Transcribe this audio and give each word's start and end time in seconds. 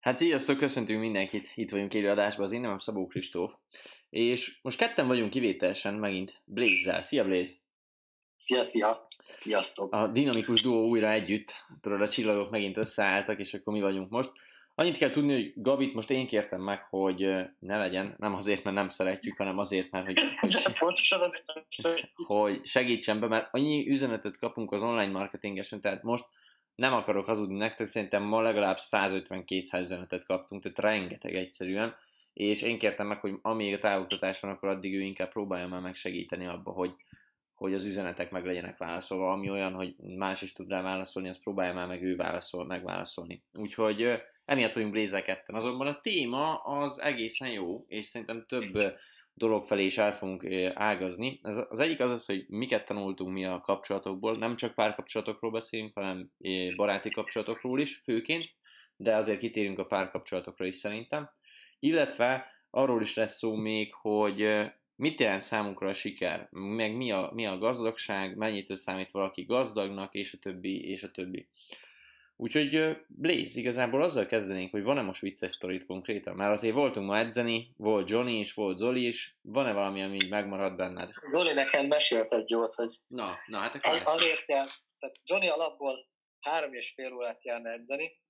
Hát 0.00 0.18
sziasztok, 0.18 0.58
köszöntünk 0.58 1.00
mindenkit, 1.00 1.52
itt 1.54 1.70
vagyunk 1.70 1.94
élő 1.94 2.10
adásban, 2.10 2.44
az 2.44 2.52
én 2.52 2.60
nevem 2.60 2.78
Szabó 2.78 3.06
Kristóf, 3.06 3.52
és 4.10 4.58
most 4.62 4.78
ketten 4.78 5.06
vagyunk 5.06 5.30
kivételesen 5.30 5.94
megint 5.94 6.40
Blaze-zel. 6.44 7.02
Szia 7.02 7.24
Blaze! 7.24 7.52
Szia, 8.36 8.62
szia! 8.62 9.06
Sziasztok! 9.34 9.92
A 9.94 10.06
dinamikus 10.06 10.62
duó 10.62 10.88
újra 10.88 11.10
együtt, 11.10 11.52
tudod, 11.80 12.00
a 12.00 12.08
csillagok 12.08 12.50
megint 12.50 12.76
összeálltak, 12.76 13.38
és 13.38 13.54
akkor 13.54 13.72
mi 13.72 13.80
vagyunk 13.80 14.10
most. 14.10 14.32
Annyit 14.74 14.96
kell 14.96 15.10
tudni, 15.10 15.32
hogy 15.32 15.52
Gabit 15.56 15.94
most 15.94 16.10
én 16.10 16.26
kértem 16.26 16.60
meg, 16.60 16.82
hogy 16.90 17.18
ne 17.58 17.76
legyen, 17.76 18.14
nem 18.18 18.34
azért, 18.34 18.64
mert 18.64 18.76
nem 18.76 18.88
szeretjük, 18.88 19.36
hanem 19.36 19.58
azért, 19.58 19.90
mert 19.90 20.06
hogy, 20.06 20.20
hogy, 20.40 20.56
nem 20.64 20.74
hogy 22.26 22.60
segítsen 22.66 23.20
be, 23.20 23.26
mert 23.26 23.48
annyi 23.50 23.88
üzenetet 23.88 24.38
kapunk 24.38 24.72
az 24.72 24.82
online 24.82 25.12
marketingesen, 25.12 25.80
tehát 25.80 26.02
most 26.02 26.24
nem 26.80 26.92
akarok 26.92 27.26
hazudni 27.26 27.56
nektek, 27.56 27.86
szerintem 27.86 28.22
ma 28.22 28.40
legalább 28.40 28.78
150-200 28.80 29.82
üzenetet 29.82 30.24
kaptunk, 30.24 30.62
tehát 30.62 30.78
rengeteg 30.78 31.34
egyszerűen, 31.34 31.94
és 32.32 32.62
én 32.62 32.78
kértem 32.78 33.06
meg, 33.06 33.20
hogy 33.20 33.34
amíg 33.42 33.74
a 33.74 33.78
távoktatás 33.78 34.40
van, 34.40 34.50
akkor 34.50 34.68
addig 34.68 34.94
ő 34.94 35.00
inkább 35.00 35.28
próbálja 35.28 35.68
már 35.68 35.80
megsegíteni 35.80 36.46
abba, 36.46 36.70
hogy, 36.70 36.94
hogy 37.54 37.74
az 37.74 37.84
üzenetek 37.84 38.30
meg 38.30 38.44
legyenek 38.44 38.78
válaszolva, 38.78 39.32
ami 39.32 39.50
olyan, 39.50 39.72
hogy 39.72 39.94
más 40.16 40.42
is 40.42 40.52
tud 40.52 40.68
rá 40.68 40.82
válaszolni, 40.82 41.28
azt 41.28 41.42
próbálja 41.42 41.74
már 41.74 41.86
meg 41.86 42.02
ő 42.02 42.16
válaszol, 42.16 42.66
megválaszolni. 42.66 43.42
Úgyhogy 43.52 44.22
emiatt 44.44 44.72
vagyunk 44.72 44.92
Blazer 44.92 45.22
ketten. 45.22 45.54
Azonban 45.54 45.86
a 45.86 46.00
téma 46.00 46.56
az 46.56 47.00
egészen 47.00 47.50
jó, 47.50 47.84
és 47.88 48.06
szerintem 48.06 48.44
több 48.48 48.92
dolog 49.34 49.64
felé 49.64 49.84
is 49.84 49.98
el 49.98 50.12
fogunk 50.12 50.46
ágazni. 50.74 51.40
Ez, 51.42 51.56
az 51.68 51.78
egyik 51.78 52.00
az 52.00 52.10
az, 52.10 52.26
hogy 52.26 52.44
miket 52.48 52.84
tanultunk 52.84 53.32
mi 53.32 53.44
a 53.44 53.60
kapcsolatokból, 53.60 54.38
nem 54.38 54.56
csak 54.56 54.74
párkapcsolatokról 54.74 55.50
beszélünk, 55.50 55.94
hanem 55.94 56.30
baráti 56.76 57.10
kapcsolatokról 57.10 57.80
is 57.80 58.00
főként, 58.04 58.44
de 58.96 59.16
azért 59.16 59.38
kitérünk 59.38 59.78
a 59.78 59.86
párkapcsolatokra 59.86 60.66
is 60.66 60.76
szerintem. 60.76 61.30
Illetve 61.78 62.46
arról 62.70 63.02
is 63.02 63.16
lesz 63.16 63.36
szó 63.36 63.54
még, 63.54 63.94
hogy 63.94 64.70
mit 64.96 65.20
jelent 65.20 65.42
számunkra 65.42 65.88
a 65.88 65.94
siker, 65.94 66.48
meg 66.50 66.96
mi 66.96 67.10
a, 67.10 67.30
mi 67.34 67.46
a 67.46 67.58
gazdagság, 67.58 68.36
mennyit 68.36 68.76
számít 68.76 69.10
valaki 69.10 69.44
gazdagnak, 69.44 70.14
és 70.14 70.34
a 70.34 70.38
többi, 70.38 70.88
és 70.90 71.02
a 71.02 71.10
többi. 71.10 71.48
Úgyhogy 72.40 72.96
Blaze, 73.08 73.58
igazából 73.58 74.02
azzal 74.02 74.26
kezdenénk, 74.26 74.70
hogy 74.70 74.82
van-e 74.82 75.02
most 75.02 75.20
vicces 75.20 75.52
sztorit 75.52 75.86
konkrétan? 75.86 76.36
Már 76.36 76.50
azért 76.50 76.74
voltunk 76.74 77.06
ma 77.06 77.18
edzeni, 77.18 77.74
volt 77.76 78.10
Johnny 78.10 78.38
is, 78.38 78.52
volt 78.52 78.78
Zoli 78.78 79.06
is, 79.06 79.36
van-e 79.42 79.72
valami, 79.72 80.02
ami 80.02 80.14
így 80.14 80.30
megmaradt 80.30 80.76
benned? 80.76 81.10
Zoli 81.30 81.52
nekem 81.52 81.86
mesélt 81.86 82.32
egy 82.32 82.50
jót, 82.50 82.72
hogy 82.72 82.90
Na, 83.06 83.38
na 83.46 83.58
hát 83.58 83.74
akkor... 83.74 84.02
azért 84.04 84.48
jár, 84.48 84.68
tehát 84.98 85.16
Johnny 85.24 85.48
alapból 85.48 86.08
három 86.40 86.74
és 86.74 86.92
fél 86.94 87.12
órát 87.12 87.44
járna 87.44 87.70
edzeni, 87.70 88.20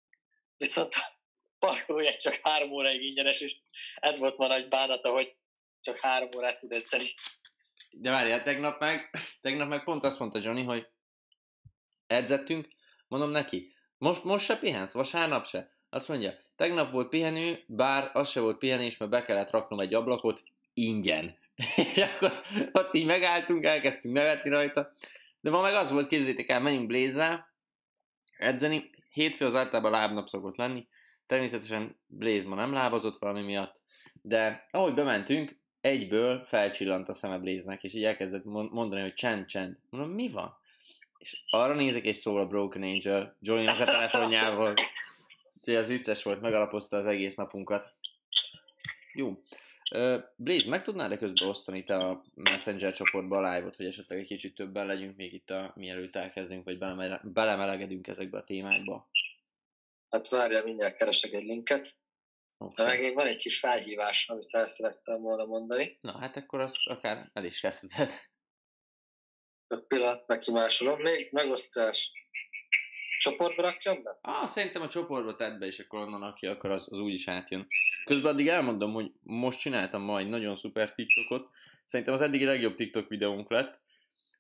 viszont 0.57 0.95
a 0.95 1.21
parkolójegy 1.59 2.17
csak 2.17 2.39
három 2.43 2.71
óráig 2.71 3.03
ingyenes, 3.03 3.41
és 3.41 3.57
ez 3.95 4.19
volt 4.19 4.37
ma 4.37 4.47
nagy 4.47 4.69
bánata, 4.69 5.11
hogy 5.11 5.37
csak 5.81 5.99
három 5.99 6.29
órát 6.37 6.59
tud 6.59 6.73
edzeni. 6.73 7.15
De 7.91 8.11
várjál, 8.11 8.43
tegnap 8.43 8.81
meg, 8.81 9.11
tegnap 9.41 9.69
meg 9.69 9.85
pont 9.85 10.05
azt 10.05 10.19
mondta 10.19 10.39
Johnny, 10.39 10.63
hogy 10.63 10.87
edzettünk, 12.07 12.69
mondom 13.09 13.31
neki, 13.31 13.79
most, 14.01 14.25
most 14.25 14.45
se 14.45 14.59
pihensz, 14.59 14.93
vasárnap 14.93 15.47
se. 15.47 15.71
Azt 15.91 16.09
mondja, 16.09 16.33
tegnap 16.57 16.93
volt 16.93 17.09
pihenő, 17.09 17.65
bár 17.67 18.11
az 18.13 18.29
se 18.29 18.41
volt 18.41 18.59
pihenés, 18.59 18.97
mert 18.97 19.11
be 19.11 19.23
kellett 19.23 19.51
raknom 19.51 19.81
egy 19.81 19.95
ablakot 19.95 20.43
ingyen. 20.75 21.37
És 21.77 21.97
akkor 21.97 22.33
ott 22.73 22.95
így 22.95 23.07
megálltunk, 23.07 23.65
elkezdtünk 23.65 24.15
nevetni 24.15 24.51
rajta. 24.51 24.93
De 25.41 25.51
ma 25.51 25.61
meg 25.61 25.75
az 25.75 25.91
volt, 25.91 26.07
képzétek 26.07 26.49
el, 26.49 26.61
menjünk 26.61 26.87
Blaze-zel 26.87 27.49
edzeni. 28.37 28.91
Hétfő 29.13 29.47
az 29.47 29.55
általában 29.55 29.91
lábnap 29.91 30.29
szokott 30.29 30.57
lenni. 30.57 30.87
Természetesen 31.27 32.01
Blaze 32.07 32.49
ma 32.49 32.55
nem 32.55 32.73
lábazott 32.73 33.19
valami 33.19 33.43
miatt, 33.43 33.81
de 34.23 34.67
ahogy 34.71 34.95
bementünk, 34.95 35.59
egyből 35.81 36.45
felcsillant 36.45 37.09
a 37.09 37.15
szeme 37.15 37.39
Blaze-nek, 37.39 37.83
és 37.85 37.95
így 37.95 38.05
elkezdett 38.05 38.45
mond- 38.45 38.73
mondani, 38.73 39.01
hogy 39.01 39.15
csend, 39.15 39.47
csend. 39.47 39.79
Mondom, 39.91 40.11
mi 40.11 40.31
van? 40.31 40.60
És 41.21 41.43
arra 41.51 41.75
nézek, 41.75 42.05
és 42.05 42.17
szól 42.17 42.41
a 42.41 42.47
Broken 42.47 42.83
Angel, 42.83 43.37
Johnny-nak 43.41 43.81
a 43.81 43.85
telefonjával. 43.85 44.75
Úgyhogy 45.59 45.75
az 45.75 45.89
vicces 45.89 46.23
volt, 46.23 46.41
megalapozta 46.41 46.97
az 46.97 47.07
egész 47.07 47.35
napunkat. 47.35 47.95
Jó. 49.15 49.43
Blaze, 50.37 50.69
meg 50.69 50.83
tudnád-e 50.83 51.19
közben 51.19 51.49
osztani 51.49 51.85
te 51.85 51.97
a 51.97 52.25
Messenger 52.35 52.93
csoportba 52.93 53.37
a 53.37 53.55
live-ot, 53.55 53.77
hogy 53.77 53.87
esetleg 53.87 54.19
egy 54.19 54.27
kicsit 54.27 54.55
többen 54.55 54.87
legyünk 54.87 55.17
még 55.17 55.33
itt, 55.33 55.51
a, 55.51 55.73
mielőtt 55.77 56.17
elkezdünk, 56.17 56.65
vagy 56.65 56.79
belemele- 56.79 57.33
belemelegedünk 57.33 58.07
ezekbe 58.07 58.39
a 58.39 58.45
témákba? 58.45 59.09
Hát 60.11 60.29
várjál, 60.29 60.65
mindjárt 60.65 60.97
keresek 60.97 61.33
egy 61.33 61.45
linket. 61.45 61.83
De 62.59 62.67
Okay. 62.67 62.87
meg 62.87 63.01
még 63.01 63.15
van 63.15 63.27
egy 63.27 63.39
kis 63.39 63.59
felhívás, 63.59 64.29
amit 64.29 64.55
el 64.55 64.69
szerettem 64.69 65.21
volna 65.21 65.45
mondani. 65.45 65.99
Na, 66.01 66.19
hát 66.19 66.37
akkor 66.37 66.61
azt 66.61 66.77
akár 66.85 67.31
el 67.33 67.45
is 67.45 67.61
kezdheted. 67.61 68.11
Pillanat, 69.79 70.27
megkimásolom. 70.27 71.01
Még 71.01 71.29
megosztás. 71.33 72.13
Csoportba 73.19 73.63
rakjam 73.63 74.03
be? 74.03 74.19
Ah, 74.23 74.47
szerintem 74.49 74.83
a 74.83 74.89
csoportba 74.89 75.37
tedd 75.37 75.59
be, 75.59 75.67
és 75.67 75.79
akkor 75.79 76.01
onnan 76.01 76.23
aki 76.23 76.47
akar, 76.47 76.71
az, 76.71 76.87
az 76.91 76.99
úgyis 76.99 77.29
átjön. 77.29 77.67
Közben 78.05 78.33
addig 78.33 78.49
elmondom, 78.49 78.93
hogy 78.93 79.13
most 79.23 79.59
csináltam 79.59 80.03
ma 80.03 80.19
egy 80.19 80.29
nagyon 80.29 80.57
szuper 80.57 80.95
TikTokot. 80.95 81.49
Szerintem 81.85 82.15
az 82.15 82.21
eddigi 82.21 82.45
legjobb 82.45 82.75
TikTok 82.75 83.09
videónk 83.09 83.51
lett. 83.51 83.81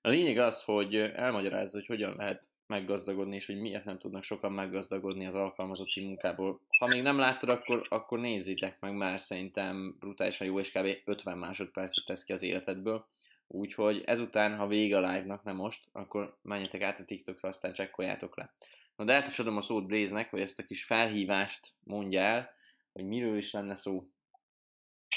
A 0.01 0.09
lényeg 0.09 0.39
az, 0.39 0.63
hogy 0.63 0.97
elmagyarázza, 0.97 1.79
hogy 1.79 1.87
hogyan 1.87 2.15
lehet 2.17 2.49
meggazdagodni, 2.67 3.35
és 3.35 3.47
hogy 3.47 3.61
miért 3.61 3.85
nem 3.85 3.99
tudnak 3.99 4.23
sokan 4.23 4.53
meggazdagodni 4.53 5.27
az 5.27 5.35
alkalmazotti 5.35 6.05
munkából. 6.05 6.61
Ha 6.79 6.87
még 6.87 7.03
nem 7.03 7.19
láttad, 7.19 7.49
akkor, 7.49 7.81
akkor 7.89 8.19
nézzétek 8.19 8.81
meg, 8.81 8.95
már 8.95 9.21
szerintem 9.21 9.97
brutálisan 9.99 10.47
jó, 10.47 10.61
és 10.61 10.73
kb. 10.73 10.87
50 11.05 11.39
másodpercet 11.39 12.05
tesz 12.05 12.25
ki 12.25 12.33
az 12.33 12.43
életedből. 12.43 13.07
Úgyhogy 13.53 14.03
ezután, 14.07 14.57
ha 14.57 14.67
vége 14.67 14.97
a 14.97 15.01
live-nak, 15.01 15.43
nem 15.43 15.57
most, 15.57 15.89
akkor 15.93 16.39
menjetek 16.43 16.83
át 16.83 17.01
a 17.01 17.05
TikTokra, 17.05 17.49
aztán 17.49 17.73
csekkoljátok 17.73 18.37
le. 18.37 18.55
Na 18.97 19.05
de 19.05 19.15
át 19.15 19.29
is 19.29 19.39
adom 19.39 19.57
a 19.57 19.63
szót 19.63 19.87
Blaze-nek, 19.87 20.31
hogy 20.31 20.41
ezt 20.41 20.59
a 20.59 20.65
kis 20.65 20.85
felhívást 20.85 21.73
mondja 21.81 22.21
el, 22.21 22.55
hogy 22.93 23.05
miről 23.05 23.37
is 23.37 23.53
lenne 23.53 23.77
szó. 23.77 24.05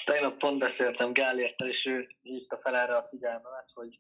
Tegnap 0.05 0.38
pont 0.38 0.59
beszéltem 0.59 1.13
Gálértel, 1.13 1.67
és 1.67 1.85
ő 1.85 2.07
hívta 2.22 2.57
fel 2.57 2.75
erre 2.75 2.95
a 2.95 3.07
figyelmemet, 3.07 3.72
hogy 3.73 3.99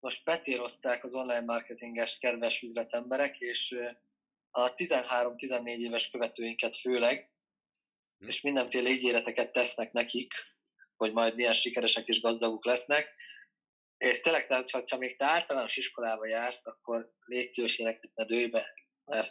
most 0.00 0.24
becélozták 0.24 1.04
az 1.04 1.14
online 1.14 1.44
marketinges 1.44 2.18
kedves 2.18 2.62
üzletemberek, 2.62 3.38
és 3.38 3.76
a 4.50 4.74
13-14 4.74 5.64
éves 5.64 6.10
követőinket 6.10 6.76
főleg, 6.76 7.30
Hm. 8.20 8.26
és 8.26 8.40
mindenféle 8.40 8.88
ígéreteket 8.88 9.52
tesznek 9.52 9.92
nekik, 9.92 10.32
hogy 11.00 11.12
majd 11.12 11.34
milyen 11.34 11.52
sikeresek 11.52 12.06
és 12.06 12.20
gazdagok 12.20 12.64
lesznek. 12.64 13.14
És 13.98 14.20
tényleg, 14.20 14.46
tehát, 14.46 14.70
ha 14.70 14.96
még 14.98 15.16
te 15.16 15.24
általános 15.24 15.76
iskolába 15.76 16.26
jársz, 16.26 16.66
akkor 16.66 17.12
légy 17.24 17.52
szíves 17.52 17.78
éneknek 17.78 18.10
ne 18.14 18.24
dőj 18.24 18.46
be, 18.46 18.74
mert 19.04 19.30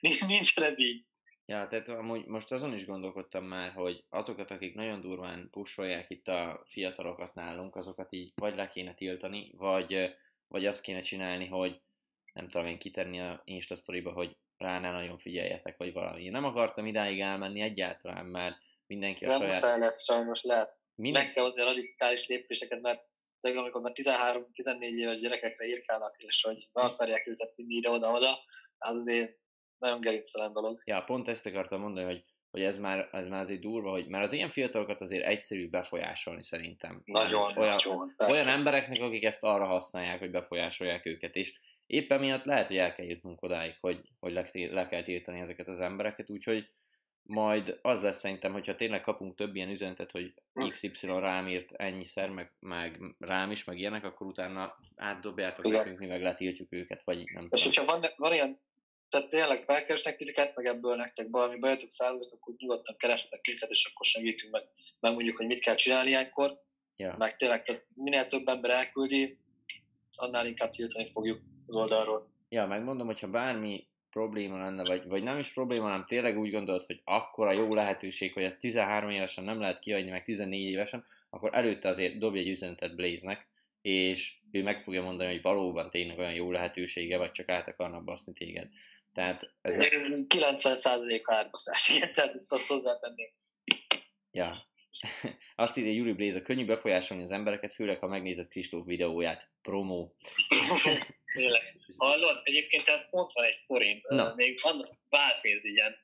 nincs 0.26 0.58
ez 0.58 0.80
így. 0.80 1.02
Ja, 1.46 1.66
tehát 1.66 1.88
amúgy 1.88 2.26
most 2.26 2.52
azon 2.52 2.74
is 2.74 2.86
gondolkodtam 2.86 3.44
már, 3.44 3.72
hogy 3.72 4.04
azokat, 4.08 4.50
akik 4.50 4.74
nagyon 4.74 5.00
durván 5.00 5.48
pusolják 5.50 6.10
itt 6.10 6.28
a 6.28 6.64
fiatalokat 6.66 7.34
nálunk, 7.34 7.76
azokat 7.76 8.12
így 8.12 8.32
vagy 8.34 8.54
le 8.54 8.68
kéne 8.68 8.94
tiltani, 8.94 9.52
vagy, 9.56 10.14
vagy 10.48 10.66
azt 10.66 10.80
kéne 10.80 11.00
csinálni, 11.00 11.46
hogy 11.46 11.80
nem 12.32 12.48
tudom 12.48 12.66
én 12.66 12.78
kitenni 12.78 13.20
a 13.20 13.42
Insta 13.44 13.76
hogy 14.12 14.36
rá 14.56 14.80
ne 14.80 14.90
nagyon 14.90 15.18
figyeljetek, 15.18 15.76
vagy 15.76 15.92
valami. 15.92 16.22
Én 16.22 16.30
nem 16.30 16.44
akartam 16.44 16.86
idáig 16.86 17.20
elmenni 17.20 17.60
egyáltalán, 17.60 18.26
mert 18.26 18.56
mindenki 18.88 19.24
a 19.24 19.28
Nem 19.28 19.38
saját... 19.38 19.52
muszáj 19.52 19.78
lesz 19.78 20.04
sajnos, 20.04 20.42
lehet. 20.42 20.80
Minden... 20.94 21.22
Meg 21.22 21.32
kell 21.32 21.44
hozni 21.44 21.60
a 21.60 21.64
radikális 21.64 22.26
lépéseket, 22.26 22.80
mert 22.80 23.04
tényleg 23.40 23.62
amikor 23.62 23.80
már 23.80 23.92
13-14 23.94 24.80
éves 24.80 25.18
gyerekekre 25.18 25.66
írkálnak, 25.66 26.16
és 26.18 26.42
hogy 26.42 26.68
be 26.72 26.82
akarják 26.82 27.26
őket 27.26 27.52
vinni 27.56 27.74
ide-oda-oda, 27.74 28.38
az 28.78 28.98
azért 28.98 29.38
nagyon 29.78 30.00
gerinctelen 30.00 30.52
dolog. 30.52 30.82
Ja, 30.84 31.02
pont 31.02 31.28
ezt 31.28 31.46
akartam 31.46 31.80
mondani, 31.80 32.06
hogy, 32.06 32.24
hogy 32.50 32.62
ez, 32.62 32.78
már, 32.78 33.08
ez 33.12 33.26
már 33.26 33.40
azért 33.40 33.60
durva, 33.60 33.90
hogy 33.90 34.08
már 34.08 34.22
az 34.22 34.32
ilyen 34.32 34.50
fiatalokat 34.50 35.00
azért 35.00 35.26
egyszerű 35.26 35.68
befolyásolni 35.68 36.42
szerintem. 36.42 37.02
Nagyon, 37.04 37.56
olyan, 37.56 37.76
nagyon. 37.84 38.14
olyan 38.18 38.48
embereknek, 38.48 39.00
akik 39.00 39.24
ezt 39.24 39.44
arra 39.44 39.66
használják, 39.66 40.18
hogy 40.18 40.30
befolyásolják 40.30 41.06
őket, 41.06 41.34
és 41.34 41.58
éppen 41.86 42.20
miatt 42.20 42.44
lehet, 42.44 42.66
hogy 42.66 42.76
el 42.76 42.94
kell 42.94 43.06
jutnunk 43.06 43.42
odáig, 43.42 43.76
hogy, 43.80 44.00
hogy 44.20 44.32
le, 44.32 44.50
le 44.52 44.88
kell 44.88 45.02
tiltani 45.02 45.40
ezeket 45.40 45.68
az 45.68 45.80
embereket, 45.80 46.30
úgyhogy 46.30 46.70
majd 47.28 47.78
az 47.82 48.02
lesz 48.02 48.18
szerintem, 48.18 48.52
hogyha 48.52 48.74
tényleg 48.74 49.00
kapunk 49.00 49.34
több 49.36 49.54
ilyen 49.54 49.70
üzenetet, 49.70 50.10
hogy 50.10 50.34
Hm. 50.52 50.68
XY 50.68 51.06
rám 51.06 51.48
írt 51.48 51.72
ennyiszer, 51.72 52.28
meg, 52.28 52.52
meg 52.60 53.00
rám 53.18 53.50
is, 53.50 53.64
meg 53.64 53.78
ilyenek, 53.78 54.04
akkor 54.04 54.26
utána 54.26 54.78
átdobjátok 54.96 55.66
Igen. 55.66 55.78
nekünk, 55.78 55.98
mi 55.98 56.06
meg 56.06 56.22
letiltjuk 56.22 56.72
őket, 56.72 57.02
vagy 57.04 57.16
nem 57.16 57.48
És 57.50 57.60
tudom. 57.60 57.74
hogyha 57.74 57.84
van, 57.84 58.10
van 58.16 58.32
ilyen, 58.32 58.60
tehát 59.08 59.28
tényleg 59.28 59.62
felkeresnek 59.62 60.16
titeket, 60.16 60.56
meg 60.56 60.66
ebből 60.66 60.96
nektek 60.96 61.26
valami 61.30 61.58
bajotok 61.58 61.90
származik, 61.90 62.32
akkor 62.32 62.54
nyugodtan 62.56 62.96
kereshetek 62.96 63.46
minket, 63.46 63.70
és 63.70 63.90
akkor 63.92 64.06
segítünk 64.06 64.52
meg, 64.52 64.62
megmondjuk, 65.00 65.36
hogy 65.36 65.46
mit 65.46 65.60
kell 65.60 65.74
csinálni 65.74 66.08
ilyenkor. 66.08 66.60
Ja. 66.96 67.14
Meg 67.18 67.36
tényleg, 67.36 67.62
tehát 67.62 67.86
minél 67.94 68.26
több 68.26 68.48
ember 68.48 68.70
elküldi, 68.70 69.38
annál 70.16 70.46
inkább 70.46 70.70
tiltani 70.70 71.06
fogjuk 71.06 71.40
az 71.66 71.74
oldalról. 71.74 72.30
Ja, 72.48 72.66
megmondom, 72.66 73.06
hogyha 73.06 73.28
bármi 73.28 73.88
probléma 74.10 74.58
lenne, 74.58 74.84
vagy, 74.84 75.06
vagy 75.06 75.22
nem 75.22 75.38
is 75.38 75.52
probléma, 75.52 75.84
hanem 75.84 76.04
tényleg 76.08 76.38
úgy 76.38 76.50
gondolod, 76.50 76.86
hogy 76.86 77.00
akkora 77.04 77.52
jó 77.52 77.74
lehetőség, 77.74 78.32
hogy 78.32 78.42
ezt 78.42 78.60
13 78.60 79.10
évesen 79.10 79.44
nem 79.44 79.60
lehet 79.60 79.78
kiadni, 79.78 80.10
meg 80.10 80.24
14 80.24 80.60
évesen, 80.60 81.04
akkor 81.30 81.50
előtte 81.54 81.88
azért 81.88 82.18
dobj 82.18 82.38
egy 82.38 82.48
üzenetet 82.48 82.94
Blaze-nek, 82.94 83.46
és 83.82 84.34
ő 84.50 84.62
meg 84.62 84.82
fogja 84.82 85.02
mondani, 85.02 85.32
hogy 85.32 85.42
valóban 85.42 85.90
tényleg 85.90 86.18
olyan 86.18 86.34
jó 86.34 86.50
lehetősége, 86.50 87.18
vagy 87.18 87.32
csak 87.32 87.48
át 87.48 87.68
akarnak 87.68 88.04
baszni 88.04 88.32
téged. 88.32 88.68
Tehát 89.12 89.50
ez 89.60 89.86
90% 90.28 91.20
árbaszás, 91.24 91.88
igen, 91.88 92.12
tehát 92.12 92.34
ezt 92.34 92.52
azt 92.52 92.66
hozzátenném. 92.66 93.30
Ja. 94.30 94.66
Azt 95.56 95.76
írja 95.76 95.92
Juri 95.92 96.12
Blaze, 96.12 96.42
könnyű 96.42 96.64
befolyásolni 96.64 97.22
az 97.22 97.30
embereket, 97.30 97.72
főleg 97.72 97.98
ha 97.98 98.06
megnézed 98.06 98.48
Kristóf 98.48 98.86
videóját. 98.86 99.48
Promo. 101.38 101.58
Hallod? 101.96 102.40
Egyébként 102.42 102.88
ez 102.88 103.10
pont 103.10 103.32
van 103.32 103.44
egy 103.44 103.52
sztorim. 103.52 104.00
No. 104.08 104.34
Még 104.34 104.58
van 104.62 104.98
válpénzügyen 105.08 105.96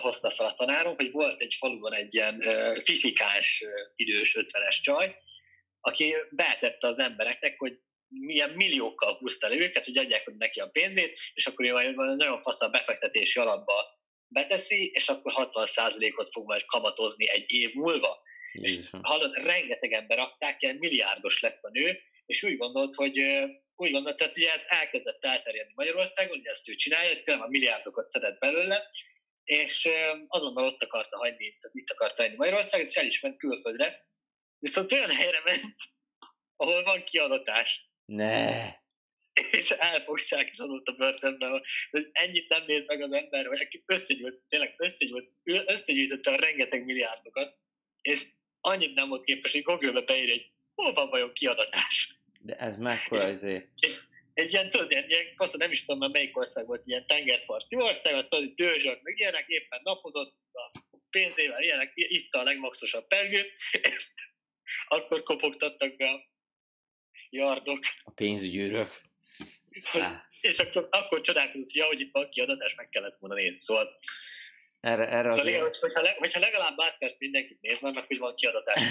hozta 0.00 0.30
fel 0.30 0.46
a 0.46 0.54
tanárom, 0.54 0.94
hogy 0.94 1.10
volt 1.10 1.40
egy 1.40 1.54
faluban 1.58 1.94
egy 1.94 2.14
ilyen 2.14 2.40
fifikás 2.82 3.64
idős 3.94 4.36
50-es 4.38 4.82
csaj, 4.82 5.16
aki 5.80 6.14
beetette 6.30 6.86
az 6.86 6.98
embereknek, 6.98 7.58
hogy 7.58 7.78
milyen 8.08 8.50
milliókkal 8.50 9.14
húzta 9.14 9.48
le 9.48 9.54
őket, 9.54 9.84
hogy 9.84 9.98
adják 9.98 10.26
neki 10.38 10.60
a 10.60 10.68
pénzét, 10.68 11.18
és 11.34 11.46
akkor 11.46 11.64
ő 11.64 11.72
majd 11.72 12.16
nagyon 12.16 12.42
fasz 12.42 12.60
a 12.60 12.68
befektetési 12.68 13.38
alapba 13.38 13.94
beteszi, 14.28 14.90
és 14.94 15.08
akkor 15.08 15.32
60%-ot 15.36 16.28
fog 16.28 16.46
majd 16.46 16.64
kamatozni 16.64 17.30
egy 17.30 17.52
év 17.52 17.74
múlva. 17.74 18.22
És 18.52 18.80
hallod, 19.02 19.36
rengeteg 19.36 19.92
ember 19.92 20.16
rakták, 20.16 20.62
ilyen 20.62 20.76
milliárdos 20.76 21.40
lett 21.40 21.62
a 21.62 21.70
nő, 21.70 22.00
és 22.26 22.42
úgy 22.42 22.56
gondolt, 22.56 22.94
hogy 22.94 23.20
úgy 23.76 23.90
gondolt, 23.90 24.16
tehát 24.16 24.36
ugye 24.36 24.52
ez 24.52 24.64
elkezdett 24.66 25.24
elterjedni 25.24 25.72
Magyarországon, 25.74 26.38
ugye 26.38 26.50
ezt 26.50 26.68
ő 26.68 26.74
csinálja, 26.74 27.10
és 27.10 27.22
tényleg 27.22 27.44
a 27.44 27.48
milliárdokat 27.48 28.06
szedett 28.06 28.38
belőle, 28.38 28.88
és 29.44 29.88
azonnal 30.26 30.64
ott 30.64 30.82
akarta 30.82 31.16
hagyni, 31.16 31.56
tehát 31.58 31.76
itt 31.76 31.90
akarta 31.90 32.22
hagyni 32.22 32.36
Magyarországot, 32.36 32.88
és 32.88 32.94
el 32.94 33.06
is 33.06 33.20
ment 33.20 33.38
külföldre. 33.38 34.08
Viszont 34.58 34.92
olyan 34.92 35.10
helyre 35.10 35.40
ment, 35.44 35.74
ahol 36.56 36.82
van 36.82 37.04
kiadatás. 37.04 37.90
Ne! 38.04 38.74
És 39.50 39.70
elfogják, 39.70 40.48
és 40.50 40.58
azóta 40.58 40.92
börtönben 40.92 41.62
hogy 41.90 42.08
ennyit 42.12 42.48
nem 42.48 42.64
néz 42.66 42.86
meg 42.86 43.00
az 43.00 43.12
ember, 43.12 43.46
hogy 43.46 43.60
aki 43.60 43.82
összegyűjt, 43.86 44.42
tényleg 44.48 44.74
összegyűjt, 44.76 45.34
összegyűjtötte 45.44 46.30
a 46.30 46.36
rengeteg 46.36 46.84
milliárdokat, 46.84 47.58
és 48.02 48.26
annyit 48.60 48.94
nem 48.94 49.08
volt 49.08 49.24
képes, 49.24 49.52
hogy 49.52 49.62
Google-be 49.62 50.00
beír 50.00 50.30
egy 50.30 50.52
hol 50.74 50.92
van 50.92 51.08
vajon 51.08 51.32
kiadatás. 51.32 52.15
De 52.46 52.56
ez 52.56 52.76
mekkora 52.76 53.24
azért. 53.24 53.68
egy 54.34 54.52
ilyen, 54.52 54.70
tudod, 54.70 54.90
ilyen, 54.90 55.04
ilyen 55.08 55.24
azt 55.36 55.56
nem 55.56 55.70
is 55.70 55.80
tudom 55.80 55.98
már 55.98 56.10
melyik 56.10 56.36
ország 56.36 56.66
volt, 56.66 56.86
ilyen 56.86 57.06
tengerparti 57.06 57.76
ország, 57.76 58.26
tudod, 58.26 58.54
dőzsök, 58.54 59.02
meg 59.02 59.18
ilyenek, 59.18 59.48
éppen 59.48 59.80
napozott 59.82 60.34
a 60.52 60.80
pénzével, 61.10 61.62
ilyenek, 61.62 61.92
itt 61.94 62.34
a 62.34 62.42
legmaxosabb 62.42 63.06
pergőt, 63.06 63.52
és 63.94 64.08
akkor 64.88 65.22
kopogtattak 65.22 65.96
be 65.96 66.10
a 66.10 66.30
yardok. 67.30 67.78
A 68.04 68.10
pénzügyőrök. 68.10 69.00
és 70.40 70.58
akkor, 70.58 70.88
akkor 70.90 71.20
csodálkozott, 71.20 71.70
hogy 71.70 71.80
ja, 71.80 71.86
hogy 71.86 72.00
itt 72.00 72.12
van 72.12 72.30
kiadatás, 72.30 72.74
meg 72.74 72.88
kellett 72.88 73.16
volna 73.18 73.34
nézni. 73.34 73.58
Szóval 73.58 73.98
erre, 74.86 75.08
erre 75.08 75.30
szóval 75.30 75.46
igen, 75.46 75.60
hogy, 75.60 75.78
hogyha, 75.78 76.02
le, 76.02 76.14
hogyha 76.18 76.40
legalább 76.40 76.74
átszersz 76.76 77.16
mindenkit 77.18 77.60
néz 77.60 77.80
meg, 77.80 78.04
hogy 78.06 78.18
van 78.18 78.34
kiadatás 78.34 78.82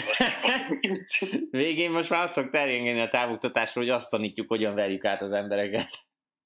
Végén 1.51 1.91
most 1.91 2.09
már 2.09 2.29
szok 2.29 2.49
terjengeni 2.49 3.01
a 3.01 3.09
távoktatásról, 3.09 3.83
hogy 3.83 3.93
azt 3.93 4.09
tanítjuk, 4.09 4.47
hogyan 4.47 4.75
verjük 4.75 5.05
át 5.05 5.21
az 5.21 5.31
embereket. 5.31 5.89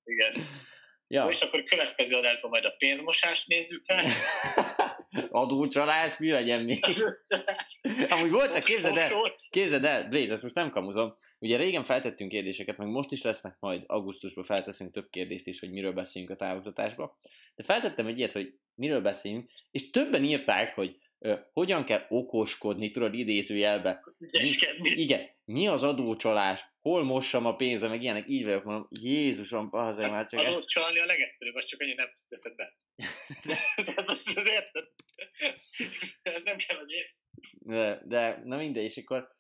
Igen. 0.04 0.48
Ja. 1.07 1.28
És 1.30 1.42
akkor 1.42 1.63
következő 1.63 2.16
adásban 2.16 2.50
majd 2.50 2.66
a 2.66 2.75
pénzmosást 2.78 3.48
nézzük 3.48 3.84
el. 3.86 4.04
Adócsalás, 5.29 6.17
mi 6.17 6.31
legyen 6.31 6.63
még? 6.63 6.85
Amúgy 8.09 8.31
voltak, 8.31 8.63
képzeld 8.63 8.97
el, 8.97 9.11
képzeld 9.50 9.85
el, 9.85 10.07
Blaze, 10.07 10.33
ezt 10.33 10.44
most 10.44 10.56
nem 10.56 10.69
kamuzom. 10.69 11.13
Ugye 11.39 11.57
régen 11.57 11.83
feltettünk 11.83 12.31
kérdéseket, 12.31 12.77
meg 12.77 12.88
most 12.88 13.11
is 13.11 13.21
lesznek 13.21 13.56
majd 13.59 13.83
augusztusban 13.88 14.44
felteszünk 14.44 14.91
több 14.91 15.09
kérdést 15.09 15.47
is, 15.47 15.59
hogy 15.59 15.71
miről 15.71 15.94
beszélünk 15.94 16.31
a 16.31 16.35
távoktatásba. 16.35 17.19
De 17.56 17.63
feltettem 17.63 18.07
egy 18.07 18.17
ilyet, 18.17 18.31
hogy 18.31 18.53
miről 18.75 19.01
beszélünk, 19.01 19.50
és 19.71 19.89
többen 19.89 20.23
írták, 20.23 20.75
hogy 20.75 20.97
ö, 21.19 21.33
hogyan 21.53 21.83
kell 21.83 22.05
okoskodni, 22.09 22.91
tudod, 22.91 23.13
idézőjelbe. 23.13 24.03
Mi, 24.79 24.89
igen, 24.89 25.27
mi 25.45 25.67
az 25.67 25.83
adócsalás, 25.83 26.65
hol 26.81 27.03
mossam 27.03 27.45
a 27.45 27.55
pénzem, 27.55 27.89
meg 27.89 28.01
ilyenek, 28.01 28.29
így 28.29 28.43
vagyok, 28.43 28.63
mondom, 28.63 28.87
Jézusom, 28.89 29.67
az 29.71 29.99
hát, 29.99 30.11
már 30.11 30.25
csak... 30.25 30.39
Adócsalni 30.39 30.99
a 30.99 31.05
legegyszerűbb, 31.05 31.55
az 31.55 31.65
csak 31.65 31.81
annyi 31.81 31.93
nem 31.93 32.11
tudsz 32.13 32.55
be. 32.55 32.77
de 33.85 34.03
most 34.05 34.37
érted? 34.37 34.87
Ez 36.21 36.43
nem 36.43 36.57
kell, 36.57 36.77
hogy 36.77 36.91
ész. 36.91 37.19
De, 37.51 38.01
de, 38.05 38.41
na 38.43 38.57
mindegy, 38.57 38.83
és 38.83 38.97
akkor 38.97 39.35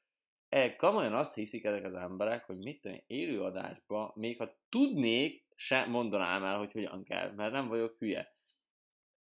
e, 0.49 0.75
komolyan 0.75 1.13
azt 1.13 1.35
hiszik 1.35 1.63
ezek 1.63 1.85
az 1.85 1.93
emberek, 1.93 2.45
hogy 2.45 2.57
mit 2.57 2.81
tudom, 2.81 3.03
élőadásban, 3.07 4.11
még 4.15 4.37
ha 4.37 4.59
tudnék, 4.69 5.47
se 5.55 5.85
mondanám 5.85 6.43
el, 6.43 6.57
hogy 6.57 6.71
hogyan 6.71 7.03
kell, 7.03 7.31
mert 7.31 7.51
nem 7.51 7.67
vagyok 7.67 7.95
hülye. 7.97 8.35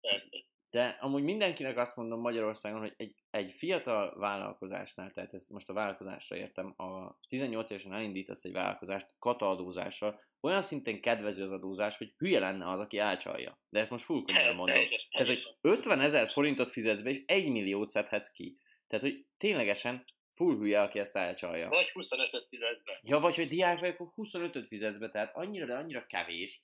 Persze. 0.00 0.38
De 0.70 0.96
amúgy 1.00 1.22
mindenkinek 1.22 1.76
azt 1.76 1.96
mondom 1.96 2.20
Magyarországon, 2.20 2.81
hogy 2.81 2.94
egy, 2.96 3.14
egy 3.31 3.50
fiatal 3.50 4.19
vállalkozásnál, 4.19 5.11
tehát 5.11 5.34
ezt 5.34 5.50
most 5.50 5.69
a 5.69 5.72
vállalkozásra 5.72 6.37
értem, 6.37 6.75
a 6.76 7.19
18 7.28 7.70
évesen 7.70 7.93
elindítasz 7.93 8.44
egy 8.44 8.52
vállalkozást 8.52 9.14
kataadózással, 9.19 10.20
olyan 10.40 10.62
szinten 10.62 11.00
kedvező 11.00 11.44
az 11.44 11.52
adózás, 11.52 11.96
hogy 11.96 12.14
hülye 12.17 12.38
lenne 12.38 12.70
az, 12.70 12.81
aki 12.81 12.99
elcsalja. 12.99 13.58
De 13.69 13.81
ezt 13.81 13.90
most 13.90 14.05
full 14.05 14.22
komolyan 14.22 14.55
mondom. 14.55 14.76
Ez, 15.11 15.26
hogy 15.26 15.56
50 15.61 16.00
ezer 16.00 16.28
forintot 16.28 16.70
fizetsz 16.70 17.02
be, 17.02 17.11
és 17.11 17.22
1 17.26 17.50
milliót 17.50 17.90
szedhetsz 17.90 18.31
ki. 18.31 18.58
Tehát, 18.88 19.05
hogy 19.05 19.26
ténylegesen 19.38 20.05
full 20.32 20.56
hülye, 20.56 20.81
aki 20.81 20.99
ezt 20.99 21.17
elcsalja. 21.17 21.69
Vagy 21.69 21.93
25-öt 21.94 22.46
fizetsz 22.46 22.82
be. 22.84 23.00
Ja, 23.02 23.19
vagy 23.19 23.34
hogy 23.34 23.49
diák 23.49 23.81
vagy, 23.81 23.88
akkor 23.88 24.12
25-öt 24.17 24.67
fizetsz 24.67 24.99
be, 24.99 25.11
tehát 25.11 25.37
annyira, 25.37 25.67
de 25.67 25.75
annyira 25.75 26.06
kevés, 26.06 26.62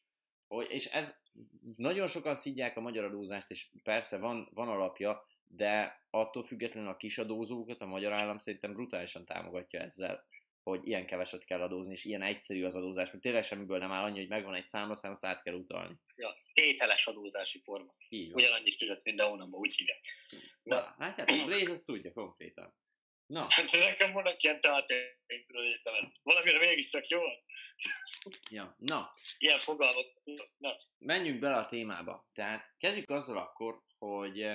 és 0.69 0.87
ez 0.87 1.17
nagyon 1.77 2.07
sokan 2.07 2.35
szidják 2.35 2.77
a 2.77 2.81
magyar 2.81 3.05
adózást, 3.05 3.51
és 3.51 3.69
persze 3.83 4.19
van, 4.19 4.49
van 4.55 4.69
alapja, 4.69 5.27
de 5.49 6.03
attól 6.11 6.45
függetlenül 6.45 6.91
a 6.91 6.97
kisadózókat 6.97 7.81
a 7.81 7.87
magyar 7.87 8.13
állam 8.13 8.37
szerintem 8.37 8.73
brutálisan 8.73 9.25
támogatja 9.25 9.81
ezzel, 9.81 10.25
hogy 10.63 10.87
ilyen 10.87 11.07
keveset 11.07 11.45
kell 11.45 11.61
adózni, 11.61 11.93
és 11.93 12.05
ilyen 12.05 12.23
egyszerű 12.23 12.65
az 12.65 12.75
adózás, 12.75 13.11
mert 13.11 13.23
tényleg 13.23 13.45
semmiből 13.45 13.79
nem 13.79 13.93
áll 13.93 14.05
annyi, 14.05 14.19
hogy 14.19 14.29
megvan 14.29 14.55
egy 14.55 14.65
számla, 14.65 14.95
szám, 14.95 15.11
azt 15.11 15.25
át 15.25 15.43
kell 15.43 15.55
utalni. 15.55 15.95
Ja, 16.17 16.37
ételes 16.53 17.07
adózási 17.07 17.61
forma. 17.61 17.95
Így 18.09 18.33
van. 18.33 18.43
Ugyanannyit 18.43 18.75
fizetsz 18.75 19.05
minden 19.05 19.29
hónapban, 19.29 19.61
úgy 19.61 19.75
hívják. 19.75 20.01
Na, 20.63 20.77
Na 20.77 20.95
hát, 21.05 21.17
hát 21.17 21.31
a 21.31 21.45
Blaze 21.45 21.85
tudja 21.85 22.13
konkrétan. 22.13 22.75
Na. 23.27 23.47
Hát 23.57 23.73
nekem 23.73 24.13
vannak 24.13 24.43
ilyen 24.43 24.61
tudod 24.61 25.65
egyetemen. 25.65 26.13
Valamire 26.23 26.59
mégis 26.59 26.91
csak 26.91 27.09
jó 27.09 27.23
az. 27.23 27.45
Ja, 28.51 28.77
na. 28.79 29.13
Ilyen 29.39 29.59
fogalmak. 29.59 30.07
Na. 30.57 30.77
Menjünk 30.99 31.41
bele 31.41 31.57
a 31.57 31.69
témába. 31.69 32.29
Tehát 32.35 32.75
kezdjük 32.79 33.11
azzal 33.11 33.37
akkor, 33.37 33.83
hogy, 33.99 34.49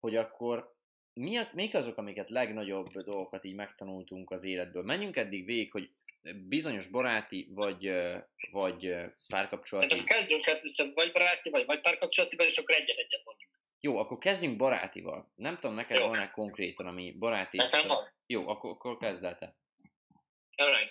hogy 0.00 0.16
akkor 0.16 0.76
mi 1.12 1.36
a, 1.36 1.50
mik 1.52 1.74
azok, 1.74 1.96
amiket 1.96 2.30
legnagyobb 2.30 2.92
dolgokat 2.92 3.44
így 3.44 3.54
megtanultunk 3.54 4.30
az 4.30 4.44
életből. 4.44 4.82
Menjünk 4.82 5.16
eddig 5.16 5.44
végig, 5.44 5.72
hogy 5.72 5.90
bizonyos 6.34 6.86
baráti, 6.86 7.48
vagy, 7.50 7.92
vagy 8.50 8.94
párkapcsolati... 9.28 9.88
Szerintem 9.88 10.16
kezdjünk 10.16 10.46
ezt 10.46 10.92
vagy 10.94 11.12
baráti, 11.12 11.50
vagy, 11.50 11.66
vagy 11.66 11.80
párkapcsolati, 11.80 12.36
és 12.36 12.58
akkor 12.58 12.74
egyet-egyet 12.74 13.24
mondjuk. 13.24 13.47
Jó, 13.80 13.98
akkor 13.98 14.18
kezdjünk 14.18 14.56
barátival. 14.56 15.32
Nem 15.34 15.54
tudom, 15.54 15.74
neked 15.74 15.98
van-e 15.98 16.30
konkrétan, 16.30 16.86
ami 16.86 17.12
baráti... 17.12 17.56
Nekem 17.56 17.86
van. 17.86 18.12
Jó, 18.26 18.48
akkor, 18.48 18.70
akkor 18.70 18.96
kezd 18.96 19.24
el 19.24 19.38
te. 19.38 19.56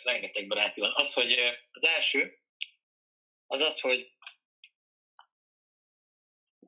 Rengeteg 0.04 0.48
baráti 0.48 0.82
van. 0.82 0.92
Az, 0.96 1.14
hogy 1.14 1.32
az 1.72 1.86
első, 1.86 2.40
az 3.48 3.60
az, 3.60 3.80
hogy 3.80 4.16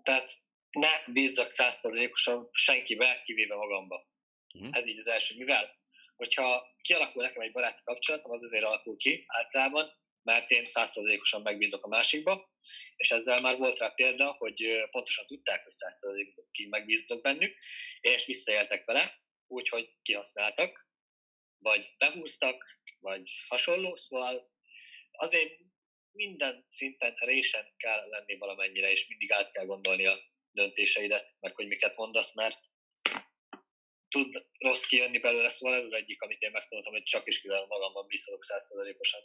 tehát 0.04 0.30
ne 0.70 0.90
bízzak 1.14 1.50
százszerzalékosan 1.50 2.50
senkibe, 2.52 3.22
kivéve 3.24 3.56
magamba. 3.56 4.08
Uh-huh. 4.54 4.78
Ez 4.78 4.88
így 4.88 5.00
az 5.00 5.08
első. 5.08 5.36
Mivel, 5.38 5.78
hogyha 6.16 6.76
kialakul 6.82 7.24
nekem 7.24 7.42
egy 7.42 7.52
baráti 7.52 7.82
kapcsolatom, 7.84 8.32
az 8.32 8.44
azért 8.44 8.64
alakul 8.64 8.98
ki 8.98 9.24
általában, 9.28 9.98
mert 10.24 10.52
én 10.52 10.66
százszerzalékosan 10.66 11.42
megbízok 11.42 11.86
a 11.86 11.88
másikba, 11.88 12.50
és 12.96 13.12
ezzel 13.12 13.42
már 13.42 13.58
volt 13.58 13.80
rá 13.80 13.90
példa, 13.90 14.32
hogy 14.32 14.88
pontosan 14.92 15.26
tudták, 15.26 15.64
hogy 15.64 15.72
százszerzalékig 15.72 16.70
megbíztak 16.70 17.22
bennük, 17.22 17.60
és 18.00 18.26
visszaéltek 18.26 18.86
vele, 18.86 19.22
úgyhogy 19.48 19.90
kihasználtak, 20.02 20.88
vagy 21.58 21.94
behúztak, 21.98 22.64
vagy 23.00 23.32
hasonló, 23.48 23.96
szóval 23.96 24.52
azért 25.12 25.58
minden 26.12 26.66
szinten 26.70 27.16
résen 27.16 27.74
kell 27.78 28.10
lenni 28.10 28.38
valamennyire, 28.38 28.92
és 28.92 29.08
mindig 29.08 29.32
át 29.32 29.52
kell 29.52 29.66
gondolni 29.66 30.06
a 30.06 30.20
döntéseidet, 30.52 31.36
meg 31.40 31.56
hogy 31.56 31.68
miket 31.68 31.96
mondasz, 31.96 32.34
mert 32.34 32.60
tud 34.08 34.46
rossz 34.60 34.86
kijönni 34.86 35.20
belőle, 35.20 35.50
szóval 35.50 35.76
ez 35.76 35.84
az 35.84 35.94
egyik, 35.94 36.22
amit 36.22 36.42
én 36.42 36.52
megtanultam, 36.52 36.94
hogy 36.94 37.04
csak 37.04 37.28
is 37.28 37.42
kivel 37.42 37.66
magamban 37.66 38.08
bízhatok 38.08 38.44
százszerzalékosan. 38.44 39.22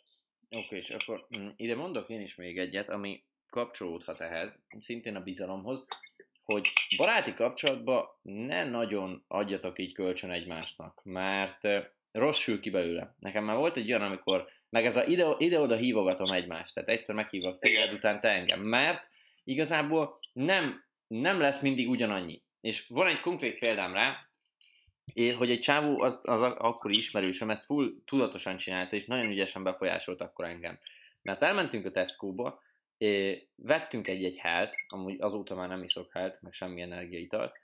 Oké, 0.49 0.65
okay, 0.65 0.79
és 0.79 0.91
akkor 0.91 1.27
mm, 1.39 1.49
ide 1.57 1.75
mondok 1.75 2.09
én 2.09 2.21
is 2.21 2.35
még 2.35 2.59
egyet, 2.59 2.89
ami 2.89 3.25
kapcsolódhat 3.55 4.21
ehhez, 4.21 4.59
szintén 4.79 5.17
a 5.17 5.23
bizalomhoz, 5.23 5.87
hogy 6.45 6.69
baráti 6.97 7.35
kapcsolatban 7.35 8.07
ne 8.23 8.65
nagyon 8.65 9.25
adjatok 9.29 9.79
így 9.79 9.93
kölcsön 9.93 10.31
egymásnak, 10.31 11.01
mert 11.05 11.69
rossz 12.13 12.39
sül 12.39 12.61
ki 12.61 12.71
belőle. 12.71 13.15
Nekem 13.19 13.45
már 13.45 13.57
volt 13.57 13.77
egy 13.77 13.89
olyan, 13.89 14.03
amikor 14.03 14.49
meg 14.69 14.87
ez 14.87 14.97
a 14.97 15.05
ide, 15.05 15.27
ide-oda 15.39 15.77
hívogatom 15.77 16.33
egymást, 16.33 16.75
tehát 16.75 16.89
egyszer 16.89 17.15
meghívok 17.15 17.59
téged, 17.59 17.93
után 17.93 18.21
te 18.21 18.29
engem, 18.29 18.61
mert 18.61 19.09
igazából 19.45 20.19
nem, 20.33 20.85
nem 21.07 21.41
lesz 21.41 21.61
mindig 21.61 21.89
ugyanannyi. 21.89 22.43
És 22.61 22.87
van 22.89 23.07
egy 23.07 23.21
konkrét 23.21 23.59
példám 23.59 23.93
rá, 23.93 24.29
hogy 25.37 25.51
egy 25.51 25.61
csávó 25.61 26.01
az, 26.01 26.19
az 26.23 26.43
akkor 26.43 26.91
ismerősöm 26.91 27.51
ezt 27.51 27.65
full 27.65 27.91
tudatosan 28.05 28.57
csinálta, 28.57 28.97
és 28.97 29.05
nagyon 29.05 29.31
ügyesen 29.31 29.63
befolyásolt 29.63 30.21
akkor 30.21 30.45
engem. 30.45 30.79
Mert 31.23 31.43
elmentünk 31.43 31.87
a 31.87 31.91
Tesco-ba, 31.91 32.63
vettünk 33.57 34.09
egy-egy 34.09 34.39
helt, 34.39 34.75
amúgy 34.89 35.21
azóta 35.21 35.55
már 35.55 35.69
nem 35.69 35.83
iszok 35.83 36.13
helt, 36.13 36.43
meg 36.43 36.53
semmi 36.53 36.81
energiaitalt, 36.81 37.57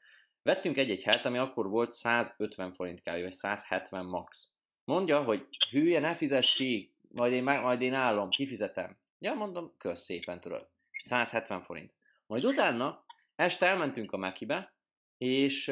vettünk 0.42 0.76
egy-egy 0.76 1.02
helt, 1.02 1.24
ami 1.24 1.38
akkor 1.38 1.68
volt 1.68 1.92
150 1.92 2.72
forint 2.72 3.02
kávé, 3.02 3.22
vagy 3.22 3.32
170 3.32 4.04
max. 4.04 4.48
Mondja, 4.84 5.22
hogy 5.22 5.46
hülye, 5.70 6.00
ne 6.00 6.14
fizess 6.14 6.62
majd 7.08 7.32
én, 7.32 7.42
majd 7.42 7.80
én 7.80 7.94
állom, 7.94 8.28
kifizetem. 8.28 8.98
Ja, 9.18 9.34
mondom, 9.34 9.74
kösz 9.78 10.02
szépen, 10.02 10.40
tudod. 10.40 10.68
170 11.04 11.62
forint. 11.62 11.92
Majd 12.26 12.44
utána 12.44 13.04
este 13.36 13.66
elmentünk 13.66 14.12
a 14.12 14.16
Mekibe, 14.16 14.74
és 15.18 15.64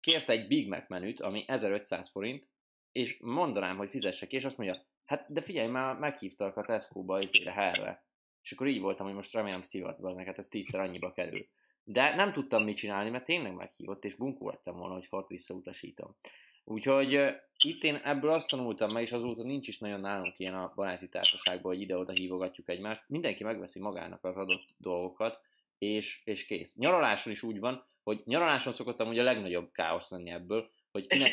kért 0.00 0.28
egy 0.28 0.46
Big 0.46 0.68
Mac 0.68 0.88
menüt, 0.88 1.20
ami 1.20 1.44
1500 1.46 2.08
forint, 2.08 2.48
és 2.92 3.18
mondanám, 3.20 3.76
hogy 3.76 3.90
fizessek, 3.90 4.32
és 4.32 4.44
azt 4.44 4.56
mondja, 4.56 4.82
hát 5.04 5.32
de 5.32 5.40
figyelj, 5.40 5.68
már 5.68 5.96
meghívtak 5.96 6.56
a 6.56 6.62
Tesco-ba, 6.62 7.20
izére, 7.20 7.52
herre. 7.52 8.04
És 8.46 8.52
akkor 8.52 8.66
így 8.66 8.80
voltam, 8.80 9.06
hogy 9.06 9.14
most 9.14 9.32
remélem 9.32 9.62
szivatsz 9.62 10.00
be, 10.00 10.24
hát 10.24 10.38
ez 10.38 10.48
tízszer 10.48 10.80
annyiba 10.80 11.12
kerül. 11.12 11.46
De 11.84 12.14
nem 12.14 12.32
tudtam 12.32 12.64
mit 12.64 12.76
csinálni, 12.76 13.10
mert 13.10 13.24
tényleg 13.24 13.54
meghívott, 13.54 14.04
és 14.04 14.14
bunkó 14.14 14.48
lettem 14.48 14.76
volna, 14.76 14.94
hogy 14.94 15.08
hat 15.08 15.28
visszautasítom. 15.28 16.16
Úgyhogy 16.64 17.34
itt 17.64 17.82
én 17.82 17.94
ebből 17.94 18.30
azt 18.30 18.48
tanultam 18.48 18.88
meg, 18.92 19.02
és 19.02 19.12
azóta 19.12 19.42
nincs 19.42 19.68
is 19.68 19.78
nagyon 19.78 20.00
nálunk 20.00 20.38
ilyen 20.38 20.54
a 20.54 20.72
baráti 20.74 21.08
társaságban, 21.08 21.72
hogy 21.72 21.80
ide-oda 21.80 22.12
hívogatjuk 22.12 22.68
egymást. 22.68 23.04
Mindenki 23.06 23.44
megveszi 23.44 23.80
magának 23.80 24.24
az 24.24 24.36
adott 24.36 24.68
dolgokat, 24.76 25.40
és, 25.78 26.20
és 26.24 26.46
kész. 26.46 26.74
Nyaraláson 26.74 27.32
is 27.32 27.42
úgy 27.42 27.58
van, 27.58 27.86
hogy 28.02 28.22
nyaraláson 28.24 28.72
szokottam 28.72 29.08
ugye 29.08 29.20
a 29.20 29.24
legnagyobb 29.24 29.72
káosz 29.72 30.10
lenni 30.10 30.30
ebből, 30.30 30.70
hogy 30.90 31.06
kinek, 31.12 31.32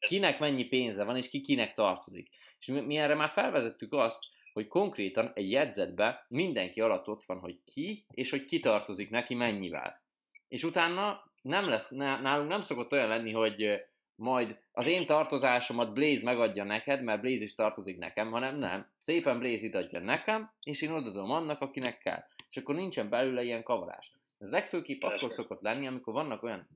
kinek 0.00 0.38
mennyi 0.38 0.64
pénze 0.64 1.04
van, 1.04 1.16
és 1.16 1.28
ki 1.28 1.40
kinek 1.40 1.74
tartozik. 1.74 2.28
És 2.58 2.66
mi, 2.66 2.80
mi 2.80 2.96
erre 2.96 3.14
már 3.14 3.28
felvezettük 3.28 3.92
azt, 3.92 4.18
hogy 4.54 4.68
konkrétan 4.68 5.30
egy 5.34 5.50
jegyzetbe 5.50 6.26
mindenki 6.28 6.80
alatt 6.80 7.08
ott 7.08 7.24
van, 7.24 7.38
hogy 7.38 7.58
ki, 7.64 8.06
és 8.10 8.30
hogy 8.30 8.44
ki 8.44 8.60
tartozik 8.60 9.10
neki 9.10 9.34
mennyivel. 9.34 10.02
És 10.48 10.64
utána 10.64 11.30
nem 11.42 11.68
lesz, 11.68 11.90
nálunk 11.90 12.48
nem 12.48 12.60
szokott 12.60 12.92
olyan 12.92 13.08
lenni, 13.08 13.32
hogy 13.32 13.84
majd 14.14 14.58
az 14.72 14.86
én 14.86 15.06
tartozásomat 15.06 15.92
Blaze 15.92 16.24
megadja 16.24 16.64
neked, 16.64 17.02
mert 17.02 17.20
Blaze 17.20 17.42
is 17.42 17.54
tartozik 17.54 17.98
nekem, 17.98 18.30
hanem 18.30 18.56
nem. 18.56 18.90
Szépen 18.98 19.38
Blaze 19.38 19.64
itt 19.64 19.74
adja 19.74 20.00
nekem, 20.00 20.52
és 20.62 20.82
én 20.82 20.90
odadom 20.90 21.30
annak, 21.30 21.60
akinek 21.60 21.98
kell. 21.98 22.22
És 22.48 22.56
akkor 22.56 22.74
nincsen 22.74 23.08
belőle 23.08 23.42
ilyen 23.42 23.62
kavarás. 23.62 24.12
Ez 24.38 24.50
legfőképp 24.50 25.02
akkor 25.02 25.32
szokott 25.32 25.60
lenni, 25.60 25.86
amikor 25.86 26.12
vannak 26.12 26.42
olyan, 26.42 26.68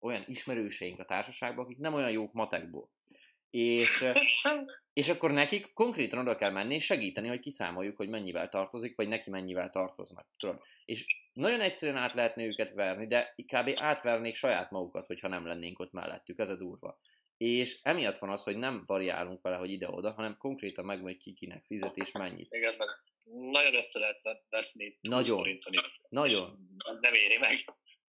olyan 0.00 0.24
ismerőseink 0.26 0.98
a 0.98 1.04
társaságban, 1.04 1.64
akik 1.64 1.78
nem 1.78 1.94
olyan 1.94 2.10
jók 2.10 2.32
matekból. 2.32 2.90
És, 3.50 4.04
és 4.92 5.08
akkor 5.08 5.30
nekik 5.30 5.72
konkrétan 5.72 6.18
oda 6.18 6.36
kell 6.36 6.50
menni 6.50 6.74
és 6.74 6.84
segíteni, 6.84 7.28
hogy 7.28 7.40
kiszámoljuk, 7.40 7.96
hogy 7.96 8.08
mennyivel 8.08 8.48
tartozik, 8.48 8.96
vagy 8.96 9.08
neki 9.08 9.30
mennyivel 9.30 9.70
tartoznak. 9.70 10.26
Tudod? 10.36 10.62
És 10.84 11.06
nagyon 11.32 11.60
egyszerűen 11.60 11.98
át 11.98 12.14
lehetne 12.14 12.44
őket 12.44 12.72
verni, 12.72 13.06
de 13.06 13.34
kb. 13.46 13.70
átvernék 13.80 14.34
saját 14.34 14.70
magukat, 14.70 15.06
hogyha 15.06 15.28
nem 15.28 15.46
lennénk 15.46 15.78
ott 15.78 15.92
mellettük, 15.92 16.38
ez 16.38 16.50
a 16.50 16.56
durva. 16.56 16.98
És 17.36 17.80
emiatt 17.82 18.18
van 18.18 18.30
az, 18.30 18.42
hogy 18.42 18.56
nem 18.56 18.82
variálunk 18.86 19.42
vele, 19.42 19.56
hogy 19.56 19.70
ide-oda, 19.70 20.12
hanem 20.12 20.36
konkrétan 20.36 20.84
megmondjuk 20.84 21.18
ki 21.18 21.32
kinek 21.32 21.64
fizet 21.64 21.96
és 21.96 22.12
mennyit. 22.12 22.52
Igen, 22.52 22.74
nagyon 23.50 23.74
össze 23.74 23.98
lehet 23.98 24.20
veszni. 24.48 24.98
Nagyon. 25.00 25.58
Nagyon. 26.08 26.68
Nem 27.00 27.14
éri 27.14 27.38
meg. 27.38 27.56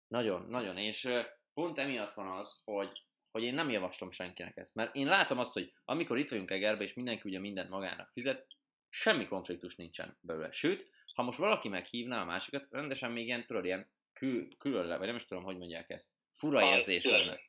Nagyon, 0.08 0.46
nagyon. 0.48 0.76
És 0.76 1.08
pont 1.54 1.78
emiatt 1.78 2.14
van 2.14 2.38
az, 2.38 2.60
hogy 2.64 3.02
hogy 3.30 3.42
én 3.42 3.54
nem 3.54 3.70
javaslom 3.70 4.10
senkinek 4.10 4.56
ezt. 4.56 4.74
Mert 4.74 4.94
én 4.94 5.06
látom 5.06 5.38
azt, 5.38 5.52
hogy 5.52 5.72
amikor 5.84 6.18
itt 6.18 6.30
vagyunk 6.30 6.50
Egerbe, 6.50 6.84
és 6.84 6.94
mindenki 6.94 7.28
ugye 7.28 7.38
mindent 7.38 7.68
magának 7.68 8.10
fizet, 8.12 8.46
semmi 8.88 9.26
konfliktus 9.26 9.76
nincsen 9.76 10.18
belőle. 10.20 10.50
Sőt, 10.50 10.90
ha 11.14 11.22
most 11.22 11.38
valaki 11.38 11.68
meghívná 11.68 12.20
a 12.20 12.24
másikat, 12.24 12.70
rendesen 12.70 13.10
még 13.10 13.26
ilyen, 13.26 13.46
tudod, 13.46 13.64
ilyen 13.64 13.90
kül, 14.12 14.48
külön, 14.58 14.98
vagy 14.98 15.06
nem 15.06 15.16
is 15.16 15.24
tudom, 15.24 15.44
hogy 15.44 15.56
mondják 15.56 15.90
ezt. 15.90 16.10
Fura 16.32 16.76
érzés 16.76 17.04
lenne. 17.04 17.40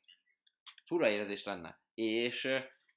Fura 0.86 1.10
érzés 1.10 1.44
lenne. 1.44 1.82
És 1.94 2.50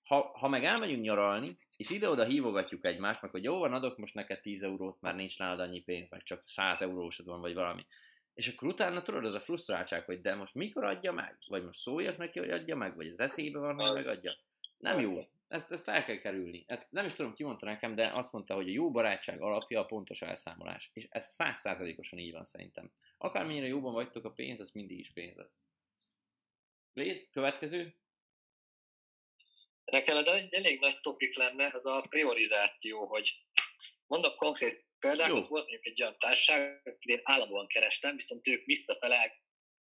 ha, 0.02 0.30
ha 0.38 0.48
meg 0.48 0.64
elmegyünk 0.64 1.02
nyaralni, 1.02 1.58
és 1.76 1.90
ide-oda 1.90 2.24
hívogatjuk 2.24 2.86
egymást, 2.86 3.22
meg 3.22 3.30
hogy 3.30 3.44
jó 3.44 3.58
van, 3.58 3.72
adok 3.72 3.98
most 3.98 4.14
neked 4.14 4.40
10 4.40 4.62
eurót, 4.62 5.00
már 5.00 5.14
nincs 5.14 5.38
nálad 5.38 5.60
annyi 5.60 5.80
pénz, 5.80 6.10
meg 6.10 6.22
csak 6.22 6.42
100 6.46 6.82
eurósod 6.82 7.26
van, 7.26 7.40
vagy 7.40 7.54
valami. 7.54 7.86
És 8.34 8.48
akkor 8.48 8.68
utána 8.68 9.02
tudod, 9.02 9.24
az 9.24 9.34
a 9.34 9.40
frusztráltság, 9.40 10.04
hogy 10.04 10.20
de 10.20 10.34
most 10.34 10.54
mikor 10.54 10.84
adja 10.84 11.12
meg? 11.12 11.38
Vagy 11.46 11.64
most 11.64 11.80
szóljak 11.80 12.16
neki, 12.16 12.38
hogy 12.38 12.50
adja 12.50 12.76
meg? 12.76 12.96
Vagy 12.96 13.06
az 13.06 13.20
eszébe 13.20 13.58
van, 13.58 13.74
hogy 13.74 13.94
megadja? 13.94 14.32
Nem 14.78 15.00
jó. 15.00 15.28
Ezt, 15.48 15.72
ezt 15.72 15.88
el 15.88 16.04
kell 16.04 16.16
kerülni. 16.16 16.64
Ezt 16.66 16.86
nem 16.90 17.04
is 17.04 17.12
tudom, 17.12 17.34
ki 17.34 17.44
mondta 17.44 17.66
nekem, 17.66 17.94
de 17.94 18.10
azt 18.14 18.32
mondta, 18.32 18.54
hogy 18.54 18.68
a 18.68 18.72
jó 18.72 18.90
barátság 18.90 19.42
alapja 19.42 19.80
a 19.80 19.84
pontos 19.84 20.22
elszámolás. 20.22 20.90
És 20.92 21.06
ez 21.10 21.26
százszázalékosan 21.26 22.18
így 22.18 22.32
van 22.32 22.44
szerintem. 22.44 22.92
Akármennyire 23.18 23.66
jóban 23.66 23.92
vagytok, 23.92 24.24
a 24.24 24.30
pénz 24.30 24.60
az 24.60 24.70
mindig 24.70 24.98
is 24.98 25.12
pénz 25.12 25.36
lesz. 25.36 25.58
Lész, 26.92 27.28
következő. 27.32 27.94
Nekem 29.84 30.16
ez 30.16 30.26
egy 30.26 30.54
elég 30.54 30.80
nagy 30.80 31.00
topik 31.00 31.36
lenne, 31.36 31.64
ez 31.64 31.84
a 31.84 32.04
priorizáció, 32.08 33.06
hogy 33.06 33.44
mondok 34.06 34.36
konkrét 34.36 34.84
például 35.04 35.38
ott 35.38 35.46
volt 35.46 35.62
mondjuk 35.68 35.86
egy 35.86 36.02
olyan 36.02 36.18
társaság, 36.18 36.80
akit 36.84 37.10
én 37.10 37.20
állandóan 37.22 37.66
kerestem, 37.66 38.16
viszont 38.16 38.46
ők 38.48 38.64
visszafele 38.64 39.42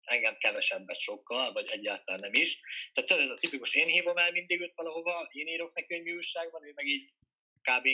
engem 0.02 0.38
kevesebbet 0.38 1.00
sokkal, 1.00 1.54
vagy 1.54 1.70
egyáltalán 1.70 2.20
nem 2.20 2.34
is. 2.34 2.60
Tehát 2.94 3.10
tudod, 3.10 3.24
ez 3.24 3.30
a 3.30 3.38
tipikus, 3.38 3.74
én 3.74 3.88
hívom 3.88 4.18
el 4.18 4.32
mindig 4.32 4.62
őt 4.62 4.76
valahova, 4.76 5.28
én 5.32 5.48
írok 5.48 5.76
neki 5.76 5.94
egy 5.94 6.10
újságban, 6.10 6.66
ő 6.66 6.72
meg 6.76 6.86
így 6.86 7.14
kb. 7.62 7.88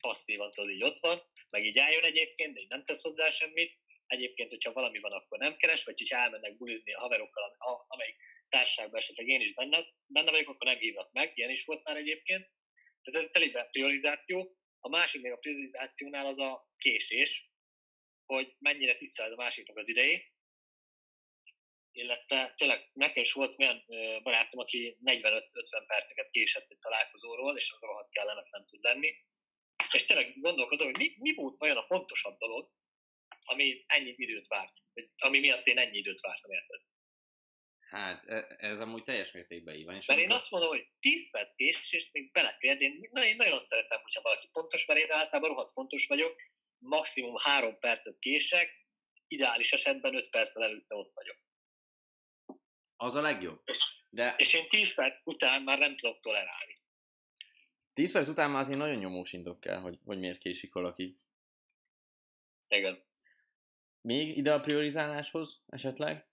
passzívan 0.00 0.52
tudod, 0.52 0.70
így 0.70 0.82
ott 0.82 0.98
van, 0.98 1.22
meg 1.50 1.64
így 1.64 1.78
eljön 1.78 2.04
egyébként, 2.04 2.54
de 2.54 2.60
így 2.60 2.68
nem 2.68 2.84
tesz 2.84 3.02
hozzá 3.02 3.28
semmit. 3.28 3.78
Egyébként, 4.06 4.50
hogyha 4.50 4.72
valami 4.72 4.98
van, 4.98 5.12
akkor 5.12 5.38
nem 5.38 5.56
keres, 5.56 5.84
vagy 5.84 5.98
hogyha 5.98 6.16
elmennek 6.16 6.56
bulizni 6.56 6.92
a 6.92 7.00
haverokkal, 7.00 7.56
amelyik 7.88 8.16
társaságban 8.48 9.00
esetleg 9.00 9.26
én 9.28 9.40
is 9.40 9.54
benne, 9.54 9.86
benne 10.06 10.30
vagyok, 10.30 10.48
akkor 10.48 10.66
nem 10.66 10.78
hívnak 10.78 11.12
meg, 11.12 11.30
ilyen 11.34 11.50
is 11.50 11.64
volt 11.64 11.84
már 11.84 11.96
egyébként. 11.96 12.50
Tehát 13.02 13.22
ez 13.22 13.30
telibe 13.30 13.64
priorizáció, 13.64 14.56
a 14.86 14.88
másik 14.88 15.22
még 15.22 15.32
a 15.32 15.36
priorizációnál 15.36 16.26
az 16.26 16.38
a 16.38 16.68
késés, 16.78 17.50
hogy 18.26 18.56
mennyire 18.58 18.94
tiszteled 18.94 19.32
a 19.32 19.36
másiknak 19.36 19.76
az 19.76 19.88
idejét, 19.88 20.30
illetve 21.92 22.54
tényleg 22.56 22.90
nekem 22.92 23.22
is 23.22 23.32
volt 23.32 23.58
olyan 23.58 23.84
barátom, 24.22 24.60
aki 24.60 24.98
45-50 25.04 25.84
perceket 25.86 26.30
késett 26.30 26.70
egy 26.70 26.78
találkozóról, 26.78 27.56
és 27.56 27.72
az 27.72 27.82
rohadt 27.82 28.10
kellemetlen 28.10 28.66
tud 28.66 28.82
lenni. 28.82 29.14
És 29.92 30.04
tényleg 30.04 30.40
gondolkozom, 30.40 30.86
hogy 30.86 30.96
mi, 30.96 31.14
mi 31.18 31.34
volt 31.34 31.58
vajon 31.58 31.76
a 31.76 31.82
fontosabb 31.82 32.38
dolog, 32.38 32.70
ami 33.44 33.84
ennyi 33.86 34.14
időt 34.16 34.46
várt, 34.46 34.76
vagy 34.94 35.10
ami 35.16 35.38
miatt 35.38 35.66
én 35.66 35.78
ennyi 35.78 35.98
időt 35.98 36.20
vártam, 36.20 36.50
érted? 36.50 36.80
Hát 37.86 38.26
e, 38.26 38.56
ez 38.58 38.80
amúgy 38.80 39.04
teljes 39.04 39.32
mértékben 39.32 39.74
így 39.74 39.84
van. 39.84 39.94
És 39.94 40.06
mert 40.06 40.20
én 40.20 40.30
azt 40.30 40.50
mondom, 40.50 40.70
hogy 40.70 40.88
10 41.00 41.30
perc 41.30 41.54
késés 41.54 42.10
még 42.12 42.30
belefér, 42.32 42.80
én, 42.80 43.08
na, 43.10 43.24
én 43.24 43.36
nagyon 43.36 43.60
szeretem, 43.60 44.00
hogyha 44.02 44.22
valaki 44.22 44.48
pontos, 44.52 44.86
mert 44.86 45.00
én 45.00 45.12
általában 45.12 45.50
rohadt 45.50 45.70
fontos 45.70 46.06
vagyok, 46.06 46.36
maximum 46.78 47.34
3 47.38 47.78
percet 47.78 48.18
kések, 48.18 48.70
ideális 49.26 49.72
esetben 49.72 50.14
5 50.14 50.30
perccel 50.30 50.64
előtte 50.64 50.94
ott 50.94 51.12
vagyok. 51.14 51.36
Az 52.96 53.14
a 53.14 53.20
legjobb. 53.20 53.62
De... 54.08 54.34
És 54.38 54.54
én 54.54 54.68
10 54.68 54.94
perc 54.94 55.20
után 55.24 55.62
már 55.62 55.78
nem 55.78 55.96
tudok 55.96 56.20
tolerálni. 56.20 56.78
10 57.94 58.12
perc 58.12 58.28
után 58.28 58.50
már 58.50 58.60
azért 58.60 58.78
nagyon 58.78 58.98
nyomós 58.98 59.32
indok 59.32 59.60
kell, 59.60 59.78
hogy, 59.78 59.98
hogy 60.04 60.18
miért 60.18 60.38
késik 60.38 60.72
valaki. 60.72 61.18
Igen. 62.68 63.04
Még 64.00 64.36
ide 64.36 64.52
a 64.52 64.60
priorizáláshoz 64.60 65.62
esetleg? 65.66 66.26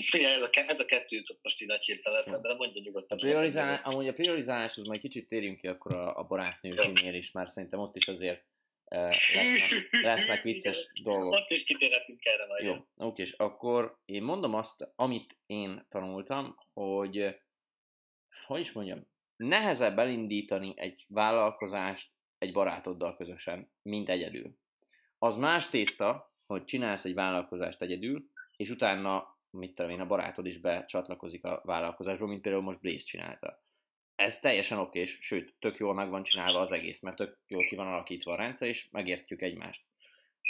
Figyelj, 0.00 0.34
ez 0.34 0.42
a, 0.42 0.48
ez 0.52 0.80
a 0.80 0.84
kettő 0.84 1.16
jutott 1.16 1.38
most 1.42 1.60
így 1.60 1.68
nagy 1.68 1.84
hirtelen 1.84 2.18
eszembe, 2.18 2.48
de 2.48 2.54
mondja 2.54 2.82
nyugodtan. 2.84 3.18
A 3.18 3.20
priorizál, 3.20 3.80
amúgy 3.84 4.08
a 4.08 4.12
priorizáláshoz 4.12 4.88
majd 4.88 5.00
kicsit 5.00 5.26
térjünk 5.26 5.58
ki 5.58 5.66
akkor 5.66 5.94
a, 5.94 6.18
a 6.18 6.22
barátnőknél 6.22 7.14
is, 7.14 7.30
mert 7.30 7.50
szerintem 7.50 7.80
ott 7.80 7.96
is 7.96 8.08
azért 8.08 8.44
uh, 8.84 8.98
lesznek, 9.34 9.88
lesznek 9.90 10.42
vicces 10.52 10.86
dolgok. 11.02 11.32
Ott 11.32 11.50
is 11.50 11.64
kitérhetünk 11.64 12.24
erre 12.24 12.46
majd. 12.46 12.64
Jó, 12.64 12.76
oké, 12.96 13.22
és 13.22 13.32
akkor 13.32 13.98
én 14.04 14.22
mondom 14.22 14.54
azt, 14.54 14.92
amit 14.96 15.36
én 15.46 15.86
tanultam, 15.88 16.56
hogy 16.72 17.40
hogy 18.46 18.60
is 18.60 18.72
mondjam, 18.72 19.06
nehezebb 19.36 19.98
elindítani 19.98 20.72
egy 20.76 21.04
vállalkozást 21.08 22.10
egy 22.38 22.52
barátoddal 22.52 23.16
közösen, 23.16 23.72
mint 23.82 24.08
egyedül. 24.08 24.56
Az 25.18 25.36
más 25.36 25.68
tészta, 25.68 26.34
hogy 26.46 26.64
csinálsz 26.64 27.04
egy 27.04 27.14
vállalkozást 27.14 27.82
egyedül, 27.82 28.24
és 28.56 28.70
utána, 28.70 29.38
mit 29.52 29.74
tudom 29.74 29.90
én, 29.90 30.00
a 30.00 30.06
barátod 30.06 30.46
is 30.46 30.58
becsatlakozik 30.58 31.44
a 31.44 31.60
vállalkozásba, 31.64 32.26
mint 32.26 32.42
például 32.42 32.64
most 32.64 32.80
Blaze 32.80 33.04
csinálta. 33.04 33.62
Ez 34.16 34.40
teljesen 34.40 34.78
okés, 34.78 35.18
sőt, 35.20 35.54
tök 35.58 35.76
jól 35.76 35.94
meg 35.94 36.10
van 36.10 36.22
csinálva 36.22 36.60
az 36.60 36.72
egész, 36.72 37.00
mert 37.00 37.16
tök 37.16 37.38
jól 37.46 37.64
ki 37.64 37.74
van 37.74 37.86
alakítva 37.86 38.32
a 38.32 38.36
rendszer, 38.36 38.68
és 38.68 38.88
megértjük 38.90 39.42
egymást. 39.42 39.82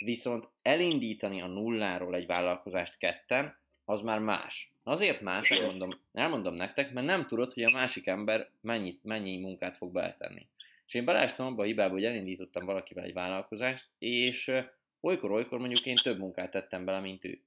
Viszont 0.05 0.49
elindítani 0.63 1.41
a 1.41 1.47
nulláról 1.47 2.15
egy 2.15 2.27
vállalkozást 2.27 2.99
ketten, 2.99 3.61
az 3.85 4.01
már 4.01 4.19
más. 4.19 4.73
Azért 4.85 5.21
más, 5.21 5.51
elmondom, 5.51 5.91
elmondom 6.13 6.55
nektek, 6.55 6.93
mert 6.93 7.07
nem 7.07 7.27
tudod, 7.27 7.53
hogy 7.53 7.63
a 7.63 7.71
másik 7.71 8.07
ember 8.07 8.51
mennyi, 8.61 8.99
mennyi 9.03 9.41
munkát 9.41 9.77
fog 9.77 9.93
beletenni. 9.93 10.47
És 10.87 10.95
én 10.95 11.05
belástam 11.05 11.47
abba 11.47 11.63
a 11.63 11.67
hibába, 11.67 11.93
hogy 11.93 12.05
elindítottam 12.05 12.65
valakivel 12.65 13.05
egy 13.05 13.13
vállalkozást, 13.13 13.89
és 13.99 14.53
olykor-olykor 15.01 15.59
mondjuk 15.59 15.87
én 15.87 15.97
több 15.97 16.19
munkát 16.19 16.51
tettem 16.51 16.85
bele, 16.85 17.01
mint 17.01 17.25
ő. 17.25 17.43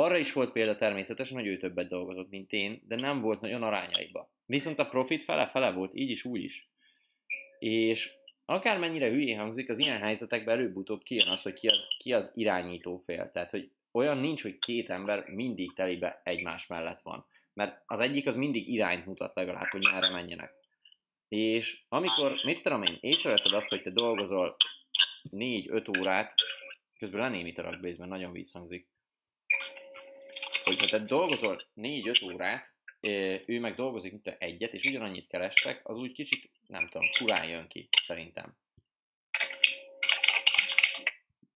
Arra 0.00 0.16
is 0.16 0.32
volt 0.32 0.52
példa 0.52 0.76
természetesen, 0.76 1.36
hogy 1.36 1.46
ő 1.46 1.56
többet 1.56 1.88
dolgozott, 1.88 2.30
mint 2.30 2.52
én, 2.52 2.82
de 2.86 2.96
nem 2.96 3.20
volt 3.20 3.40
nagyon 3.40 3.62
arányaiba. 3.62 4.32
Viszont 4.46 4.78
a 4.78 4.88
profit 4.88 5.22
fele-fele 5.22 5.70
volt, 5.70 5.94
így 5.94 6.10
is, 6.10 6.24
úgy 6.24 6.42
is. 6.42 6.68
És 7.58 8.12
akármennyire 8.44 9.10
hülyén 9.10 9.38
hangzik, 9.38 9.68
az 9.68 9.78
ilyen 9.78 10.00
helyzetekben 10.00 10.54
előbb-utóbb 10.54 11.02
kijön 11.02 11.28
az, 11.28 11.42
hogy 11.42 11.52
ki 11.52 11.66
az, 11.68 11.78
ki 11.98 12.12
az 12.12 12.30
irányító 12.34 12.96
fél. 12.96 13.30
Tehát, 13.30 13.50
hogy 13.50 13.70
olyan 13.92 14.18
nincs, 14.18 14.42
hogy 14.42 14.58
két 14.58 14.90
ember 14.90 15.24
mindig 15.28 15.72
telibe 15.72 16.20
egymás 16.24 16.66
mellett 16.66 17.00
van. 17.00 17.26
Mert 17.52 17.82
az 17.86 18.00
egyik 18.00 18.26
az 18.26 18.36
mindig 18.36 18.68
irányt 18.68 19.06
mutat 19.06 19.34
legalább, 19.34 19.68
hogy 19.70 19.88
merre 19.92 20.10
menjenek. 20.10 20.52
És 21.28 21.82
amikor, 21.88 22.32
mit 22.44 22.62
tudom 22.62 22.82
én, 22.82 22.98
észreveszed 23.00 23.52
azt, 23.52 23.68
hogy 23.68 23.82
te 23.82 23.90
dolgozol 23.90 24.56
4-5 25.30 25.98
órát, 25.98 26.34
közben 26.98 27.32
Blaze, 27.80 27.98
mert 27.98 28.10
nagyon 28.10 28.32
vízhangzik, 28.32 28.88
hogy 30.70 30.80
ha 30.90 30.98
te 30.98 31.04
dolgozol 31.04 31.60
4-5 31.76 32.32
órát, 32.32 32.74
ő 33.46 33.60
meg 33.60 33.74
dolgozik, 33.74 34.12
mint 34.12 34.26
egyet, 34.26 34.72
és 34.72 34.84
ugyanannyit 34.84 35.26
kerestek, 35.26 35.88
az 35.88 35.96
úgy 35.96 36.12
kicsit, 36.12 36.50
nem 36.66 36.88
tudom, 36.88 37.12
furán 37.12 37.48
jön 37.48 37.68
ki, 37.68 37.88
szerintem. 38.02 38.56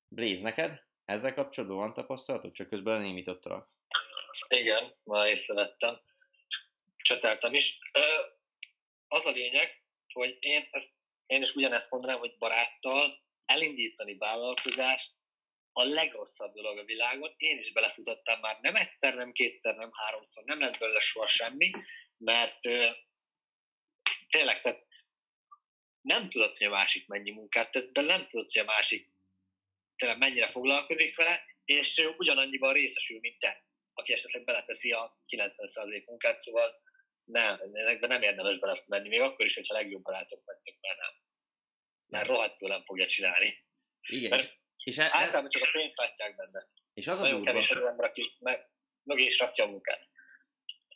Blaze, 0.09 0.43
neked 0.43 0.83
ezzel 1.05 1.35
kapcsolatban 1.35 1.79
van 1.79 1.93
tapasztalatod? 1.93 2.53
Csak 2.53 2.69
közben 2.69 2.97
lenémítottalak. 2.97 3.71
Igen, 4.49 4.83
már 5.05 5.27
észrevettem. 5.27 6.01
Csöteltem 6.97 7.55
is. 7.55 7.79
Az 9.09 9.27
a 9.27 9.31
lényeg, 9.31 9.83
hogy 10.13 10.37
én, 10.41 10.69
ezt, 10.71 10.93
én 11.27 11.43
is 11.43 11.55
ugyanezt 11.55 11.91
mondanám, 11.91 12.19
hogy 12.19 12.37
baráttal 12.39 13.23
elindítani 13.47 14.17
vállalkozást 14.17 15.13
a 15.77 15.85
legrosszabb 15.85 16.55
dolog 16.55 16.79
a 16.79 16.85
világon. 16.85 17.35
Én 17.37 17.59
is 17.59 17.73
belefutottam 17.73 18.41
már 18.41 18.59
nem 18.61 18.75
egyszer, 18.75 19.15
nem 19.15 19.33
kétszer, 19.33 19.75
nem 19.75 19.91
háromszor, 19.93 20.45
nem 20.45 20.61
lett 20.61 20.79
belőle 20.79 21.01
soha 21.01 21.27
semmi, 21.27 21.71
mert 22.19 22.67
ö, 22.67 22.91
tényleg, 24.29 24.61
tehát 24.61 24.87
nem 26.01 26.29
tudod, 26.29 26.57
hogy 26.57 26.67
a 26.67 26.71
másik 26.71 27.07
mennyi 27.07 27.31
munkát 27.31 27.71
tesz 27.71 27.89
be, 27.89 28.01
nem 28.01 28.27
tudod, 28.27 28.51
hogy 28.53 28.63
a 28.63 28.65
másik 28.65 29.13
tényleg 29.97 30.19
mennyire 30.19 30.47
foglalkozik 30.47 31.17
vele, 31.17 31.45
és 31.65 32.09
ugyanannyiban 32.17 32.73
részesül, 32.73 33.19
mint 33.21 33.39
te, 33.39 33.65
aki 33.93 34.13
esetleg 34.13 34.45
beleteszi 34.45 34.93
a 34.93 35.21
90% 35.37 36.05
munkát, 36.05 36.39
szóval 36.39 36.83
nem, 37.25 37.59
ennek 37.61 38.01
nem 38.01 38.23
érdemes 38.23 38.59
belemenni, 38.59 39.09
még 39.09 39.21
akkor 39.21 39.47
is, 39.47 39.55
hogyha 39.55 39.75
legjobb 39.75 40.03
barátok 40.03 40.45
vagytok, 40.45 40.77
mert 40.81 40.99
nem. 40.99 41.13
Mert 42.09 42.27
rohadtul 42.27 42.69
nem 42.69 42.85
fogja 42.85 43.07
csinálni. 43.07 43.65
Igen. 44.01 44.31
Mert 44.31 44.63
és 44.85 44.99
e- 44.99 45.09
általában 45.13 45.51
csak 45.51 45.63
a 45.63 45.69
pénzt 45.73 45.97
látják 45.99 46.37
benne. 46.37 46.67
És 46.95 47.09
az 47.09 47.19
a 47.19 47.23
Nagyon 47.23 47.37
durva, 47.37 47.51
kevés 47.51 47.71
az 47.71 47.83
ember, 47.83 48.09
aki 48.09 48.33
mögé 49.03 49.25
is 49.25 49.39
rakja 49.39 49.65
a 49.65 49.69
munkát. 49.69 50.09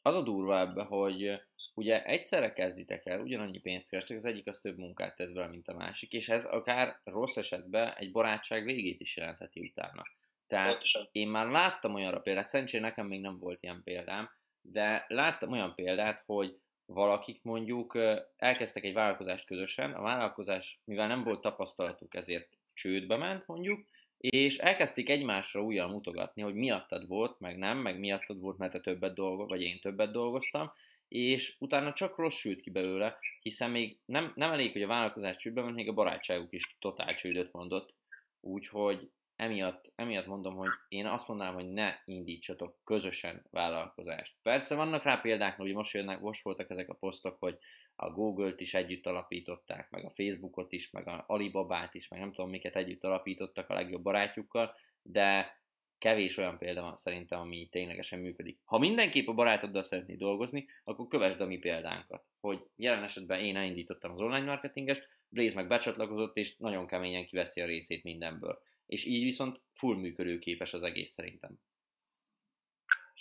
az 0.03 0.15
a 0.15 0.23
durva 0.23 0.59
ebbe, 0.59 0.83
hogy 0.83 1.41
ugye 1.75 2.05
egyszerre 2.05 2.53
kezditek 2.53 3.07
el, 3.07 3.21
ugyanannyi 3.21 3.59
pénzt 3.59 3.89
kerestek, 3.89 4.17
az 4.17 4.25
egyik 4.25 4.47
az 4.47 4.59
több 4.61 4.79
munkát 4.79 5.17
tesz 5.17 5.33
vele, 5.33 5.47
mint 5.47 5.69
a 5.69 5.75
másik, 5.75 6.12
és 6.12 6.29
ez 6.29 6.45
akár 6.45 7.01
rossz 7.05 7.37
esetben 7.37 7.95
egy 7.97 8.12
barátság 8.12 8.65
végét 8.65 9.01
is 9.01 9.17
jelentheti 9.17 9.61
utána. 9.61 10.03
Tehát 10.47 10.69
Pontosan. 10.69 11.09
én 11.12 11.29
már 11.29 11.47
láttam 11.47 11.95
olyanra 11.95 12.21
példát, 12.21 12.49
szerencsére 12.49 12.83
nekem 12.83 13.07
még 13.07 13.21
nem 13.21 13.39
volt 13.39 13.62
ilyen 13.62 13.83
példám, 13.85 14.31
de 14.61 15.05
láttam 15.09 15.53
olyan 15.53 15.75
példát, 15.75 16.23
hogy 16.27 16.59
valakik 16.87 17.43
mondjuk 17.43 17.99
elkezdtek 18.37 18.85
egy 18.85 18.93
vállalkozást 18.93 19.47
közösen, 19.47 19.93
a 19.93 20.01
vállalkozás, 20.01 20.81
mivel 20.85 21.07
nem 21.07 21.25
volt 21.25 21.41
tapasztalatuk, 21.41 22.15
ezért 22.15 22.58
csődbe 22.79 23.17
ment 23.17 23.47
mondjuk, 23.47 23.87
és 24.19 24.59
elkezdték 24.59 25.09
egymásra 25.09 25.62
újjal 25.62 25.88
mutogatni, 25.88 26.43
hogy 26.43 26.55
miattad 26.55 27.07
volt, 27.07 27.41
meg 27.41 27.59
nem, 27.59 27.79
meg 27.79 27.99
miattad 27.99 28.41
volt, 28.41 28.59
mert 28.59 28.73
te 28.73 28.81
többet 28.81 29.14
dolgoz, 29.14 29.49
vagy 29.49 29.62
én 29.62 29.81
többet 29.81 30.12
dolgoztam, 30.12 30.73
és 31.09 31.57
utána 31.59 31.93
csak 31.93 32.17
rossz 32.17 32.37
sült 32.37 32.61
ki 32.61 32.71
belőle, 32.71 33.19
hiszen 33.41 33.71
még 33.71 33.99
nem, 34.05 34.33
nem 34.35 34.53
elég, 34.53 34.73
hogy 34.73 34.83
a 34.83 34.87
vállalkozás 34.87 35.37
csődbe 35.37 35.62
ment, 35.62 35.75
még 35.75 35.88
a 35.88 35.93
barátságuk 35.93 36.53
is 36.53 36.77
totál 36.79 37.14
csődöt 37.14 37.53
mondott, 37.53 37.95
úgyhogy 38.41 39.11
emiatt, 39.37 39.93
emiatt 39.95 40.27
mondom, 40.27 40.55
hogy 40.57 40.71
én 40.88 41.07
azt 41.07 41.29
mondanám, 41.29 41.55
hogy 41.55 41.69
ne 41.69 41.95
indítsatok 42.05 42.79
közösen 42.85 43.47
vállalkozást. 43.51 44.37
Persze 44.43 44.75
vannak 44.75 45.03
rá 45.03 45.17
példák, 45.17 45.57
hogy 45.57 45.73
most, 45.73 45.95
jönnek, 45.95 46.21
most 46.21 46.43
voltak 46.43 46.71
ezek 46.71 46.88
a 46.88 46.95
posztok, 46.95 47.37
hogy 47.38 47.59
a 48.01 48.11
Google-t 48.11 48.61
is 48.61 48.75
együtt 48.75 49.07
alapították, 49.07 49.91
meg 49.91 50.05
a 50.05 50.11
Facebookot 50.11 50.73
is, 50.73 50.91
meg 50.91 51.09
a 51.09 51.25
Alibabát 51.27 51.95
is, 51.95 52.09
meg 52.09 52.21
nem 52.21 52.33
tudom 52.33 52.51
miket 52.51 52.77
együtt 52.77 53.05
alapítottak 53.05 53.69
a 53.71 53.75
legjobb 53.75 54.03
barátjukkal, 54.03 54.75
de 55.03 55.59
kevés 55.99 56.37
olyan 56.37 56.59
példa 56.59 56.81
van 56.83 56.97
szerintem, 56.97 57.41
ami 57.41 57.69
ténylegesen 57.71 58.19
működik. 58.19 58.61
Ha 58.65 58.79
mindenképp 58.79 59.27
a 59.27 59.33
barátoddal 59.35 59.83
szeretnél 59.83 60.17
dolgozni, 60.17 60.67
akkor 60.85 61.09
kövesd 61.09 61.41
a 61.41 61.47
mi 61.47 61.59
példánkat. 61.59 62.25
Hogy 62.41 62.67
jelen 62.77 63.03
esetben 63.03 63.41
én 63.41 63.57
elindítottam 63.57 64.11
az 64.11 64.21
online 64.21 64.45
marketingest, 64.45 65.09
Blaze 65.29 65.55
meg 65.55 65.69
becsatlakozott, 65.69 66.37
és 66.37 66.57
nagyon 66.57 66.87
keményen 66.87 67.27
kiveszi 67.27 67.61
a 67.61 67.67
részét 67.67 68.03
mindenből. 68.03 68.63
És 68.87 69.05
így 69.05 69.23
viszont 69.23 69.61
full 69.73 69.97
működőképes 69.97 70.75
az 70.75 70.83
egész 70.83 71.11
szerintem. 71.11 71.59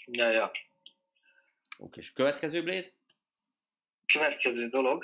Ja, 0.06 0.30
ja. 0.30 0.52
Oké, 1.78 2.00
és 2.00 2.12
következő 2.12 2.64
Blaze? 2.64 2.90
Következő 4.18 4.68
dolog. 4.68 5.04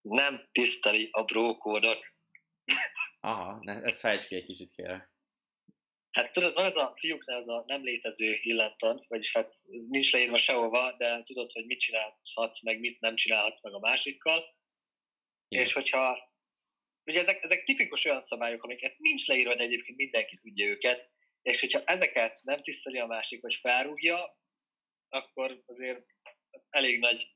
Nem 0.00 0.48
tiszteli 0.52 1.08
a 1.12 1.24
brókódot. 1.24 2.06
Aha, 3.20 3.58
ne, 3.60 3.82
ezt 3.82 3.98
fejtsd 3.98 4.26
ki 4.26 4.34
egy 4.34 4.44
kicsit 4.44 4.70
kérlek. 4.70 5.12
Hát 6.10 6.32
tudod, 6.32 6.54
van 6.54 6.64
ez 6.64 6.76
a 6.76 6.94
fiúknál 6.96 7.38
ez 7.38 7.48
a 7.48 7.64
nem 7.66 7.84
létező 7.84 8.38
illettan, 8.42 9.04
vagyis 9.08 9.32
hát 9.32 9.46
ez 9.46 9.86
nincs 9.88 10.12
leírva 10.12 10.38
sehova, 10.38 10.92
de 10.92 11.22
tudod, 11.22 11.52
hogy 11.52 11.66
mit 11.66 11.80
csinálhatsz, 11.80 12.62
meg 12.62 12.80
mit 12.80 13.00
nem 13.00 13.16
csinálhatsz 13.16 13.62
meg 13.62 13.72
a 13.72 13.78
másikkal. 13.78 14.56
Igen. 15.48 15.64
És 15.64 15.72
hogyha, 15.72 16.32
ugye 17.04 17.20
ezek, 17.20 17.42
ezek 17.42 17.64
tipikus 17.64 18.04
olyan 18.04 18.22
szabályok, 18.22 18.62
amiket 18.62 18.98
nincs 18.98 19.26
leírva, 19.26 19.54
de 19.54 19.62
egyébként 19.62 19.98
mindenki 19.98 20.36
tudja 20.36 20.66
őket, 20.66 21.10
és 21.42 21.60
hogyha 21.60 21.82
ezeket 21.84 22.42
nem 22.42 22.62
tiszteli 22.62 22.98
a 22.98 23.06
másik, 23.06 23.42
vagy 23.42 23.54
felrúgja, 23.54 24.38
akkor 25.08 25.62
azért 25.66 26.13
elég 26.70 26.98
nagy 26.98 27.34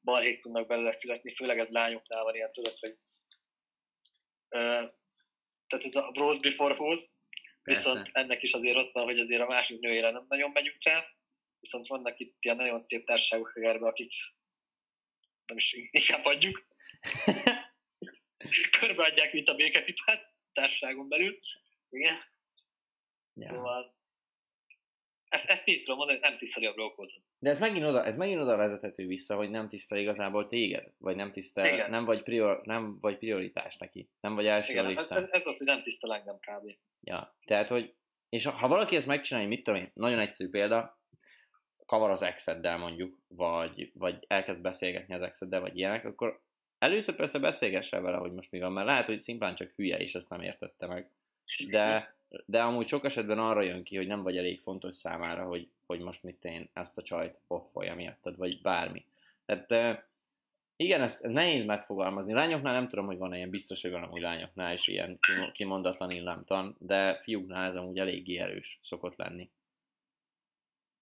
balhék 0.00 0.40
tudnak 0.40 0.66
belőle 0.66 0.92
születni, 0.92 1.34
főleg 1.34 1.58
ez 1.58 1.70
lányoknál 1.70 2.24
van 2.24 2.34
ilyen, 2.34 2.52
tudod, 2.52 2.78
hogy 2.78 2.98
ö, 4.48 4.86
tehát 5.66 5.84
ez 5.84 5.94
a 5.94 6.10
bros 6.10 6.40
before 6.40 6.74
hose, 6.74 7.06
viszont 7.62 8.10
ennek 8.12 8.42
is 8.42 8.52
azért 8.52 8.76
ott 8.76 8.92
van, 8.92 9.04
hogy 9.04 9.20
azért 9.20 9.42
a 9.42 9.46
másik 9.46 9.80
nőjére 9.80 10.10
nem 10.10 10.24
nagyon 10.28 10.50
megyünk 10.50 10.84
rá, 10.84 11.04
viszont 11.60 11.86
vannak 11.86 12.18
itt 12.18 12.36
ilyen 12.40 12.56
nagyon 12.56 12.78
szép 12.78 13.06
társaságok 13.06 13.52
erbe, 13.54 13.86
akik 13.86 14.12
nem 15.46 15.56
is 15.56 15.72
inkább 15.72 16.24
adjuk, 16.24 16.66
körbeadják, 18.80 19.32
mint 19.32 19.48
a 19.48 19.54
békepipát 19.54 20.34
társaságon 20.52 21.08
belül. 21.08 21.38
Igen. 21.88 22.16
Ja. 23.34 23.46
Szóval 23.46 23.96
ezt, 25.34 25.48
ezt 25.48 25.68
így 25.68 25.80
tudom 25.80 25.96
mondani, 25.96 26.18
hogy 26.18 26.28
nem 26.28 26.38
tiszteli 26.38 26.66
a 26.66 26.72
brókót. 26.72 27.12
De 27.38 27.50
ez 27.50 27.58
megint, 27.58 27.84
oda, 27.84 28.04
ez 28.04 28.16
megint 28.16 28.40
oda 28.40 28.56
vezethető 28.56 29.06
vissza, 29.06 29.36
hogy 29.36 29.50
nem 29.50 29.68
tisztel 29.68 29.98
igazából 29.98 30.46
téged, 30.46 30.92
vagy 30.98 31.16
nem 31.16 31.32
tisztel, 31.32 31.66
Igen. 31.66 31.90
nem 31.90 32.04
vagy, 32.04 32.22
prior, 32.22 32.60
nem 32.64 32.98
vagy 33.00 33.18
prioritás 33.18 33.76
neki, 33.76 34.08
nem 34.20 34.34
vagy 34.34 34.46
első 34.46 34.72
Igen, 34.72 34.84
ez, 34.84 34.90
listán. 34.94 35.18
ez, 35.18 35.28
ez 35.30 35.46
az, 35.46 35.56
hogy 35.56 35.66
nem 35.66 35.82
tisztel 35.82 36.14
engem 36.14 36.38
kb. 36.38 36.76
Ja, 37.00 37.36
tehát, 37.44 37.68
hogy, 37.68 37.94
és 38.28 38.44
ha, 38.44 38.50
ha 38.50 38.68
valaki 38.68 38.96
ezt 38.96 39.06
megcsinálja, 39.06 39.48
mit 39.48 39.64
tudom 39.64 39.80
én, 39.80 39.90
nagyon 39.94 40.18
egyszerű 40.18 40.50
példa, 40.50 40.98
kavar 41.86 42.10
az 42.10 42.22
exeddel 42.22 42.78
mondjuk, 42.78 43.18
vagy, 43.28 43.90
vagy 43.94 44.24
elkezd 44.26 44.60
beszélgetni 44.60 45.14
az 45.14 45.22
exeddel, 45.22 45.60
vagy 45.60 45.76
ilyenek, 45.76 46.04
akkor 46.04 46.42
először 46.78 47.14
persze 47.14 47.38
beszélgesse 47.38 48.00
vele, 48.00 48.16
hogy 48.16 48.32
most 48.32 48.50
mi 48.50 48.60
van, 48.60 48.72
mert 48.72 48.86
lehet, 48.86 49.06
hogy 49.06 49.18
szimplán 49.18 49.54
csak 49.54 49.72
hülye, 49.76 49.96
és 49.96 50.14
ezt 50.14 50.28
nem 50.28 50.40
értette 50.40 50.86
meg. 50.86 51.10
De, 51.70 52.16
de 52.46 52.62
amúgy 52.62 52.88
sok 52.88 53.04
esetben 53.04 53.38
arra 53.38 53.62
jön 53.62 53.82
ki, 53.82 53.96
hogy 53.96 54.06
nem 54.06 54.22
vagy 54.22 54.36
elég 54.36 54.60
fontos 54.60 54.96
számára, 54.96 55.44
hogy, 55.44 55.68
hogy 55.86 56.00
most 56.00 56.22
mit 56.22 56.44
én 56.44 56.68
ezt 56.72 56.98
a 56.98 57.02
csajt 57.02 57.40
poffolja 57.46 57.94
miattad, 57.94 58.36
vagy 58.36 58.60
bármi. 58.62 59.04
Tehát 59.46 59.70
eh, 59.70 59.98
Igen, 60.76 61.00
ezt 61.00 61.22
nehéz 61.22 61.64
megfogalmazni. 61.64 62.32
Lányoknál 62.32 62.72
nem 62.72 62.88
tudom, 62.88 63.06
hogy 63.06 63.18
van 63.18 63.34
ilyen 63.34 63.50
biztos, 63.50 63.82
hogy 63.82 63.90
van 63.90 64.02
amúgy 64.02 64.20
lányoknál 64.20 64.74
is 64.74 64.88
ilyen 64.88 65.18
kimondatlan 65.52 66.10
illámtan, 66.10 66.76
de 66.78 67.20
fiúknál 67.22 67.68
ez 67.68 67.74
amúgy 67.74 67.98
eléggé 67.98 68.38
erős 68.38 68.78
szokott 68.82 69.16
lenni. 69.16 69.50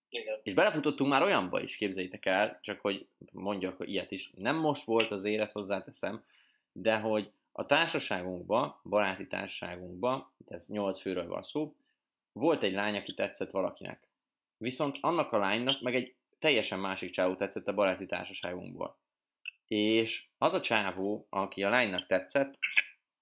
Igen. 0.08 0.38
És 0.42 0.54
belefutottunk 0.54 1.10
már 1.10 1.22
olyanba 1.22 1.60
is, 1.60 1.76
képzeljétek 1.76 2.26
el, 2.26 2.58
csak 2.62 2.80
hogy 2.80 3.06
mondjak 3.32 3.76
ilyet 3.88 4.10
is. 4.10 4.30
Nem 4.36 4.56
most 4.56 4.84
volt 4.84 5.10
az 5.10 5.24
élet, 5.24 5.50
hozzáteszem, 5.50 6.24
de 6.72 6.98
hogy 6.98 7.30
a 7.52 7.66
társaságunkba, 7.66 8.80
baráti 8.84 9.26
társaságunkba, 9.26 10.32
ez 10.48 10.66
8 10.68 11.00
főről 11.00 11.26
van 11.26 11.42
szó, 11.42 11.72
volt 12.32 12.62
egy 12.62 12.72
lány, 12.72 12.96
aki 12.96 13.14
tetszett 13.14 13.50
valakinek. 13.50 14.08
Viszont 14.56 14.98
annak 15.00 15.32
a 15.32 15.38
lánynak 15.38 15.80
meg 15.80 15.94
egy 15.94 16.14
teljesen 16.38 16.78
másik 16.78 17.10
csávó 17.10 17.34
tetszett 17.34 17.68
a 17.68 17.74
baráti 17.74 18.06
társaságunkból. 18.06 18.96
És 19.66 20.26
az 20.38 20.52
a 20.52 20.60
csávó, 20.60 21.26
aki 21.30 21.62
a 21.62 21.70
lánynak 21.70 22.06
tetszett, 22.06 22.58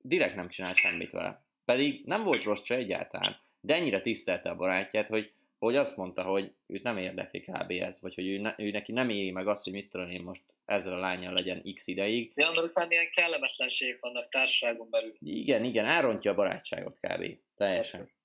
direkt 0.02 0.34
nem 0.34 0.48
csinált 0.48 0.76
semmit 0.76 1.10
vele. 1.10 1.42
Pedig 1.64 2.04
nem 2.04 2.22
volt 2.22 2.44
rossz 2.44 2.64
se 2.64 2.74
egyáltalán, 2.74 3.36
de 3.60 3.74
ennyire 3.74 4.02
tisztelte 4.02 4.50
a 4.50 4.56
barátját, 4.56 5.06
hogy, 5.06 5.32
hogy 5.58 5.76
azt 5.76 5.96
mondta, 5.96 6.22
hogy 6.22 6.52
őt 6.66 6.82
nem 6.82 6.96
érdekli 6.96 7.40
kb. 7.40 7.70
ez, 7.70 8.00
vagy 8.00 8.14
hogy 8.14 8.28
ő, 8.28 8.38
ne, 8.38 8.54
ő 8.56 8.70
neki 8.70 8.92
nem 8.92 9.08
éri 9.08 9.30
meg 9.30 9.46
azt, 9.46 9.64
hogy 9.64 9.72
mit 9.72 9.90
tudom 9.90 10.10
én 10.10 10.22
most 10.22 10.42
ezzel 10.70 10.92
a 10.92 10.98
lányjal 10.98 11.32
legyen 11.32 11.62
x 11.74 11.86
ideig. 11.86 12.32
Ja, 12.34 12.50
mert 12.50 12.66
utána 12.66 12.90
ilyen 12.90 13.10
kellemetlenségek 13.10 14.00
vannak 14.00 14.28
társaságon 14.28 14.90
belül. 14.90 15.14
Igen, 15.18 15.64
igen, 15.64 15.84
elrontja 15.84 16.30
a 16.30 16.34
barátságot 16.34 16.98
kb. 17.00 17.38
Teljesen. 17.56 18.00
Persze. 18.00 18.18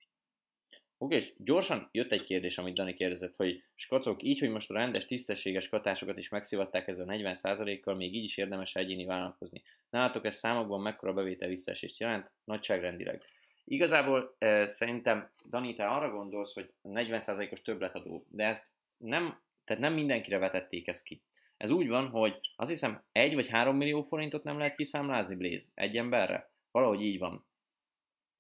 Oké, 0.97 1.15
és 1.15 1.33
gyorsan 1.37 1.89
jött 1.91 2.11
egy 2.11 2.23
kérdés, 2.23 2.57
amit 2.57 2.73
Dani 2.73 2.93
kérdezett, 2.93 3.35
hogy 3.35 3.63
skacok, 3.75 4.23
így, 4.23 4.39
hogy 4.39 4.49
most 4.49 4.69
a 4.69 4.73
rendes, 4.73 5.05
tisztességes 5.05 5.69
katásokat 5.69 6.17
is 6.17 6.29
megszivatták 6.29 6.87
ezzel 6.87 7.09
a 7.09 7.13
40%-kal, 7.13 7.95
még 7.95 8.15
így 8.15 8.23
is 8.23 8.37
érdemes 8.37 8.75
egyéni 8.75 9.05
vállalkozni. 9.05 9.63
Nálatok 9.89 10.25
ez 10.25 10.35
számokban 10.35 10.81
mekkora 10.81 11.13
bevétel 11.13 11.49
visszaesést 11.49 11.99
jelent, 11.99 12.31
nagyságrendileg. 12.43 13.23
Igazából 13.63 14.35
e, 14.37 14.67
szerintem, 14.67 15.31
Dani, 15.49 15.75
te 15.75 15.87
arra 15.87 16.11
gondolsz, 16.11 16.53
hogy 16.53 16.73
40%-os 16.83 17.61
többletadó, 17.61 18.25
de 18.29 18.45
ezt 18.45 18.67
nem, 18.97 19.41
tehát 19.63 19.81
nem 19.81 19.93
mindenkire 19.93 20.37
vetették 20.37 20.87
ezt 20.87 21.03
ki. 21.03 21.23
Ez 21.57 21.69
úgy 21.69 21.87
van, 21.87 22.09
hogy 22.09 22.39
azt 22.55 22.69
hiszem 22.69 23.03
1 23.11 23.35
vagy 23.35 23.49
3 23.49 23.75
millió 23.75 24.01
forintot 24.01 24.43
nem 24.43 24.57
lehet 24.57 24.75
kiszámlázni, 24.75 25.35
Blaze, 25.35 25.65
egy 25.73 25.97
emberre. 25.97 26.49
Valahogy 26.71 27.01
így 27.01 27.19
van. 27.19 27.45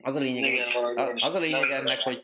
Az 0.03 0.15
a 0.15 0.19
lényeg, 0.19 0.51
Igen, 0.51 0.67
az 1.15 1.35
a 1.35 1.39
lényeg 1.39 1.71
ennek, 1.71 1.99
hogy 1.99 2.21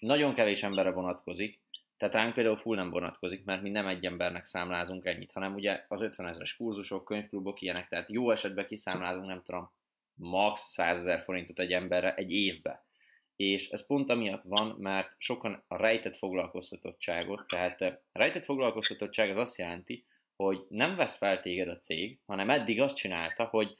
nagyon 0.00 0.34
kevés 0.34 0.62
emberre 0.62 0.90
vonatkozik, 0.90 1.60
tehát 1.96 2.14
ránk 2.14 2.34
például 2.34 2.56
full 2.56 2.76
nem 2.76 2.90
vonatkozik, 2.90 3.44
mert 3.44 3.62
mi 3.62 3.70
nem 3.70 3.86
egy 3.86 4.04
embernek 4.04 4.44
számlázunk 4.44 5.04
ennyit, 5.04 5.32
hanem 5.32 5.54
ugye 5.54 5.84
az 5.88 6.00
50 6.00 6.26
ezeres 6.26 6.56
kurzusok, 6.56 7.04
könyvklubok 7.04 7.60
ilyenek, 7.60 7.88
tehát 7.88 8.10
jó 8.10 8.30
esetben 8.30 8.66
kiszámlázunk, 8.66 9.26
nem 9.26 9.42
tudom, 9.42 9.70
max. 10.14 10.60
100 10.72 10.98
ezer 10.98 11.22
forintot 11.22 11.58
egy 11.58 11.72
emberre 11.72 12.14
egy 12.14 12.32
évbe. 12.32 12.84
És 13.36 13.68
ez 13.68 13.86
pont 13.86 14.10
amiatt 14.10 14.42
van, 14.42 14.76
mert 14.78 15.14
sokan 15.18 15.64
a 15.68 15.76
rejtett 15.76 16.16
foglalkoztatottságot, 16.16 17.46
tehát 17.46 17.80
a 17.80 18.00
rejtett 18.12 18.44
foglalkoztatottság 18.44 19.30
az 19.30 19.36
azt 19.36 19.58
jelenti, 19.58 20.04
hogy 20.36 20.64
nem 20.68 20.96
vesz 20.96 21.16
fel 21.16 21.40
téged 21.40 21.68
a 21.68 21.78
cég, 21.78 22.18
hanem 22.26 22.50
eddig 22.50 22.80
azt 22.80 22.96
csinálta, 22.96 23.44
hogy 23.44 23.76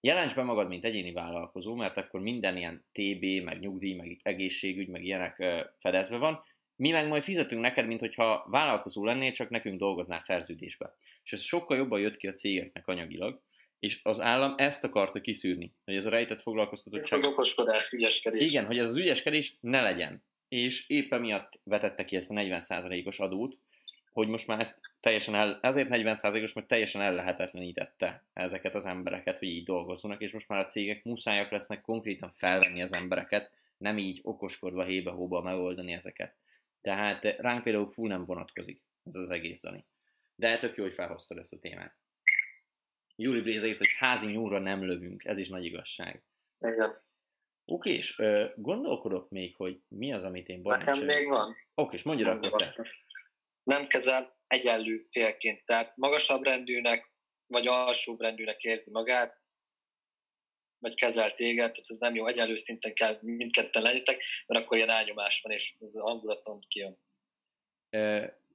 Jelents 0.00 0.34
be 0.34 0.42
magad, 0.42 0.68
mint 0.68 0.84
egyéni 0.84 1.12
vállalkozó, 1.12 1.74
mert 1.74 1.96
akkor 1.96 2.20
minden 2.20 2.56
ilyen 2.56 2.84
TB, 2.92 3.44
meg 3.44 3.60
nyugdíj, 3.60 3.94
meg 3.94 4.20
egészségügy, 4.22 4.88
meg 4.88 5.04
ilyenek 5.04 5.44
fedezve 5.78 6.16
van. 6.16 6.44
Mi 6.76 6.90
meg 6.90 7.08
majd 7.08 7.22
fizetünk 7.22 7.60
neked, 7.60 7.86
mint 7.86 8.00
hogyha 8.00 8.46
vállalkozó 8.50 9.04
lennél, 9.04 9.32
csak 9.32 9.48
nekünk 9.48 9.78
dolgoznál 9.78 10.18
szerződésbe. 10.18 10.94
És 11.24 11.32
ez 11.32 11.40
sokkal 11.40 11.76
jobban 11.76 12.00
jött 12.00 12.16
ki 12.16 12.26
a 12.26 12.34
cégeknek 12.34 12.86
anyagilag, 12.86 13.42
és 13.78 14.00
az 14.02 14.20
állam 14.20 14.54
ezt 14.56 14.84
akarta 14.84 15.20
kiszűrni, 15.20 15.74
hogy 15.84 15.94
ez 15.94 16.06
a 16.06 16.10
rejtett 16.10 16.40
foglalkoztatottság... 16.40 17.18
Ez 17.18 17.24
az 17.24 17.30
okoskodás, 17.30 17.92
ügyeskedés. 17.92 18.50
Igen, 18.50 18.66
hogy 18.66 18.78
ez 18.78 18.88
az 18.88 18.96
ügyeskedés 18.96 19.56
ne 19.60 19.82
legyen. 19.82 20.24
És 20.48 20.88
éppen 20.88 21.20
miatt 21.20 21.60
vetette 21.64 22.04
ki 22.04 22.16
ezt 22.16 22.30
a 22.30 22.34
40%-os 22.34 23.18
adót, 23.18 23.58
hogy 24.16 24.28
most 24.28 24.46
már 24.46 24.60
ezt 24.60 24.80
teljesen 25.00 25.34
el, 25.34 25.58
ezért 25.62 25.88
40%-os, 25.90 26.52
mert 26.52 26.66
teljesen 26.66 27.00
ellehetetlenítette 27.00 28.24
ezeket 28.32 28.74
az 28.74 28.84
embereket, 28.84 29.38
hogy 29.38 29.48
így 29.48 29.64
dolgozzanak, 29.64 30.20
és 30.20 30.32
most 30.32 30.48
már 30.48 30.58
a 30.58 30.66
cégek 30.66 31.04
muszájak 31.04 31.50
lesznek 31.50 31.80
konkrétan 31.80 32.30
felvenni 32.30 32.82
az 32.82 33.02
embereket, 33.02 33.50
nem 33.78 33.98
így 33.98 34.20
okoskodva 34.22 34.84
hébe-hóba 34.84 35.42
megoldani 35.42 35.92
ezeket. 35.92 36.34
Tehát 36.80 37.22
ránk 37.24 37.62
például 37.62 37.86
full 37.86 38.08
nem 38.08 38.24
vonatkozik 38.24 38.82
ez 39.04 39.14
az 39.14 39.30
egész, 39.30 39.60
Dani. 39.60 39.84
De 40.34 40.58
tök 40.58 40.76
jó, 40.76 40.82
hogy 40.82 40.94
felhoztad 40.94 41.38
ezt 41.38 41.52
a 41.52 41.58
témát. 41.58 41.96
Júli 43.16 43.40
Bléza 43.40 43.66
írt, 43.66 43.78
hogy 43.78 43.94
házi 43.98 44.32
nyúlra 44.32 44.58
nem 44.58 44.84
lövünk, 44.84 45.24
ez 45.24 45.38
is 45.38 45.48
nagy 45.48 45.64
igazság. 45.64 46.22
Igen. 46.60 47.04
Oké, 47.64 47.94
és 47.94 48.22
gondolkodok 48.56 49.30
még, 49.30 49.56
hogy 49.56 49.80
mi 49.88 50.12
az, 50.12 50.22
amit 50.22 50.48
én 50.48 50.60
Nekem 50.62 51.04
még 51.04 51.28
van. 51.28 51.56
Oké, 51.74 51.96
és 51.96 52.02
mondja 52.02 52.30
akkor 52.30 52.50
te 52.50 52.86
nem 53.66 53.86
kezel 53.86 54.36
egyenlő 54.46 54.96
félként. 54.96 55.64
Tehát 55.64 55.96
magasabb 55.96 56.42
rendűnek, 56.42 57.10
vagy 57.46 57.66
alsóbb 57.66 58.20
rendűnek 58.20 58.62
érzi 58.62 58.90
magát, 58.90 59.40
vagy 60.78 60.94
kezel 60.94 61.34
téged, 61.34 61.72
tehát 61.72 61.90
ez 61.90 61.96
nem 61.96 62.14
jó, 62.14 62.26
egyenlő 62.26 62.56
szinten 62.56 62.94
kell 62.94 63.18
mindketten 63.20 63.82
legyetek, 63.82 64.22
mert 64.46 64.64
akkor 64.64 64.76
ilyen 64.76 64.90
elnyomás 64.90 65.40
van, 65.40 65.52
és 65.52 65.74
az 65.80 65.98
hangulaton 66.00 66.64
kijön. 66.68 66.98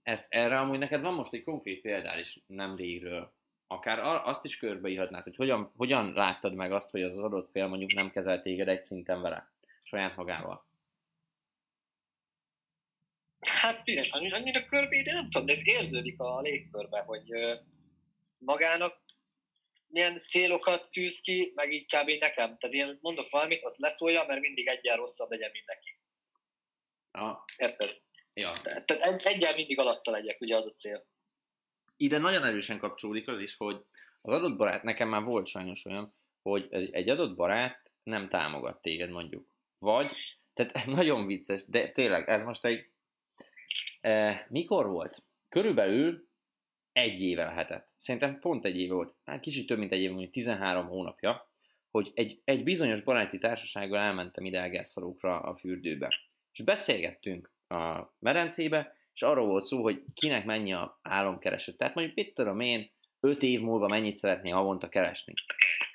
Ezt, 0.04 0.26
erre 0.30 0.60
amúgy 0.60 0.78
neked 0.78 1.02
van 1.02 1.14
most 1.14 1.34
egy 1.34 1.44
konkrét 1.44 1.82
példál 1.82 2.20
is 2.20 2.40
nem 2.48 2.76
régről. 2.76 3.34
Akár 3.68 4.00
azt 4.28 4.46
is 4.46 4.58
körbeírhatnád, 4.58 5.24
hogy 5.24 5.36
hogyan, 5.36 5.72
hogyan 5.78 6.14
láttad 6.14 6.54
meg 6.54 6.72
azt, 6.72 6.90
hogy 6.90 7.02
az 7.02 7.18
adott 7.18 7.52
fél 7.52 7.68
mondjuk 7.68 7.94
nem 7.94 8.12
kezel 8.12 8.42
téged 8.42 8.68
egy 8.68 8.84
szinten 8.84 9.22
vele, 9.22 9.52
saját 9.84 10.16
magával. 10.16 10.70
Hát 13.48 13.82
figyelj, 13.84 14.10
annyira 14.10 14.66
körbe, 14.66 15.04
de 15.04 15.14
nem 15.14 15.30
tudom, 15.30 15.46
de 15.46 15.54
ez 15.54 15.68
érződik 15.68 16.20
a 16.20 16.42
légkörbe, 16.42 17.00
hogy 17.00 17.24
magának 18.38 19.02
milyen 19.88 20.22
célokat 20.24 20.92
tűz 20.92 21.20
ki, 21.22 21.52
meg 21.56 21.74
így 21.74 21.86
kb. 21.86 22.10
nekem. 22.20 22.58
Tehát 22.58 22.76
én 22.76 22.98
mondok 23.02 23.30
valamit, 23.30 23.64
azt 23.64 23.78
leszólja, 23.78 24.26
mert 24.28 24.40
mindig 24.42 24.68
egyen 24.68 24.98
rosszabb 24.98 25.30
legyen 25.30 25.52
mindenki. 25.52 25.98
Ja. 27.12 27.46
Érted? 27.58 28.02
Ja. 28.34 28.60
Tehát 28.64 28.90
egy, 28.90 29.22
egyen 29.22 29.56
mindig 29.56 29.80
alatta 29.80 30.12
legyek, 30.12 30.42
ugye 30.42 30.56
az 30.56 30.66
a 30.66 30.72
cél. 30.72 31.06
Ide 31.98 32.18
nagyon 32.18 32.44
erősen 32.44 32.80
kapcsolódik 32.80 33.28
az 33.28 33.40
is, 33.40 33.56
hogy 33.56 33.86
az 34.22 34.34
adott 34.34 34.58
barát, 34.58 34.84
nekem 34.84 35.10
már 35.10 35.24
volt 35.24 35.48
sajnos 35.48 35.86
olyan, 35.86 36.16
hogy 36.42 36.68
egy 36.92 37.10
adott 37.10 37.36
barát 37.36 37.92
nem 38.04 38.30
támogat 38.30 38.82
téged 38.82 39.10
mondjuk. 39.10 39.56
Vagy, 39.80 40.38
tehát 40.54 40.86
nagyon 41.00 41.26
vicces, 41.26 41.66
de 41.68 41.92
tényleg, 41.92 42.30
ez 42.30 42.44
most 42.44 42.66
egy 42.66 42.92
mikor 44.48 44.88
volt? 44.88 45.24
Körülbelül 45.50 46.30
egy 46.92 47.22
éve 47.22 47.44
lehetett. 47.44 47.90
Szerintem 47.98 48.40
pont 48.40 48.66
egy 48.66 48.80
éve 48.80 48.94
volt. 48.94 49.16
Hát 49.26 49.40
kicsit 49.40 49.68
több, 49.68 49.78
mint 49.78 49.92
egy 49.92 50.02
éve, 50.02 50.12
mondjuk 50.12 50.34
13 50.34 50.88
hónapja, 50.88 51.48
hogy 51.92 52.12
egy, 52.14 52.42
egy 52.44 52.64
bizonyos 52.64 53.02
baráti 53.02 53.38
társasággal 53.38 54.00
elmentem 54.00 54.46
ide 54.46 54.62
Egerszalókra 54.62 55.40
a 55.40 55.56
fürdőbe. 55.56 56.08
És 56.52 56.64
beszélgettünk 56.64 57.52
a 57.68 58.14
medencébe, 58.20 58.96
és 59.14 59.22
arról 59.22 59.48
volt 59.48 59.66
szó, 59.66 59.82
hogy 59.82 60.04
kinek 60.14 60.46
mennyi 60.46 60.74
a 60.74 61.00
álomkereső. 61.02 61.72
Tehát 61.72 61.96
mondjuk 61.96 62.16
mit 62.16 62.34
tudom 62.34 62.60
én, 62.60 62.92
5 63.20 63.44
év 63.44 63.62
múlva 63.62 63.88
mennyit 63.88 64.18
szeretné 64.18 64.50
havonta 64.50 64.90
keresni. 64.90 65.34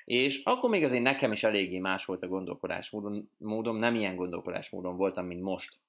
És 0.05 0.43
akkor 0.43 0.69
még 0.69 0.83
azért 0.83 1.03
nekem 1.03 1.31
is 1.31 1.43
eléggé 1.43 1.79
más 1.79 2.05
volt 2.05 2.23
a 2.23 2.27
gondolkodásmódom, 2.27 3.31
módom, 3.37 3.77
nem 3.77 3.95
ilyen 3.95 4.15
gondolkodásmódon 4.15 4.97
voltam, 4.97 5.25
mint 5.25 5.41
most. 5.41 5.79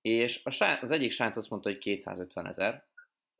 És 0.00 0.40
a 0.44 0.50
srác, 0.50 0.82
az 0.82 0.90
egyik 0.90 1.12
srác 1.12 1.36
azt 1.36 1.50
mondta, 1.50 1.68
hogy 1.68 1.78
250 1.78 2.46
ezer 2.46 2.84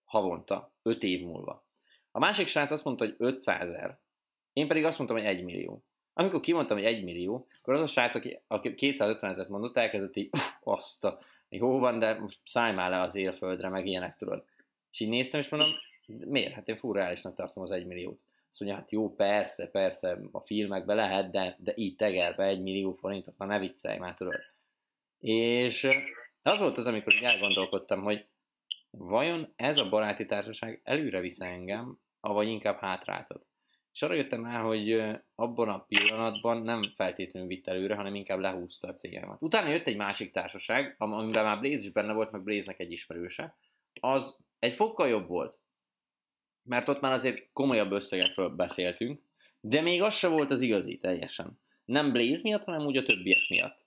havonta, 0.04 0.72
5 0.82 1.02
év 1.02 1.24
múlva. 1.24 1.64
A 2.10 2.18
másik 2.18 2.46
srác 2.46 2.70
azt 2.70 2.84
mondta, 2.84 3.04
hogy 3.04 3.14
500 3.18 3.68
ezer. 3.68 3.98
Én 4.52 4.68
pedig 4.68 4.84
azt 4.84 4.98
mondtam, 4.98 5.18
hogy 5.18 5.26
1 5.26 5.44
millió. 5.44 5.84
Amikor 6.12 6.40
kimondtam, 6.40 6.76
hogy 6.76 6.86
1 6.86 7.04
millió, 7.04 7.46
akkor 7.58 7.74
az 7.74 7.80
a 7.80 7.86
srác, 7.86 8.14
aki, 8.14 8.40
aki 8.46 8.74
250 8.74 9.30
ezeret 9.30 9.48
mondott, 9.48 9.76
elkezdett 9.76 10.16
így, 10.16 10.30
azt 10.62 11.04
a, 11.04 11.18
jó 11.48 11.78
van, 11.78 11.98
de 11.98 12.18
most 12.18 12.38
szállj 12.44 12.74
már 12.74 12.90
le 12.90 13.00
az 13.00 13.14
élföldre, 13.14 13.68
meg 13.68 13.86
ilyenek 13.86 14.16
tudod. 14.16 14.44
És 14.92 15.00
így 15.00 15.08
néztem, 15.08 15.40
és 15.40 15.48
mondom, 15.48 15.72
miért? 16.06 16.54
Hát 16.54 16.68
én 16.68 16.76
furreálisnak 16.76 17.34
tartom 17.34 17.62
az 17.62 17.70
1 17.70 17.86
milliót. 17.86 18.20
Azt 18.48 18.60
mondja, 18.60 18.78
hát 18.78 18.90
jó, 18.90 19.14
persze, 19.14 19.66
persze, 19.66 20.18
a 20.32 20.40
filmekbe 20.40 20.94
lehet, 20.94 21.30
de, 21.30 21.56
de 21.58 21.72
így 21.76 21.96
tegerbe 21.96 22.44
1 22.44 22.62
millió 22.62 22.92
forintot, 22.92 23.34
már 23.38 23.48
ne 23.48 23.58
viccelj 23.58 23.98
már, 23.98 24.14
tudod. 24.14 24.40
És 25.20 25.88
az 26.42 26.58
volt 26.58 26.76
az, 26.76 26.86
amikor 26.86 27.14
elgondolkodtam, 27.22 28.02
hogy 28.02 28.26
vajon 28.90 29.52
ez 29.56 29.78
a 29.78 29.88
baráti 29.88 30.26
társaság 30.26 30.80
előre 30.84 31.20
visz 31.20 31.40
engem, 31.40 31.98
avagy 32.20 32.48
inkább 32.48 32.78
hátráltat. 32.78 33.46
És 33.92 34.02
arra 34.02 34.14
jöttem 34.14 34.44
el, 34.44 34.62
hogy 34.62 35.02
abban 35.34 35.68
a 35.68 35.84
pillanatban 35.84 36.62
nem 36.62 36.82
feltétlenül 36.82 37.48
vitt 37.48 37.66
előre, 37.66 37.94
hanem 37.94 38.14
inkább 38.14 38.38
lehúzta 38.38 38.88
a 38.88 38.92
cégemet. 38.92 39.36
Utána 39.40 39.68
jött 39.68 39.86
egy 39.86 39.96
másik 39.96 40.32
társaság, 40.32 40.94
amiben 40.98 41.44
már 41.44 41.60
Blaze 41.60 41.84
is 41.84 41.90
benne 41.92 42.12
volt, 42.12 42.30
meg 42.30 42.42
Blaze-nek 42.42 42.80
egy 42.80 42.92
ismerőse. 42.92 43.56
Az 44.00 44.44
egy 44.58 44.74
fokkal 44.74 45.08
jobb 45.08 45.28
volt. 45.28 45.58
mert 46.62 46.88
ott 46.88 47.00
már 47.00 47.12
azért 47.12 47.52
komolyabb 47.52 47.92
összegekről 47.92 48.48
beszéltünk, 48.48 49.20
de 49.60 49.80
még 49.80 50.02
az 50.02 50.14
se 50.14 50.28
volt 50.28 50.50
az 50.50 50.60
igazi 50.60 50.98
teljesen. 50.98 51.60
Nem 51.84 52.12
Blaze 52.12 52.40
miatt, 52.42 52.64
hanem 52.64 52.86
úgy 52.86 52.96
a 52.96 53.02
többiek 53.02 53.40
miatt. 53.48 53.79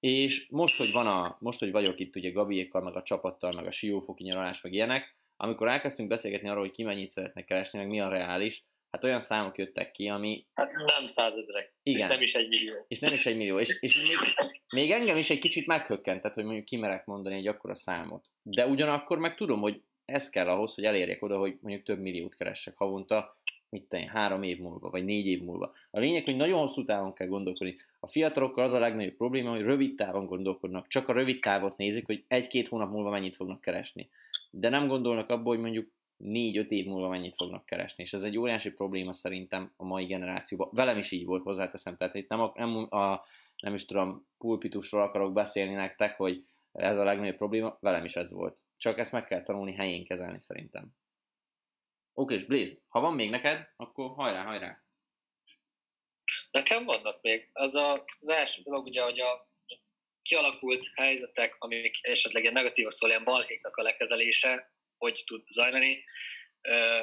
És 0.00 0.46
most, 0.50 0.78
hogy 0.78 0.92
van 0.92 1.06
a, 1.06 1.36
most, 1.40 1.58
hogy 1.58 1.70
vagyok 1.70 2.00
itt 2.00 2.16
ugye 2.16 2.30
Gabiékkal, 2.30 2.82
meg 2.82 2.96
a 2.96 3.02
csapattal, 3.02 3.52
meg 3.52 3.66
a 3.66 3.70
siófoki 3.70 4.22
nyaralás, 4.22 4.60
meg 4.60 4.72
ilyenek, 4.72 5.16
amikor 5.36 5.68
elkezdtünk 5.68 6.08
beszélgetni 6.08 6.48
arról, 6.48 6.62
hogy 6.62 6.70
ki 6.70 6.82
mennyit 6.82 7.08
szeretne 7.08 7.44
keresni, 7.44 7.78
meg 7.78 7.88
mi 7.88 8.00
a 8.00 8.08
reális, 8.08 8.64
hát 8.90 9.04
olyan 9.04 9.20
számok 9.20 9.58
jöttek 9.58 9.90
ki, 9.90 10.08
ami... 10.08 10.46
Hát 10.54 10.72
nem 10.96 11.06
százezrek, 11.06 11.74
Igen. 11.82 12.00
és 12.00 12.06
nem 12.06 12.22
is 12.22 12.34
egy 12.34 12.48
millió. 12.48 12.84
És 12.88 12.98
nem 12.98 13.14
is 13.14 13.26
egy 13.26 13.36
millió. 13.36 13.58
És, 13.58 13.76
és 13.80 13.96
még, 13.96 14.16
még 14.74 14.90
engem 14.90 15.16
is 15.16 15.30
egy 15.30 15.38
kicsit 15.38 15.66
meghökkentett, 15.66 16.34
hogy 16.34 16.44
mondjuk 16.44 16.64
kimerek 16.64 17.04
mondani 17.04 17.36
egy 17.36 17.46
akkora 17.46 17.74
számot. 17.74 18.30
De 18.42 18.66
ugyanakkor 18.66 19.18
meg 19.18 19.34
tudom, 19.34 19.60
hogy 19.60 19.82
ez 20.04 20.28
kell 20.28 20.48
ahhoz, 20.48 20.74
hogy 20.74 20.84
elérjek 20.84 21.22
oda, 21.22 21.38
hogy 21.38 21.58
mondjuk 21.60 21.84
több 21.84 22.00
milliót 22.00 22.34
keressek 22.34 22.76
havonta, 22.76 23.38
mit 23.68 23.88
tenni, 23.88 24.06
három 24.06 24.42
év 24.42 24.58
múlva, 24.58 24.90
vagy 24.90 25.04
négy 25.04 25.26
év 25.26 25.42
múlva. 25.42 25.72
A 25.90 25.98
lényeg, 25.98 26.24
hogy 26.24 26.36
nagyon 26.36 26.58
hosszú 26.58 26.84
távon 26.84 27.14
kell 27.14 27.26
gondolkodni. 27.26 27.76
A 28.00 28.06
fiatalokkal 28.06 28.64
az 28.64 28.72
a 28.72 28.78
legnagyobb 28.78 29.16
probléma, 29.16 29.50
hogy 29.50 29.62
rövid 29.62 29.94
távon 29.94 30.26
gondolkodnak. 30.26 30.88
Csak 30.88 31.08
a 31.08 31.12
rövid 31.12 31.40
távot 31.40 31.76
nézik, 31.76 32.06
hogy 32.06 32.24
egy-két 32.28 32.68
hónap 32.68 32.90
múlva 32.90 33.10
mennyit 33.10 33.36
fognak 33.36 33.60
keresni. 33.60 34.10
De 34.50 34.68
nem 34.68 34.86
gondolnak 34.86 35.30
abba, 35.30 35.48
hogy 35.48 35.58
mondjuk 35.58 35.90
négy-öt 36.16 36.70
év 36.70 36.86
múlva 36.86 37.08
mennyit 37.08 37.34
fognak 37.36 37.66
keresni. 37.66 38.02
És 38.02 38.12
ez 38.12 38.22
egy 38.22 38.38
óriási 38.38 38.70
probléma 38.70 39.12
szerintem 39.12 39.72
a 39.76 39.84
mai 39.84 40.04
generációban. 40.04 40.68
Velem 40.72 40.98
is 40.98 41.10
így 41.10 41.24
volt, 41.24 41.42
hozzáteszem. 41.42 41.96
Tehát 41.96 42.14
itt 42.14 42.28
nem 42.28 42.40
a, 42.40 42.52
nem 42.54 42.76
a 42.90 43.24
nem 43.60 43.74
is 43.74 43.84
tudom, 43.84 44.26
pulpitusról 44.38 45.02
akarok 45.02 45.32
beszélni 45.32 45.74
nektek, 45.74 46.16
hogy 46.16 46.44
ez 46.72 46.98
a 46.98 47.04
legnagyobb 47.04 47.36
probléma, 47.36 47.76
velem 47.80 48.04
is 48.04 48.16
ez 48.16 48.30
volt. 48.30 48.58
Csak 48.76 48.98
ezt 48.98 49.12
meg 49.12 49.24
kell 49.24 49.42
tanulni 49.42 49.74
helyén 49.74 50.04
kezelni 50.04 50.40
szerintem. 50.40 50.94
Oké, 52.14 52.34
és 52.34 52.44
Blaze, 52.44 52.74
ha 52.88 53.00
van 53.00 53.14
még 53.14 53.30
neked, 53.30 53.68
akkor 53.76 54.10
hajrá, 54.10 54.44
hajrá. 54.44 54.82
Nekem 56.50 56.84
vannak 56.84 57.22
még. 57.22 57.48
Az 57.52 57.74
a, 57.74 58.04
az 58.20 58.28
első 58.28 58.62
dolog 58.62 58.86
ugye, 58.86 59.02
hogy 59.02 59.20
a 59.20 59.48
kialakult 60.22 60.90
helyzetek, 60.94 61.56
amik 61.58 61.98
esetleg 62.00 62.42
ilyen 62.42 62.54
negatívak 62.54 62.92
szól, 62.92 63.08
ilyen 63.08 63.24
balhéknak 63.24 63.76
a 63.76 63.82
lekezelése, 63.82 64.72
hogy 64.98 65.22
tud 65.26 65.44
zajlani, 65.44 66.04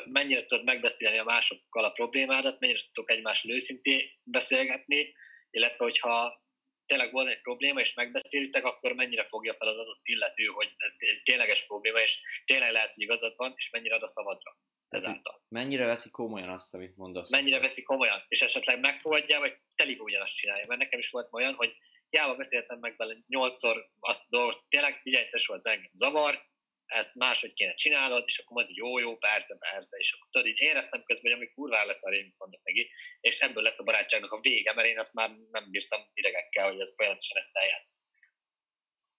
mennyire 0.06 0.46
tudod 0.46 0.66
megbeszélni 0.66 1.18
a 1.18 1.24
másokkal 1.24 1.84
a 1.84 1.92
problémádat, 1.92 2.60
mennyire 2.60 2.80
tudtok 2.80 3.12
egymással 3.12 3.52
őszintén 3.52 4.02
beszélgetni, 4.24 5.14
illetve 5.50 5.84
hogyha 5.84 6.46
tényleg 6.86 7.12
van 7.12 7.28
egy 7.28 7.42
probléma, 7.42 7.80
és 7.80 7.94
megbeszélitek, 7.94 8.66
akkor 8.66 8.94
mennyire 8.94 9.24
fogja 9.24 9.54
fel 9.54 9.68
az 9.68 9.78
adott 9.78 10.02
illető, 10.04 10.46
hogy 10.46 10.74
ez 10.78 10.96
egy 10.98 11.22
tényleges 11.24 11.66
probléma, 11.66 12.00
és 12.00 12.20
tényleg 12.46 12.72
lehet, 12.72 12.94
hogy 12.94 13.04
igazad 13.04 13.34
van, 13.38 13.54
és 13.58 13.70
mennyire 13.70 13.96
ad 13.96 14.04
a 14.04 14.08
szabadra 14.08 14.58
ezáltal. 14.94 15.42
Mennyire 15.48 15.86
veszi 15.86 16.10
komolyan 16.10 16.50
azt, 16.50 16.74
amit 16.74 16.96
mondasz? 16.96 17.30
Mennyire 17.30 17.60
veszi 17.60 17.84
komolyan, 17.84 18.24
és 18.28 18.42
esetleg 18.42 18.80
megfogadja, 18.80 19.40
vagy 19.40 19.58
telibe 19.76 20.02
ugyanazt 20.02 20.36
csinálja. 20.36 20.66
Mert 20.68 20.80
nekem 20.80 21.00
is 21.00 21.10
volt 21.10 21.34
olyan, 21.34 21.54
hogy 21.54 21.76
jába 22.10 22.36
beszéltem 22.36 22.80
meg 22.80 22.94
vele 22.98 23.16
nyolcszor 23.28 23.90
azt 24.00 24.24
a 24.24 24.28
dolgot, 24.30 24.64
tényleg 24.70 25.00
figyelj, 25.02 25.28
te 25.28 25.54
az 25.54 25.66
engem 25.66 25.92
zavar, 25.94 26.46
ezt 26.88 27.16
máshogy 27.16 27.54
kéne 27.54 27.74
csinálod, 27.74 28.24
és 28.26 28.38
akkor 28.38 28.56
mondja, 28.58 28.76
jó, 28.86 29.00
jó, 29.00 29.18
persze, 29.18 29.58
persze, 29.58 29.98
és 29.98 30.14
akkor 30.14 30.28
tudod, 30.32 30.48
így 30.48 30.60
éreztem 30.60 31.04
közben, 31.04 31.32
hogy 31.32 31.42
ami 31.42 31.52
kurvá 31.52 31.84
lesz 31.84 32.06
a 32.06 32.14
én 32.14 32.36
mondok 32.38 32.64
neki, 32.64 32.92
és 33.20 33.40
ebből 33.40 33.64
lett 33.64 33.78
a 33.78 33.84
barátságnak 33.84 34.32
a 34.32 34.40
vége, 34.40 34.74
mert 34.74 34.88
én 34.88 35.00
azt 35.00 35.14
már 35.14 35.30
nem 35.52 35.72
bírtam 35.72 36.02
idegekkel, 36.14 36.70
hogy 36.70 36.80
ez 36.80 36.94
folyamatosan 36.96 37.38
ezt 37.38 37.56
eljátszom. 37.56 38.00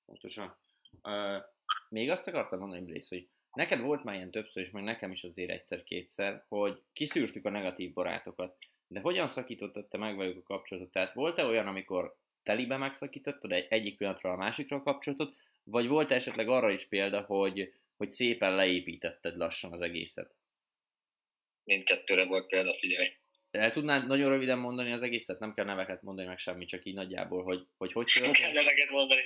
Pontosan. 0.04 0.59
Uh, 1.02 1.42
még 1.88 2.11
azt 2.11 2.26
akartam 2.26 2.59
mondani, 2.59 2.85
Blaze, 2.85 3.07
hogy 3.09 3.28
neked 3.52 3.80
volt 3.80 4.04
már 4.04 4.14
ilyen 4.14 4.30
többször, 4.30 4.62
és 4.62 4.70
meg 4.70 4.82
nekem 4.82 5.11
is 5.11 5.24
azért 5.24 5.50
egyszer-kétszer, 5.50 6.44
hogy 6.48 6.82
kiszűrtük 6.92 7.44
a 7.44 7.50
negatív 7.50 7.92
barátokat, 7.92 8.56
de 8.87 9.00
hogyan 9.00 9.26
szakítottad 9.26 9.88
te 9.88 9.98
meg 9.98 10.16
velük 10.16 10.37
a 10.37 10.42
kapcsolatot? 10.42 10.92
Tehát 10.92 11.14
volt-e 11.14 11.44
olyan, 11.44 11.66
amikor 11.66 12.16
telibe 12.42 12.76
megszakítottad 12.76 13.52
egy, 13.52 13.66
egyik 13.68 13.96
pillanatra 13.96 14.32
a 14.32 14.37
másikra 14.37 14.76
a 14.76 14.82
kapcsolatot, 14.82 15.37
vagy 15.64 15.87
volt 15.87 16.11
esetleg 16.11 16.48
arra 16.48 16.70
is 16.70 16.87
példa, 16.87 17.20
hogy, 17.20 17.72
hogy 17.96 18.11
szépen 18.11 18.54
leépítetted 18.54 19.37
lassan 19.37 19.72
az 19.72 19.80
egészet? 19.80 20.34
Mindkettőre 21.64 22.24
volt 22.24 22.46
példa, 22.46 22.74
figyelj. 22.74 23.08
El 23.50 23.72
tudnád 23.72 24.06
nagyon 24.06 24.28
röviden 24.28 24.58
mondani 24.58 24.92
az 24.92 25.02
egészet? 25.02 25.38
Nem 25.38 25.54
kell 25.54 25.64
neveket 25.64 26.02
mondani, 26.02 26.28
meg 26.28 26.38
semmi, 26.38 26.64
csak 26.64 26.84
így 26.84 26.94
nagyjából, 26.94 27.42
hogy 27.42 27.66
hogy, 27.76 27.92
hogy 27.92 28.11
kell 28.30 28.52
neveket 28.52 28.90
mondani. 28.90 29.20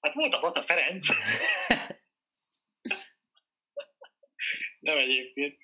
Hát 0.00 0.14
volt 0.14 0.34
a 0.34 0.40
Bata 0.40 0.60
Ferenc. 0.60 1.06
Nem 4.82 4.98
egyébként. 4.98 5.58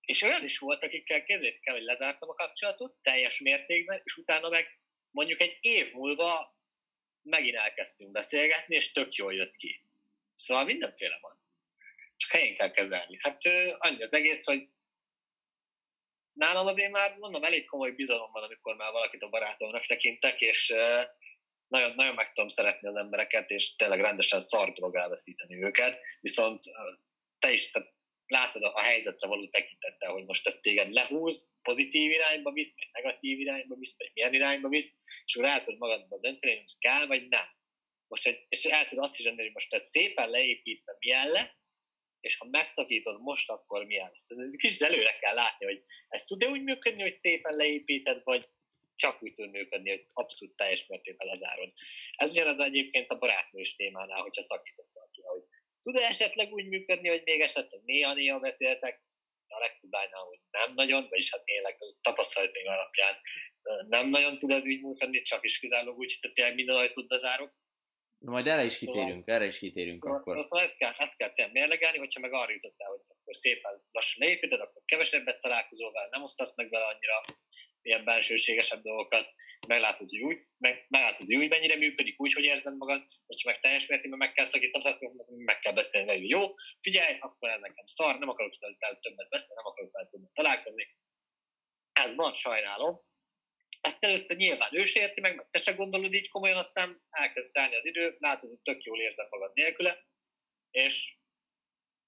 És 0.00 0.22
olyan 0.22 0.44
is 0.44 0.58
volt, 0.58 0.84
akikkel 0.84 1.22
kezdődtek 1.22 1.66
el, 1.66 1.74
hogy 1.74 1.82
lezártam 1.82 2.28
a 2.28 2.34
kapcsolatot 2.34 2.96
teljes 3.02 3.40
mértékben, 3.40 4.00
és 4.04 4.16
utána 4.16 4.48
meg 4.48 4.66
mondjuk 5.10 5.40
egy 5.40 5.58
év 5.60 5.92
múlva 5.92 6.56
megint 7.22 7.56
elkezdtünk 7.56 8.10
beszélgetni, 8.10 8.74
és 8.74 8.92
tök 8.92 9.14
jól 9.14 9.34
jött 9.34 9.56
ki. 9.56 9.82
Szóval 10.34 10.64
mindenféle 10.64 11.18
van. 11.20 11.38
Csak 12.16 12.30
helyén 12.30 12.54
kell 12.54 12.70
kezelni. 12.70 13.18
Hát 13.20 13.42
annyi 13.78 14.02
az 14.02 14.14
egész, 14.14 14.44
hogy 14.44 14.68
nálam 16.34 16.66
azért 16.66 16.92
már 16.92 17.16
mondom, 17.18 17.44
elég 17.44 17.64
komoly 17.64 17.90
bizalom 17.90 18.32
van, 18.32 18.42
amikor 18.42 18.76
már 18.76 18.92
valakit 18.92 19.22
a 19.22 19.28
barátomnak 19.28 19.86
tekintek, 19.86 20.40
és 20.40 20.74
nagyon, 21.68 21.94
nagyon 21.94 22.14
meg 22.14 22.32
tudom 22.32 22.48
szeretni 22.48 22.88
az 22.88 22.96
embereket, 22.96 23.50
és 23.50 23.76
tényleg 23.76 24.00
rendesen 24.00 24.40
szar 24.40 24.72
dolog 24.72 24.96
elveszíteni 24.96 25.62
őket, 25.62 26.00
viszont 26.20 26.62
te 27.38 27.52
is, 27.52 27.70
tehát 27.70 27.98
látod 28.26 28.62
a 28.62 28.80
helyzetre 28.80 29.28
való 29.28 29.48
tekintettel, 29.48 30.12
hogy 30.12 30.24
most 30.24 30.46
ezt 30.46 30.62
téged 30.62 30.92
lehúz, 30.92 31.52
pozitív 31.62 32.10
irányba 32.10 32.52
visz, 32.52 32.74
vagy 32.76 32.88
negatív 32.92 33.40
irányba 33.40 33.74
visz, 33.74 33.94
vagy 33.98 34.10
milyen 34.14 34.34
irányba 34.34 34.68
visz, 34.68 34.92
és 35.24 35.34
akkor 35.34 35.48
el 35.48 35.62
tudod 35.62 35.80
magadba 35.80 36.18
dönteni, 36.18 36.56
hogy 36.56 36.78
kell, 36.78 37.06
vagy 37.06 37.28
nem. 37.28 37.46
Most, 38.08 38.44
és 38.48 38.64
el 38.64 38.84
tudod 38.84 39.04
azt 39.04 39.18
is 39.18 39.24
dönteni, 39.24 39.46
hogy 39.46 39.54
most 39.54 39.74
ez 39.74 39.88
szépen 39.88 40.30
leépítve 40.30 40.96
milyen 40.98 41.30
lesz, 41.30 41.62
és 42.20 42.36
ha 42.36 42.46
megszakítod 42.50 43.20
most, 43.20 43.50
akkor 43.50 43.84
milyen 43.84 44.08
lesz. 44.10 44.24
Ez 44.28 44.38
egy 44.38 44.56
kicsit 44.56 44.82
előre 44.82 45.18
kell 45.18 45.34
látni, 45.34 45.66
hogy 45.66 45.84
ez 46.08 46.24
tud-e 46.24 46.48
úgy 46.48 46.62
működni, 46.62 47.02
hogy 47.02 47.12
szépen 47.12 47.56
leépíted, 47.56 48.20
vagy 48.24 48.48
csak 48.96 49.22
úgy 49.22 49.32
tud 49.32 49.50
működni, 49.50 49.90
hogy 49.90 50.06
abszolút 50.12 50.56
teljes 50.56 50.86
mértékben 50.86 51.26
lezárod. 51.26 51.72
Ez 52.16 52.30
ugyanaz 52.30 52.60
egyébként 52.60 53.10
a 53.10 53.18
barátnős 53.18 53.74
témánál, 53.74 54.22
hogyha 54.22 54.42
szakítasz 54.42 54.94
valaki, 54.94 55.20
hogy 55.22 55.42
tud-e 55.84 56.02
esetleg 56.08 56.52
úgy 56.52 56.68
működni, 56.68 57.08
hogy 57.08 57.22
még 57.24 57.40
esetleg 57.40 57.80
néha-néha 57.84 58.38
beszéltek, 58.38 59.02
a 59.46 59.58
legtöbb 59.58 59.92
lánynál, 59.92 60.24
hogy 60.30 60.40
nem 60.50 60.70
nagyon, 60.74 61.06
vagyis 61.08 61.30
hát 61.30 61.44
tényleg 61.44 61.76
tapasztalataim 62.00 62.68
alapján 62.68 63.14
nem 63.88 64.06
nagyon 64.08 64.38
tud 64.38 64.50
ez 64.50 64.66
így 64.66 64.82
működni, 64.82 65.22
csak 65.22 65.44
is 65.44 65.58
kizárólag 65.58 65.98
úgy, 65.98 66.18
hogy 66.20 66.32
tényleg 66.32 66.54
minden 66.54 66.76
ajtót 66.76 67.08
bezárok. 67.08 67.52
Na 68.18 68.30
majd 68.30 68.46
erre 68.46 68.64
is 68.64 68.76
kitérünk, 68.76 69.24
szóval, 69.24 69.34
erre 69.34 69.46
is 69.46 69.58
kitérünk 69.58 70.02
szóval, 70.02 70.18
akkor. 70.18 70.34
Szóval 70.42 70.64
ezt 70.64 70.76
kell, 70.76 70.92
ezt 70.96 71.16
kell 71.16 71.30
tényleg 71.30 71.54
mérlegelni, 71.54 71.98
hogyha 71.98 72.20
meg 72.20 72.32
arra 72.32 72.52
jutottál, 72.52 72.88
hogy 72.88 73.00
akkor 73.08 73.36
szépen 73.36 73.84
lassan 73.90 74.26
leépíted, 74.26 74.60
akkor 74.60 74.82
kevesebbet 74.84 75.40
találkozol 75.40 75.92
vele, 75.92 76.08
nem 76.10 76.22
osztasz 76.22 76.56
meg 76.56 76.70
vele 76.70 76.84
annyira, 76.84 77.16
ilyen 77.84 78.04
bensőségesebb 78.04 78.82
dolgokat, 78.82 79.34
meglátod, 79.68 80.08
hogy 80.08 80.22
úgy, 80.22 80.38
meg, 80.58 80.86
meglátod, 80.88 81.26
hogy 81.26 81.36
úgy 81.36 81.48
mennyire 81.48 81.76
működik, 81.76 82.20
úgy, 82.20 82.32
hogy 82.32 82.44
érzed 82.44 82.76
magad, 82.76 83.06
hogyha 83.26 83.50
meg 83.50 83.60
teljes 83.60 83.86
mértékben 83.86 84.18
meg 84.18 84.32
kell 84.32 84.44
szakítani, 84.44 84.84
azt 84.84 85.00
meg 85.26 85.58
kell 85.58 85.72
beszélni, 85.72 86.10
hogy 86.10 86.28
jó, 86.28 86.54
figyelj, 86.80 87.16
akkor 87.20 87.48
ez 87.48 87.60
nekem 87.60 87.86
szar, 87.86 88.18
nem 88.18 88.28
akarok 88.28 88.54
fel 88.54 88.98
többet 89.00 89.28
beszélni, 89.28 89.54
nem 89.54 89.66
akarok 89.66 89.90
fel 89.90 90.06
többet 90.06 90.34
találkozni. 90.34 90.96
Ez 91.92 92.14
van, 92.14 92.34
sajnálom. 92.34 93.00
Ezt 93.80 94.04
először 94.04 94.36
nyilván 94.36 94.76
ő 94.76 94.82
érti 94.92 95.20
meg, 95.20 95.36
meg 95.36 95.46
te 95.50 95.58
se 95.58 95.72
gondolod 95.72 96.14
így 96.14 96.28
komolyan, 96.28 96.56
aztán 96.56 97.02
elkezd 97.10 97.52
telni 97.52 97.74
az 97.76 97.86
idő, 97.86 98.16
látod, 98.18 98.50
hogy 98.50 98.58
tök 98.58 98.82
jól 98.82 99.00
érzed 99.00 99.26
magad 99.30 99.50
nélküle, 99.54 100.06
és, 100.70 101.16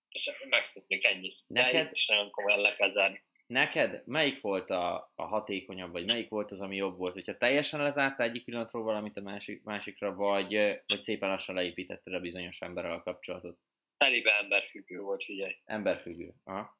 és 0.08 0.30
megszoknik 0.48 1.04
ennyi. 1.04 1.34
Neked... 1.46 1.88
És 1.92 2.06
nagyon 2.06 2.30
komolyan 2.30 2.60
le 2.60 2.76
kell 2.76 2.88
zárni. 2.88 3.24
Neked 3.46 4.02
melyik 4.06 4.40
volt 4.40 4.70
a, 4.70 5.12
a 5.14 5.22
hatékonyabb, 5.22 5.92
vagy 5.92 6.06
melyik 6.06 6.28
volt 6.28 6.50
az, 6.50 6.61
ami 6.61 6.76
jobb 6.76 6.96
volt? 6.96 7.12
Hogyha 7.12 7.37
teljesen 7.37 7.82
lezárta 7.82 8.22
egyik 8.22 8.44
pillanatról 8.44 8.82
valamit 8.82 9.16
a 9.16 9.20
másik, 9.20 9.62
másikra, 9.62 10.14
vagy, 10.14 10.54
vagy 10.87 11.02
szépen 11.02 11.28
lassan 11.28 11.54
leépítetted 11.54 12.14
a 12.14 12.20
bizonyos 12.20 12.61
emberrel 12.61 12.92
a 12.92 13.02
kapcsolatot? 13.02 13.59
Telibe 13.96 14.38
emberfüggő 14.42 15.00
volt, 15.00 15.24
figyelj. 15.24 15.52
Emberfüggő, 15.64 16.35
aha. 16.44 16.78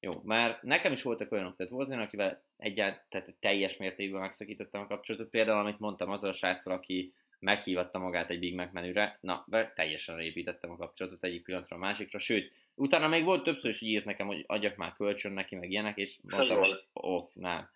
Jó, 0.00 0.12
már 0.22 0.58
nekem 0.62 0.92
is 0.92 1.02
voltak 1.02 1.32
olyanok, 1.32 1.56
tehát 1.56 1.72
volt 1.72 1.88
olyan, 1.88 2.00
akivel 2.00 2.44
egyáltalán, 2.56 3.06
tehát 3.08 3.34
teljes 3.40 3.76
mértékben 3.76 4.20
megszakítottam 4.20 4.80
a 4.80 4.86
kapcsolatot. 4.86 5.30
Például, 5.30 5.58
amit 5.58 5.78
mondtam, 5.78 6.10
az 6.10 6.24
a 6.24 6.32
sráccal, 6.32 6.74
aki 6.74 7.14
meghívatta 7.38 7.98
magát 7.98 8.30
egy 8.30 8.38
Big 8.38 8.54
Mac 8.54 8.72
menüre, 8.72 9.18
na, 9.20 9.46
teljesen 9.74 10.20
építettem 10.20 10.70
a 10.70 10.76
kapcsolatot 10.76 11.24
egyik 11.24 11.42
pillanatra 11.42 11.76
a 11.76 11.78
másikra, 11.78 12.18
sőt, 12.18 12.52
Utána 12.78 13.08
még 13.08 13.24
volt 13.24 13.42
többször 13.42 13.70
is 13.70 13.80
írt 13.80 14.04
nekem, 14.04 14.26
hogy 14.26 14.44
adjak 14.46 14.76
már 14.76 14.92
kölcsön 14.92 15.32
neki, 15.32 15.56
meg 15.56 15.70
ilyenek, 15.70 15.96
és 15.96 16.18
mondtam, 16.32 16.58
hogy 16.58 16.84
off, 16.92 17.32
nem. 17.34 17.68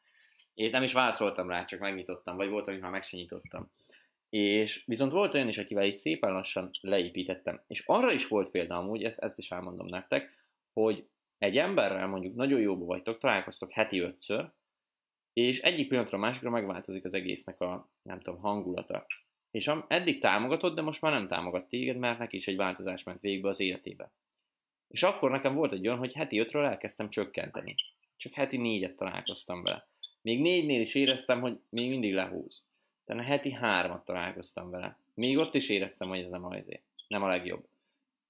És 0.55 0.71
nem 0.71 0.83
is 0.83 0.93
válaszoltam 0.93 1.49
rá, 1.49 1.65
csak 1.65 1.81
megnyitottam, 1.81 2.37
vagy 2.37 2.49
volt, 2.49 2.69
amit 2.69 2.81
már 2.81 2.91
meg 2.91 3.03
sem 3.03 3.21
nyitottam. 3.21 3.71
És 4.31 4.83
viszont 4.87 5.13
volt 5.13 5.35
olyan 5.35 5.49
is, 5.49 5.59
akivel 5.59 5.85
így 5.85 5.97
szépen 5.97 6.33
lassan 6.33 6.71
leépítettem. 6.81 7.63
És 7.67 7.83
arra 7.87 8.13
is 8.13 8.29
volt 8.29 8.51
példa 8.51 8.77
amúgy, 8.77 9.05
ezt, 9.05 9.19
ezt 9.19 9.39
is 9.39 9.51
elmondom 9.51 9.87
nektek, 9.87 10.31
hogy 10.73 11.07
egy 11.39 11.59
emberrel 11.59 12.07
mondjuk 12.07 12.35
nagyon 12.35 12.61
jóba 12.61 12.85
vagytok, 12.85 13.19
találkoztok 13.19 13.71
heti 13.71 13.99
ötször, 13.99 14.51
és 15.33 15.61
egyik 15.61 15.89
pillanatra 15.89 16.19
a 16.19 16.21
másikra 16.21 16.51
megváltozik 16.51 17.05
az 17.05 17.15
egésznek 17.15 17.61
a, 17.61 17.89
nem 18.03 18.21
tudom, 18.21 18.41
hangulata. 18.41 19.07
És 19.51 19.71
eddig 19.89 20.21
támogatott, 20.21 20.75
de 20.75 20.83
most 20.83 21.01
már 21.01 21.13
nem 21.13 21.29
támogat 21.29 21.69
téged, 21.69 21.97
mert 21.97 22.19
neki 22.19 22.37
is 22.37 22.47
egy 22.47 22.57
változás 22.57 23.03
ment 23.03 23.21
végbe 23.21 23.49
az 23.49 23.61
életébe. 23.61 24.11
És 24.93 25.03
akkor 25.03 25.31
nekem 25.31 25.55
volt 25.55 25.73
egy 25.73 25.87
olyan, 25.87 25.99
hogy 25.99 26.13
heti 26.13 26.39
ötről 26.39 26.65
elkezdtem 26.65 27.11
csökkenteni. 27.11 27.75
Csak 28.17 28.33
heti 28.33 28.57
négyet 28.57 28.97
találkoztam 28.97 29.63
vele. 29.63 29.87
Még 30.23 30.41
négynél 30.41 30.81
is 30.81 30.95
éreztem, 30.95 31.41
hogy 31.41 31.59
még 31.69 31.89
mindig 31.89 32.15
lehúz. 32.15 32.63
Tehát 33.05 33.25
heti 33.25 33.53
hármat 33.53 34.05
találkoztam 34.05 34.71
vele. 34.71 34.99
Még 35.15 35.39
ott 35.39 35.55
is 35.55 35.69
éreztem, 35.69 36.09
hogy 36.09 36.19
ez 36.21 36.31
nem 36.31 36.45
a, 36.45 36.57
nem 37.09 37.23
a 37.23 37.29
legjobb. 37.29 37.65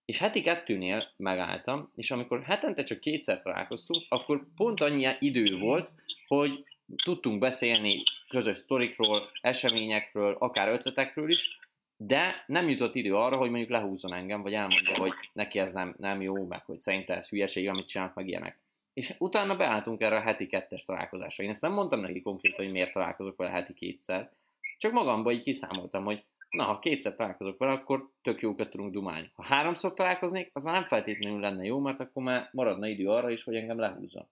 És 0.05 0.18
heti 0.18 0.40
kettőnél 0.40 0.98
megálltam, 1.16 1.92
és 1.96 2.11
amikor 2.11 2.42
hetente 2.42 2.85
csak 2.85 3.01
kétszer 3.01 3.42
találkoztunk, 3.42 4.05
akkor 4.09 4.46
pont 4.57 4.81
annyi 4.81 5.09
idő 5.18 5.59
volt, 5.59 5.92
hogy 6.27 6.64
tudtunk 7.05 7.38
beszélni 7.38 8.03
közös 8.29 8.59
sztorikról, 8.59 9.31
eseményekről, 9.40 10.37
akár 10.38 10.68
ötletekről 10.68 11.31
is, 11.31 11.59
de 12.07 12.45
nem 12.47 12.69
jutott 12.69 12.95
idő 12.95 13.15
arra, 13.15 13.37
hogy 13.37 13.51
mondjuk 13.51 13.71
lehúzzon 13.71 14.15
engem, 14.15 14.43
vagy 14.43 14.55
elmondja, 14.55 14.95
hogy 14.97 15.12
neki 15.33 15.59
ez 15.59 15.73
nem, 15.73 15.95
nem 15.99 16.23
jó, 16.23 16.47
meg 16.47 16.65
hogy 16.65 16.81
szerinte 16.81 17.17
ez 17.17 17.29
hülyeség, 17.29 17.69
amit 17.69 17.88
csinálnak, 17.88 18.17
meg 18.17 18.29
ilyenek. 18.29 18.61
És 18.93 19.15
utána 19.19 19.57
beálltunk 19.57 20.01
erre 20.01 20.17
a 20.17 20.21
heti 20.21 20.47
kettes 20.47 20.85
találkozásra. 20.85 21.45
Én 21.45 21.51
ezt 21.51 21.61
nem 21.61 21.73
mondtam 21.73 22.01
neki 22.01 22.23
konkrétan, 22.23 22.65
hogy 22.65 22.73
miért 22.73 22.93
találkozok 22.93 23.37
vele 23.37 23.51
heti 23.51 23.75
kétszer, 23.75 24.33
csak 24.79 24.93
magamban 24.93 25.33
így 25.33 25.43
kiszámoltam, 25.43 26.05
hogy 26.05 26.25
na, 26.51 26.65
ha 26.65 26.79
kétszer 26.79 27.15
találkozok 27.15 27.59
vele, 27.59 27.73
akkor 27.73 28.11
tök 28.23 28.41
jókat 28.41 28.71
tudunk 28.71 28.93
dumálni. 28.93 29.31
Ha 29.35 29.43
háromszor 29.43 29.95
találkoznék, 29.95 30.51
az 30.53 30.65
már 30.65 30.75
nem 30.75 30.85
feltétlenül 30.85 31.41
lenne 31.41 31.65
jó, 31.65 31.79
mert 31.79 32.01
akkor 32.01 32.23
már 32.23 32.49
maradna 32.53 32.87
idő 32.87 33.09
arra 33.09 33.31
is, 33.31 33.45
hogy 33.45 33.57
engem 33.57 33.79
lehúzzon. 33.79 34.29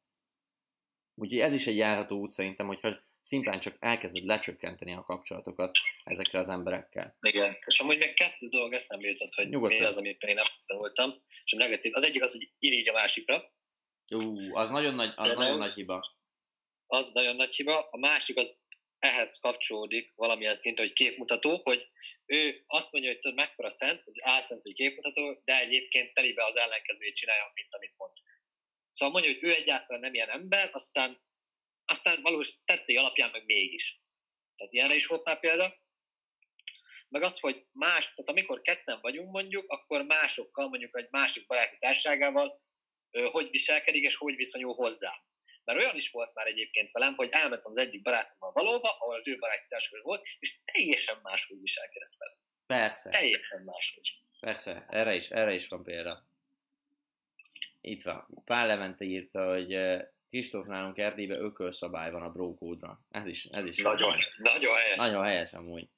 Úgyhogy 1.14 1.38
ez 1.38 1.52
is 1.52 1.66
egy 1.66 1.76
járható 1.76 2.18
út 2.18 2.30
szerintem, 2.30 2.66
hogyha 2.66 2.96
szimplán 3.20 3.60
csak 3.60 3.76
elkezded 3.78 4.24
lecsökkenteni 4.24 4.92
a 4.92 5.02
kapcsolatokat 5.02 5.78
ezekkel 6.04 6.40
az 6.40 6.48
emberekkel. 6.48 7.16
Igen, 7.20 7.58
és 7.66 7.80
amúgy 7.80 7.98
még 7.98 8.14
kettő 8.14 8.48
dolog 8.48 8.72
eszembe 8.72 9.08
jutott, 9.08 9.34
hogy 9.34 9.48
Nyugodtan. 9.48 9.78
mi 9.78 9.84
az, 9.84 9.96
amit 9.96 10.22
én 10.22 10.34
nem 10.34 10.44
tanultam, 10.66 11.22
és 11.44 11.52
a 11.52 11.56
negatív. 11.56 11.94
Az 11.94 12.02
egyik 12.02 12.22
az, 12.22 12.32
hogy 12.32 12.52
irigy 12.58 12.88
a 12.88 12.92
másikra. 12.92 13.52
Ú, 14.14 14.56
az 14.56 14.70
nagyon 14.70 14.94
nagy, 14.94 15.12
az 15.16 15.32
nagyon 15.32 15.58
nagy 15.58 15.72
hiba. 15.72 16.16
Az 16.86 17.12
nagyon 17.12 17.36
nagy 17.36 17.54
hiba. 17.54 17.88
A 17.90 17.98
másik 17.98 18.36
az 18.36 18.58
ehhez 18.98 19.38
kapcsolódik 19.38 20.12
valamilyen 20.14 20.54
szinten, 20.54 20.84
hogy 20.84 20.94
képmutató, 20.94 21.60
hogy 21.62 21.88
ő 22.26 22.64
azt 22.66 22.92
mondja, 22.92 23.10
hogy 23.10 23.20
tudod, 23.20 23.36
mekkora 23.36 23.70
szent, 23.70 24.02
hogy 24.02 24.14
álszent, 24.22 24.62
hogy 24.62 24.74
képmutató, 24.74 25.40
de 25.44 25.60
egyébként 25.60 26.12
telibe 26.12 26.44
az 26.44 26.56
ellenkezőjét 26.56 27.14
csinálja, 27.14 27.50
mint 27.54 27.74
amit 27.74 27.94
mond. 27.96 28.12
Szóval 28.90 29.14
mondja, 29.14 29.32
hogy 29.32 29.44
ő 29.44 29.54
egyáltalán 29.54 30.00
nem 30.00 30.14
ilyen 30.14 30.28
ember, 30.28 30.70
aztán, 30.72 31.20
aztán 31.90 32.22
valós 32.22 32.54
tettei 32.64 32.96
alapján 32.96 33.30
meg 33.30 33.44
mégis. 33.44 34.00
Tehát 34.56 34.72
ilyenre 34.72 34.94
is 34.94 35.06
volt 35.06 35.24
már 35.24 35.38
példa. 35.38 35.78
Meg 37.08 37.22
az, 37.22 37.38
hogy 37.38 37.66
más, 37.72 38.04
tehát 38.14 38.28
amikor 38.28 38.60
ketten 38.60 38.98
vagyunk 39.00 39.30
mondjuk, 39.30 39.70
akkor 39.70 40.02
másokkal, 40.02 40.68
mondjuk 40.68 40.98
egy 40.98 41.08
másik 41.10 41.46
baráti 41.46 41.76
társágával, 41.78 42.62
hogy 43.30 43.50
viselkedik 43.50 44.02
és 44.02 44.16
hogy 44.16 44.36
viszonyul 44.36 44.74
hozzá. 44.74 45.24
Mert 45.64 45.78
olyan 45.78 45.96
is 45.96 46.10
volt 46.10 46.34
már 46.34 46.46
egyébként 46.46 46.92
velem, 46.92 47.14
hogy 47.14 47.28
elmentem 47.30 47.70
az 47.70 47.78
egyik 47.78 48.02
barátommal 48.02 48.52
valóba, 48.52 48.88
ahol 48.88 49.14
az 49.14 49.28
ő 49.28 49.38
baráti 49.38 49.66
társaság 49.68 50.02
volt, 50.02 50.26
és 50.38 50.58
teljesen 50.64 51.18
máshogy 51.22 51.60
viselkedett 51.60 52.14
vele. 52.18 52.36
Persze. 52.66 53.10
Teljesen 53.10 53.62
máshogy. 53.62 54.12
Persze, 54.40 54.86
erre 54.88 55.14
is, 55.14 55.30
erre 55.30 55.54
is 55.54 55.68
van 55.68 55.82
példa. 55.82 56.28
Itt 57.80 58.02
van. 58.02 58.26
Pál 58.44 58.66
Levente 58.66 59.04
írta, 59.04 59.48
hogy 59.48 59.72
Kristóf 60.30 60.66
nálunk 60.66 60.98
Erdélybe 60.98 61.34
ökölszabály 61.34 62.10
van 62.10 62.22
a 62.22 62.30
brókódra. 62.30 63.00
Ez 63.10 63.26
is, 63.26 63.44
ez 63.44 63.64
is 63.64 63.76
nagyon, 63.76 64.16
nagyon 64.36 64.74
helyes. 64.74 64.96
Nagyon 64.96 65.24
helyes 65.24 65.52
amúgy. 65.52 65.88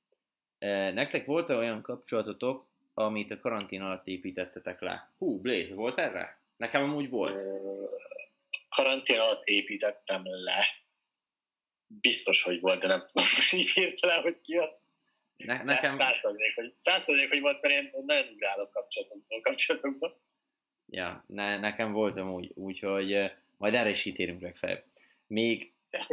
Eh, 0.59 0.93
nektek 0.93 1.27
volt 1.27 1.51
-e 1.51 1.57
olyan 1.57 1.83
kapcsolatotok, 1.83 2.67
amit 2.95 3.31
a 3.31 3.39
karantén 3.39 3.83
alatt 3.83 4.07
építettetek 4.07 4.81
le? 4.81 5.11
Hú, 5.19 5.41
Blaze, 5.41 5.75
volt 5.75 5.99
erre? 5.99 6.41
Nekem 6.57 6.83
amúgy 6.83 7.09
volt. 7.09 7.43
Karantén 8.69 9.21
alatt 9.21 9.45
építettem 9.45 10.23
le. 10.25 10.65
Biztos, 11.87 12.43
hogy 12.43 12.61
volt, 12.61 12.81
de 12.81 12.87
nem 12.87 13.05
tudom 13.07 13.29
most 13.37 13.53
így 13.53 13.71
hirtelen, 13.71 14.23
hogy 14.23 14.41
ki 14.41 14.57
az. 14.57 14.79
Ne, 15.37 15.63
nekem... 15.63 15.97
Százszerzék, 15.97 16.55
hogy, 16.55 16.73
százszerzék, 16.77 17.29
hogy 17.29 17.41
volt, 17.41 17.63
mert 17.63 17.75
én 17.75 17.91
nagyon 18.07 18.33
ugrálok 18.33 18.71
kapcsolatokból 18.71 19.41
kapcsolatokból. 19.41 20.21
Ja, 20.87 21.25
ne, 21.27 21.59
nekem 21.59 21.93
volt 21.93 22.17
amúgy, 22.17 22.51
úgyhogy 22.55 23.33
majd 23.63 23.75
erre 23.75 23.89
is 23.89 24.03
kitérünk 24.03 24.41
legfeljebb. 24.41 24.85
Még... 25.27 25.73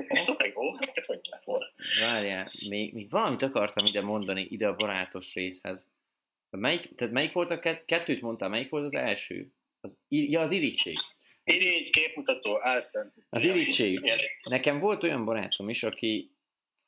Várjál, 1.99 2.49
még, 2.69 2.93
még 2.93 3.09
valamit 3.09 3.41
akartam 3.41 3.85
ide 3.85 4.01
mondani, 4.01 4.47
ide 4.49 4.67
a 4.67 4.75
barátos 4.75 5.33
részhez. 5.33 5.87
Melyik, 6.49 6.95
tehát 6.95 7.13
melyik 7.13 7.31
volt 7.31 7.51
a 7.51 7.59
kett, 7.59 7.85
kettőt 7.85 8.21
mondtál, 8.21 8.49
melyik 8.49 8.69
volt 8.69 8.85
az 8.85 8.93
első? 8.93 9.51
Az, 9.81 9.99
ja, 10.07 10.41
az 10.41 10.51
irítség. 10.51 10.95
Irigy, 11.43 11.89
képmutató, 11.89 12.57
álszent. 12.61 13.13
Az 13.29 13.43
irítség. 13.43 13.99
Nekem 14.49 14.79
volt 14.79 15.03
olyan 15.03 15.25
barátom 15.25 15.69
is, 15.69 15.83
aki 15.83 16.31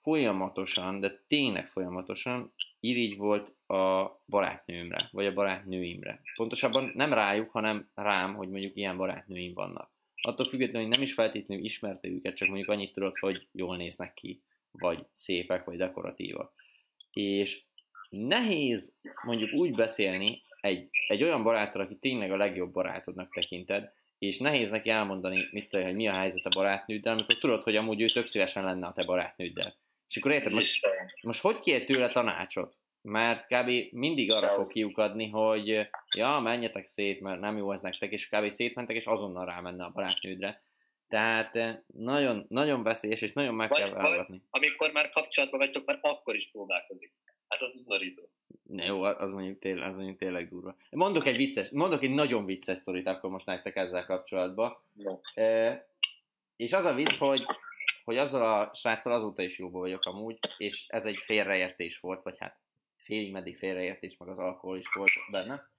folyamatosan, 0.01 0.99
de 0.99 1.23
tényleg 1.27 1.67
folyamatosan 1.67 2.53
irigy 2.79 3.17
volt 3.17 3.55
a 3.67 4.11
barátnőmre, 4.25 5.09
vagy 5.11 5.25
a 5.25 5.33
barátnőimre. 5.33 6.21
Pontosabban 6.35 6.91
nem 6.95 7.13
rájuk, 7.13 7.51
hanem 7.51 7.89
rám, 7.93 8.35
hogy 8.35 8.49
mondjuk 8.49 8.75
ilyen 8.75 8.97
barátnőim 8.97 9.53
vannak. 9.53 9.91
Attól 10.21 10.45
függetlenül, 10.45 10.87
hogy 10.87 10.97
nem 10.97 11.05
is 11.05 11.13
feltétlenül 11.13 11.63
ismerte 11.63 12.07
őket, 12.07 12.35
csak 12.35 12.47
mondjuk 12.47 12.69
annyit 12.69 12.93
tudod, 12.93 13.17
hogy 13.17 13.47
jól 13.51 13.77
néznek 13.77 14.13
ki, 14.13 14.41
vagy 14.71 15.05
szépek, 15.13 15.63
vagy 15.63 15.77
dekoratívak. 15.77 16.53
És 17.11 17.63
nehéz 18.09 18.93
mondjuk 19.25 19.53
úgy 19.53 19.75
beszélni 19.75 20.41
egy, 20.61 20.89
egy 21.07 21.23
olyan 21.23 21.43
baráttal, 21.43 21.81
aki 21.81 21.95
tényleg 21.95 22.31
a 22.31 22.37
legjobb 22.37 22.71
barátodnak 22.71 23.33
tekinted, 23.33 23.93
és 24.17 24.37
nehéz 24.37 24.69
neki 24.69 24.89
elmondani, 24.89 25.47
mit 25.51 25.69
tudja, 25.69 25.85
hogy 25.85 25.95
mi 25.95 26.07
a 26.07 26.13
helyzet 26.13 26.45
a 26.45 26.59
barátnőddel, 26.59 27.13
amikor 27.13 27.37
tudod, 27.37 27.63
hogy 27.63 27.75
amúgy 27.75 28.01
ő 28.01 28.05
tök 28.05 28.27
szívesen 28.27 28.63
lenne 28.63 28.87
a 28.87 28.93
te 28.93 29.03
barátnőddel. 29.03 29.75
És 30.07 30.17
akkor 30.17 30.31
érted, 30.31 30.51
most, 30.51 30.87
most 31.21 31.41
hogy 31.41 31.59
kér 31.59 31.83
tőle 31.83 32.07
tanácsot? 32.07 32.80
Mert 33.01 33.45
kb. 33.45 33.71
mindig 33.91 34.31
arra 34.31 34.49
fog 34.49 34.67
kiukadni, 34.67 35.29
hogy 35.29 35.87
ja, 36.17 36.39
menjetek 36.39 36.87
szét, 36.87 37.19
mert 37.19 37.39
nem 37.39 37.57
jó 37.57 37.71
ez 37.71 37.81
nektek, 37.81 38.11
és 38.11 38.29
kb. 38.29 38.49
szétmentek, 38.49 38.95
és 38.95 39.05
azonnal 39.05 39.45
rámenne 39.45 39.83
a 39.83 39.91
barátnődre. 39.91 40.63
Tehát 41.07 41.55
eh, 41.55 41.77
nagyon, 41.87 42.45
nagyon 42.49 42.83
veszélyes, 42.83 43.21
és 43.21 43.33
nagyon 43.33 43.55
meg 43.55 43.69
vagy, 43.69 43.79
kell 43.79 43.89
válogatni. 43.89 44.43
Amikor 44.49 44.91
már 44.91 45.09
kapcsolatban 45.09 45.59
vagytok, 45.59 45.85
már 45.85 45.99
akkor 46.01 46.35
is 46.35 46.51
próbálkozik. 46.51 47.13
Hát 47.47 47.61
az 47.61 47.79
udvarító. 47.81 48.29
Ne, 48.63 48.85
jó, 48.85 49.01
az 49.03 49.31
mondjuk, 49.31 49.59
tényleg, 49.59 49.89
az 49.89 49.95
mondjuk 49.95 50.17
tényleg 50.17 50.49
durva. 50.49 50.75
Mondok 50.89 51.25
egy 51.25 51.35
vicces, 51.35 51.69
mondok 51.69 52.03
egy 52.03 52.11
nagyon 52.11 52.45
vicces 52.45 52.77
sztorit 52.77 53.07
akkor 53.07 53.29
most 53.29 53.45
nektek 53.45 53.75
ezzel 53.75 54.05
kapcsolatban. 54.05 54.77
No. 54.93 55.19
E, 55.33 55.87
és 56.55 56.73
az 56.73 56.85
a 56.85 56.93
vicc, 56.93 57.17
hogy 57.17 57.45
hogy 58.03 58.17
azzal 58.17 58.59
a 58.59 58.73
sráccal 58.73 59.13
azóta 59.13 59.41
is 59.41 59.59
jóba 59.59 59.79
vagyok 59.79 60.05
amúgy, 60.05 60.39
és 60.57 60.85
ez 60.87 61.05
egy 61.05 61.17
félreértés 61.17 61.99
volt, 61.99 62.21
vagy 62.21 62.37
hát 62.37 62.59
félig 63.01 63.31
meddig 63.31 63.57
félreértés, 63.57 64.17
meg 64.17 64.29
az 64.29 64.37
alkohol 64.37 64.77
is 64.77 64.93
volt 64.93 65.11
benne. 65.31 65.69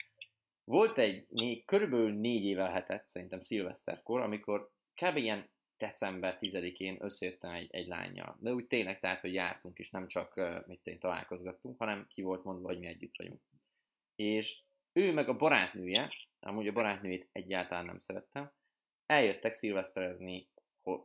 Volt 0.64 0.98
egy 0.98 1.26
még 1.28 1.64
körülbelül 1.64 2.12
négy 2.12 2.44
évvel 2.44 2.70
hetett, 2.70 3.08
szerintem 3.08 3.40
szilveszterkor, 3.40 4.20
amikor 4.20 4.70
kb. 4.94 5.16
ilyen 5.16 5.50
december 5.76 6.38
10-én 6.40 6.96
összejöttem 7.00 7.50
egy, 7.50 7.68
egy 7.70 7.87
lányjal. 7.87 8.37
De 8.40 8.52
úgy 8.52 8.66
tényleg, 8.66 9.00
tehát, 9.00 9.20
hogy 9.20 9.35
jártunk, 9.35 9.78
és 9.78 9.90
nem 9.90 10.08
csak 10.08 10.40
mit 10.66 10.87
én 10.87 10.98
találkozgattunk, 10.98 11.78
hanem 11.78 12.06
ki 12.08 12.22
volt 12.22 12.44
mondva, 12.44 12.68
hogy 12.68 12.78
mi 12.78 12.87
együtt 12.87 13.16
vagyunk. 13.16 13.40
És 14.14 14.62
ő 14.92 15.12
meg 15.12 15.28
a 15.28 15.37
barátnője, 15.37 16.08
amúgy 16.40 16.68
a 16.68 16.72
barátnőjét 16.72 17.28
egyáltalán 17.32 17.84
nem 17.84 17.99
szerettem, 17.99 18.53
eljöttek 19.07 19.55
szilveszterezni 19.55 20.49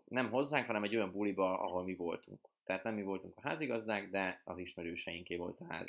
nem 0.05 0.29
hozzánk, 0.29 0.65
hanem 0.65 0.83
egy 0.83 0.95
olyan 0.95 1.11
buliba, 1.11 1.59
ahol 1.59 1.83
mi 1.83 1.95
voltunk. 1.95 2.49
Tehát 2.63 2.83
nem 2.83 2.93
mi 2.93 3.03
voltunk 3.03 3.37
a 3.37 3.47
házigazdák, 3.47 4.09
de 4.09 4.41
az 4.43 4.57
ismerőseinké 4.57 5.35
volt 5.35 5.59
a 5.59 5.65
ház. 5.69 5.85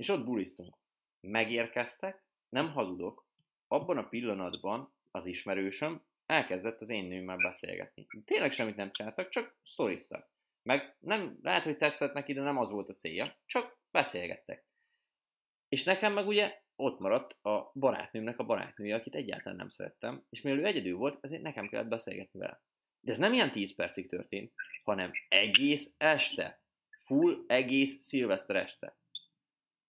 És 0.00 0.08
ott 0.08 0.24
buliztunk. 0.24 0.76
Megérkeztek, 1.20 2.24
nem 2.48 2.72
hazudok, 2.72 3.26
abban 3.68 3.98
a 3.98 4.08
pillanatban 4.08 4.94
az 5.10 5.26
ismerősöm 5.26 6.02
elkezdett 6.26 6.80
az 6.80 6.90
én 6.90 7.04
nőmmel 7.04 7.36
beszélgetni. 7.36 8.06
Tényleg 8.24 8.52
semmit 8.52 8.76
nem 8.76 8.90
csináltak, 8.90 9.28
csak 9.28 9.56
sztoriztak. 9.62 10.30
Meg 10.62 10.96
nem, 11.00 11.38
lehet, 11.42 11.64
hogy 11.64 11.76
tetszett 11.76 12.12
neki, 12.12 12.32
de 12.32 12.40
nem 12.40 12.58
az 12.58 12.70
volt 12.70 12.88
a 12.88 12.94
célja, 12.94 13.38
csak 13.46 13.78
beszélgettek. 13.90 14.66
És 15.68 15.84
nekem 15.84 16.12
meg 16.12 16.26
ugye 16.26 16.62
ott 16.76 17.00
maradt 17.00 17.44
a 17.44 17.70
barátnőmnek 17.74 18.38
a 18.38 18.44
barátnője, 18.44 18.94
akit 18.94 19.14
egyáltalán 19.14 19.56
nem 19.56 19.68
szerettem, 19.68 20.24
és 20.30 20.40
mivel 20.40 20.58
ő 20.58 20.64
egyedül 20.64 20.96
volt, 20.96 21.24
ezért 21.24 21.42
nekem 21.42 21.68
kellett 21.68 21.88
beszélgetni 21.88 22.38
vele. 22.38 22.62
De 23.00 23.12
ez 23.12 23.18
nem 23.18 23.32
ilyen 23.32 23.52
10 23.52 23.74
percig 23.74 24.08
történt, 24.08 24.52
hanem 24.84 25.10
egész 25.28 25.94
este. 25.96 26.62
Full 27.04 27.44
egész 27.46 28.02
szilveszter 28.02 28.56
este. 28.56 28.98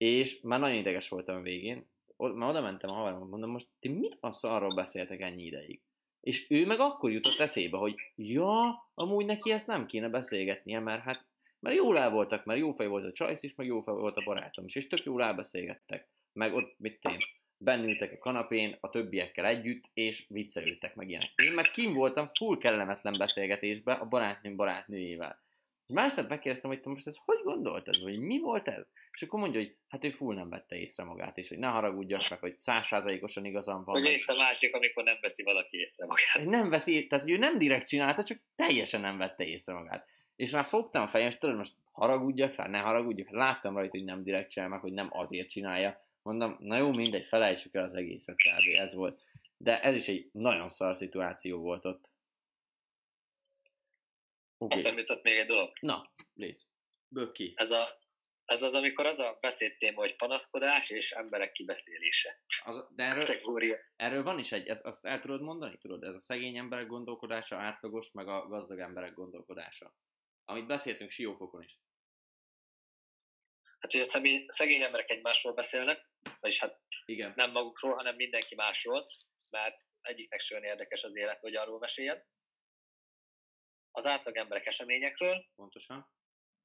És 0.01 0.39
már 0.41 0.59
nagyon 0.59 0.77
ideges 0.77 1.09
voltam 1.09 1.37
a 1.37 1.41
végén. 1.41 1.85
Már 2.17 2.49
oda 2.49 2.61
mentem 2.61 2.89
a 2.89 2.93
haveromhoz, 2.93 3.29
mondom, 3.29 3.49
most 3.49 3.67
ti 3.79 3.87
mit 3.87 4.17
a 4.19 4.31
szarról 4.31 4.75
beszéltek 4.75 5.21
ennyi 5.21 5.43
ideig? 5.43 5.81
És 6.21 6.45
ő 6.49 6.65
meg 6.65 6.79
akkor 6.79 7.11
jutott 7.11 7.39
eszébe, 7.39 7.77
hogy 7.77 7.95
ja, 8.15 8.89
amúgy 8.93 9.25
neki 9.25 9.51
ezt 9.51 9.67
nem 9.67 9.85
kéne 9.85 10.09
beszélgetnie, 10.09 10.79
mert 10.79 11.03
hát 11.03 11.25
mert 11.59 11.75
jól 11.75 11.97
el 11.97 12.09
voltak, 12.09 12.45
mert 12.45 12.59
jó 12.59 12.71
fej 12.71 12.87
volt 12.87 13.05
a 13.05 13.11
Csajsz 13.11 13.43
is, 13.43 13.55
meg 13.55 13.67
jó 13.67 13.81
fej 13.81 13.93
volt 13.93 14.17
a 14.17 14.23
barátom 14.25 14.65
is, 14.65 14.75
és 14.75 14.87
tök 14.87 15.03
jól 15.03 15.23
elbeszélgettek. 15.23 16.09
Meg 16.33 16.53
ott, 16.53 16.75
mit 16.77 16.99
én, 17.09 17.17
bennültek 17.57 18.11
a 18.11 18.17
kanapén 18.17 18.77
a 18.79 18.89
többiekkel 18.89 19.45
együtt, 19.45 19.83
és 19.93 20.25
viccelődtek 20.29 20.95
meg 20.95 21.09
ilyenek. 21.09 21.29
Én 21.35 21.51
meg 21.51 21.71
kim 21.71 21.93
voltam 21.93 22.29
full 22.33 22.57
kellemetlen 22.57 23.13
beszélgetésbe 23.17 23.93
a 23.93 24.05
barátnőm 24.05 24.55
barátnőjével. 24.55 25.39
Másnap 25.91 26.29
megkérdeztem, 26.29 26.71
hogy 26.71 26.81
te 26.81 26.89
most 26.89 27.07
ezt 27.07 27.21
hogy 27.25 27.39
gondoltad, 27.43 28.03
vagy 28.03 28.21
mi 28.21 28.39
volt 28.39 28.67
ez? 28.67 28.85
És 29.11 29.21
akkor 29.21 29.39
mondja, 29.39 29.59
hogy 29.59 29.75
hát 29.87 30.03
ő 30.03 30.09
full 30.09 30.35
nem 30.35 30.49
vette 30.49 30.75
észre 30.75 31.03
magát, 31.03 31.37
és 31.37 31.47
hogy 31.47 31.57
ne 31.57 31.67
haragudjak 31.67 32.21
meg, 32.29 32.39
hogy 32.39 32.57
százszázalékosan 32.57 33.45
igazam 33.45 33.83
van. 33.83 34.01
Hogy 34.01 34.11
itt 34.11 34.27
a 34.27 34.35
másik, 34.35 34.75
amikor 34.75 35.03
nem 35.03 35.17
veszi 35.21 35.43
valaki 35.43 35.77
észre 35.77 36.05
magát. 36.05 36.49
Nem 36.49 36.69
veszi, 36.69 37.07
tehát 37.07 37.23
hogy 37.23 37.33
ő 37.33 37.37
nem 37.37 37.57
direkt 37.57 37.87
csinálta, 37.87 38.23
csak 38.23 38.41
teljesen 38.55 39.01
nem 39.01 39.17
vette 39.17 39.43
észre 39.43 39.73
magát. 39.73 40.07
És 40.35 40.51
már 40.51 40.65
fogtam 40.65 41.07
fejem, 41.07 41.27
és 41.27 41.37
tudod, 41.37 41.55
most 41.55 41.73
haragudjak 41.91 42.55
rá, 42.55 42.67
ne 42.67 42.79
haragudjak, 42.79 43.29
láttam 43.29 43.75
rajta, 43.75 43.97
hogy 43.97 44.05
nem 44.05 44.23
direkt 44.23 44.49
csinál 44.49 44.69
meg, 44.69 44.79
hogy 44.79 44.93
nem 44.93 45.09
azért 45.11 45.49
csinálja. 45.49 46.05
Mondom, 46.21 46.57
na 46.59 46.77
jó, 46.77 46.91
mindegy, 46.91 47.25
felejtsük 47.25 47.75
el 47.75 47.83
az 47.83 47.93
egészet, 47.93 48.35
kb. 48.35 48.79
ez 48.79 48.93
volt. 48.93 49.23
De 49.57 49.81
ez 49.81 49.95
is 49.95 50.07
egy 50.07 50.29
nagyon 50.31 50.69
szar 50.69 50.95
szituáció 50.95 51.59
volt 51.59 51.85
ott. 51.85 52.09
Okay. 54.61 54.77
Aztán 54.77 54.97
jutott 54.97 55.23
még 55.23 55.37
egy 55.37 55.47
dolog. 55.47 55.71
Na, 55.79 56.13
please. 56.33 56.61
Bök 57.07 57.31
ki. 57.31 57.53
Ez, 57.55 57.71
a, 57.71 57.85
ez 58.45 58.61
az, 58.61 58.73
amikor 58.73 59.05
az 59.05 59.19
a 59.19 59.37
beszédtéma, 59.41 59.99
hogy 59.99 60.15
panaszkodás 60.15 60.89
és 60.89 61.11
emberek 61.11 61.51
kibeszélése. 61.51 62.43
Az, 62.63 62.85
de 62.95 63.03
erről, 63.03 63.25
erről 63.95 64.23
van 64.23 64.39
is 64.39 64.51
egy, 64.51 64.67
ezt, 64.67 64.85
azt 64.85 65.05
el 65.05 65.19
tudod 65.19 65.41
mondani, 65.41 65.77
tudod? 65.77 66.03
Ez 66.03 66.15
a 66.15 66.19
szegény 66.19 66.57
emberek 66.57 66.87
gondolkodása, 66.87 67.57
átlagos, 67.57 68.11
meg 68.11 68.27
a 68.27 68.47
gazdag 68.47 68.79
emberek 68.79 69.13
gondolkodása. 69.13 69.95
Amit 70.45 70.67
beszéltünk 70.67 71.11
Siófokon 71.11 71.63
is. 71.63 71.79
Hát, 73.79 73.91
hogy 73.91 74.01
a 74.01 74.43
szegény 74.47 74.81
emberek 74.81 75.09
egymásról 75.09 75.53
beszélnek, 75.53 76.09
vagyis 76.39 76.59
hát 76.59 76.81
Igen. 77.05 77.33
nem 77.35 77.51
magukról, 77.51 77.93
hanem 77.93 78.15
mindenki 78.15 78.55
másról, 78.55 79.07
mert 79.49 79.75
egyiknek 80.01 80.39
sem 80.39 80.63
érdekes 80.63 81.03
az 81.03 81.15
élet, 81.15 81.39
hogy 81.39 81.55
arról 81.55 81.79
meséljen 81.79 82.23
az 83.91 84.05
átlag 84.05 84.35
emberek 84.35 84.65
eseményekről, 84.65 85.45
pontosan, 85.55 86.07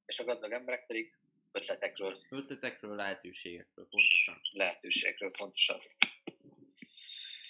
és 0.06 0.18
a 0.18 0.24
gazdag 0.24 0.52
emberek 0.52 0.86
pedig 0.86 1.16
ötletekről. 1.52 2.18
Ötletekről, 2.28 2.94
lehetőségekről, 2.94 3.86
pontosan. 3.90 4.40
Lehetőségekről, 4.52 5.30
pontosan. 5.30 5.80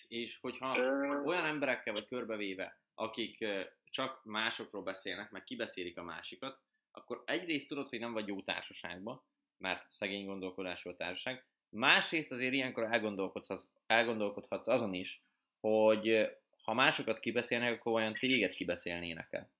És 0.09 0.39
hogyha 0.41 0.77
Ö... 0.79 1.25
olyan 1.27 1.45
emberekkel 1.45 1.93
vagy 1.93 2.09
körbevéve, 2.09 2.81
akik 2.95 3.45
csak 3.91 4.25
másokról 4.25 4.83
beszélnek, 4.83 5.31
meg 5.31 5.45
kibeszélik 5.45 5.99
a 5.99 6.03
másikat, 6.03 6.61
akkor 6.91 7.23
egyrészt 7.27 7.69
tudod, 7.69 7.89
hogy 7.89 7.99
nem 7.99 8.13
vagy 8.13 8.27
jó 8.27 8.43
társaságban, 8.43 9.23
mert 9.59 9.91
szegény 9.91 10.25
gondolkodású 10.25 10.91
a 10.91 10.97
társaság, 10.97 11.45
másrészt 11.69 12.33
azért 12.33 12.53
ilyenkor 12.53 12.85
elgondolkodhatsz, 12.85 13.67
elgondolkodhatsz 13.87 14.69
azon 14.69 14.95
is, 14.95 15.23
hogy 15.61 16.37
ha 16.63 16.75
másokat 16.75 17.21
kibeszélnek, 17.21 17.73
akkor 17.73 17.93
olyan 17.93 18.15
téged 18.15 18.53
kibeszélnének 18.53 19.33
el 19.33 19.51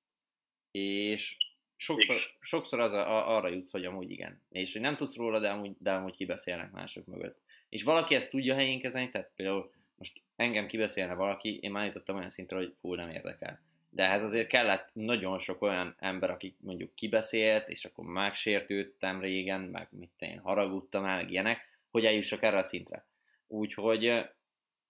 és 0.77 1.37
sokszor, 1.77 2.15
sokszor 2.41 2.81
az 2.81 2.93
a, 2.93 3.17
a, 3.17 3.37
arra 3.37 3.49
jutsz, 3.49 3.71
hogy 3.71 3.85
amúgy 3.85 4.11
igen. 4.11 4.43
És 4.49 4.73
hogy 4.73 4.81
nem 4.81 4.97
tudsz 4.97 5.17
róla, 5.17 5.39
de 5.39 5.49
amúgy, 5.49 5.73
de 5.79 5.93
amúgy 5.93 6.17
kibeszélnek 6.17 6.71
mások 6.71 7.07
mögött. 7.07 7.41
És 7.69 7.83
valaki 7.83 8.15
ezt 8.15 8.31
tudja 8.31 8.55
helyén 8.55 8.81
kezelni, 8.81 9.11
tehát 9.11 9.31
például 9.37 9.73
most 9.97 10.23
engem 10.37 10.67
kibeszélne 10.67 11.15
valaki, 11.15 11.59
én 11.59 11.71
már 11.71 11.87
jutottam 11.87 12.17
olyan 12.17 12.31
szintre, 12.31 12.57
hogy 12.57 12.75
full 12.81 12.97
nem 12.97 13.11
érdekel. 13.11 13.61
De 13.91 14.05
ehhez 14.05 14.23
azért 14.23 14.49
kellett 14.49 14.91
nagyon 14.93 15.39
sok 15.39 15.63
olyan 15.63 15.95
ember, 15.99 16.31
aki 16.31 16.57
mondjuk 16.61 16.95
kibeszélt, 16.95 17.69
és 17.69 17.85
akkor 17.85 18.05
megsértődtem 18.05 19.21
régen, 19.21 19.61
meg 19.61 19.89
mit 19.91 20.13
én 20.19 20.39
haragudtam 20.39 21.05
el, 21.05 21.17
meg 21.17 21.31
ilyenek, 21.31 21.79
hogy 21.91 22.05
eljussak 22.05 22.43
erre 22.43 22.59
a 22.59 22.63
szintre. 22.63 23.07
Úgyhogy 23.47 24.13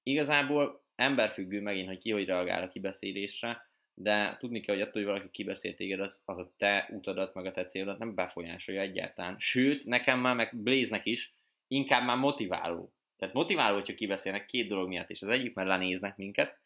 igazából 0.02 0.84
emberfüggő 0.94 1.60
megint, 1.60 1.88
hogy 1.88 1.98
ki 1.98 2.10
hogy 2.10 2.26
reagál 2.26 2.62
a 2.62 2.68
kibeszélésre, 2.68 3.66
de 3.98 4.36
tudni 4.38 4.60
kell, 4.60 4.74
hogy 4.74 4.84
attól, 4.84 5.02
hogy 5.02 5.04
valaki 5.04 5.30
kibeszél 5.30 5.74
téged, 5.74 6.00
az, 6.00 6.22
az 6.24 6.38
a 6.38 6.52
te 6.56 6.88
utadat, 6.90 7.34
meg 7.34 7.46
a 7.46 7.52
te 7.52 7.64
célodat 7.64 7.98
nem 7.98 8.14
befolyásolja 8.14 8.80
egyáltalán. 8.80 9.36
Sőt, 9.38 9.84
nekem 9.84 10.20
már, 10.20 10.34
meg 10.34 10.56
Blaze-nek 10.56 11.06
is, 11.06 11.34
inkább 11.68 12.04
már 12.04 12.16
motiváló. 12.16 12.92
Tehát 13.18 13.34
motiváló, 13.34 13.74
hogyha 13.74 13.94
kibeszélnek 13.94 14.46
két 14.46 14.68
dolog 14.68 14.88
miatt, 14.88 15.10
és 15.10 15.22
az 15.22 15.28
egyik, 15.28 15.54
mert 15.54 15.68
lenéznek 15.68 16.16
minket, 16.16 16.58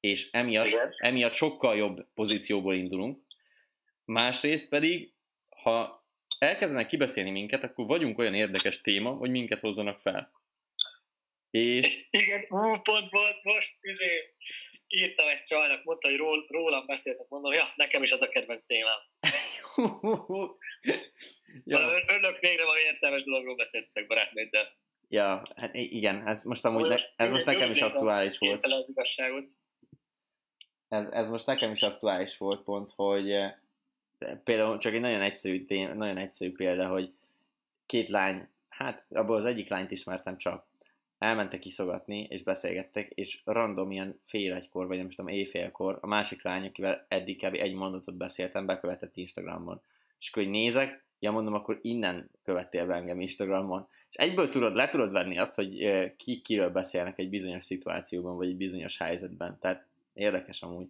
és 0.00 0.30
emiatt, 0.30 0.68
emiatt 0.96 1.32
sokkal 1.32 1.76
jobb 1.76 2.06
pozícióból 2.14 2.74
indulunk. 2.74 3.18
Másrészt 4.04 4.68
pedig, 4.68 5.12
ha 5.48 6.06
elkezdenek 6.38 6.86
kibeszélni 6.86 7.30
minket, 7.30 7.62
akkor 7.62 7.86
vagyunk 7.86 8.18
olyan 8.18 8.34
érdekes 8.34 8.80
téma, 8.80 9.10
hogy 9.10 9.30
minket 9.30 9.60
hozzanak 9.60 9.98
fel. 9.98 10.30
És... 11.50 12.06
Igen, 12.10 12.40
ú, 12.40 12.58
pont 12.82 13.10
volt 13.10 13.42
most, 13.42 13.74
izé, 13.80 14.34
írtam 14.88 15.28
egy 15.28 15.40
csajnak, 15.40 15.84
mondta, 15.84 16.08
hogy 16.08 16.16
ról, 16.16 16.44
rólam 16.48 16.86
beszéltek, 16.86 17.28
mondom, 17.28 17.52
ja, 17.52 17.64
nekem 17.76 18.02
is 18.02 18.12
az 18.12 18.22
a 18.22 18.28
kedvenc 18.28 18.64
témám. 18.66 18.98
ja. 21.64 21.78
Önök 22.06 22.38
végre 22.38 22.64
valami 22.64 22.80
értelmes 22.80 23.24
dologról 23.24 23.56
beszéltek 23.56 24.06
barátnőddel. 24.06 24.76
Ja, 25.08 25.42
hát 25.56 25.74
igen, 25.74 26.26
ez 26.28 26.44
most 26.44 26.64
amúgy, 26.64 26.88
ne, 26.88 26.96
ez 27.16 27.30
most 27.30 27.44
nekem 27.44 27.70
is 27.70 27.80
aktuális 27.80 28.38
volt. 28.38 28.66
Ez, 30.88 31.06
ez 31.10 31.28
most 31.28 31.46
nekem 31.46 31.72
is 31.72 31.82
aktuális 31.82 32.36
volt 32.36 32.62
pont, 32.62 32.92
hogy 32.96 33.30
eh, 33.30 33.54
például 34.44 34.78
csak 34.78 34.92
egy 34.92 35.00
nagyon 35.00 35.20
egyszerű, 35.20 35.64
nagyon 35.92 36.16
egyszerű 36.16 36.52
példa, 36.52 36.88
hogy 36.88 37.12
két 37.86 38.08
lány, 38.08 38.48
hát 38.68 39.04
abból 39.10 39.36
az 39.36 39.44
egyik 39.44 39.68
lányt 39.68 39.90
ismertem 39.90 40.38
csak, 40.38 40.66
elmentek 41.18 41.64
iszogatni, 41.64 42.26
és 42.30 42.42
beszélgettek, 42.42 43.10
és 43.14 43.40
random 43.44 43.90
ilyen 43.90 44.20
fél 44.24 44.54
egykor, 44.54 44.86
vagy 44.86 44.96
nem 44.96 45.10
tudom, 45.10 45.28
éjfélkor, 45.28 45.98
a 46.00 46.06
másik 46.06 46.42
lány, 46.42 46.66
akivel 46.66 47.06
eddig 47.08 47.46
kb. 47.46 47.54
egy 47.54 47.74
mondatot 47.74 48.14
beszéltem, 48.14 48.66
bekövetett 48.66 49.16
Instagramon. 49.16 49.80
És 50.18 50.28
akkor, 50.28 50.42
hogy 50.42 50.52
nézek, 50.52 51.04
ja 51.18 51.30
mondom, 51.30 51.54
akkor 51.54 51.78
innen 51.82 52.30
követtél 52.44 52.86
be 52.86 52.94
engem 52.94 53.20
Instagramon. 53.20 53.88
És 54.10 54.16
egyből 54.16 54.48
tudod, 54.48 54.74
le 54.74 54.88
tudod 54.88 55.12
venni 55.12 55.38
azt, 55.38 55.54
hogy 55.54 55.76
ki 56.16 56.40
kiről 56.40 56.70
beszélnek 56.70 57.18
egy 57.18 57.28
bizonyos 57.28 57.64
szituációban, 57.64 58.36
vagy 58.36 58.48
egy 58.48 58.56
bizonyos 58.56 58.98
helyzetben. 58.98 59.58
Tehát 59.60 59.86
érdekes 60.12 60.62
amúgy. 60.62 60.88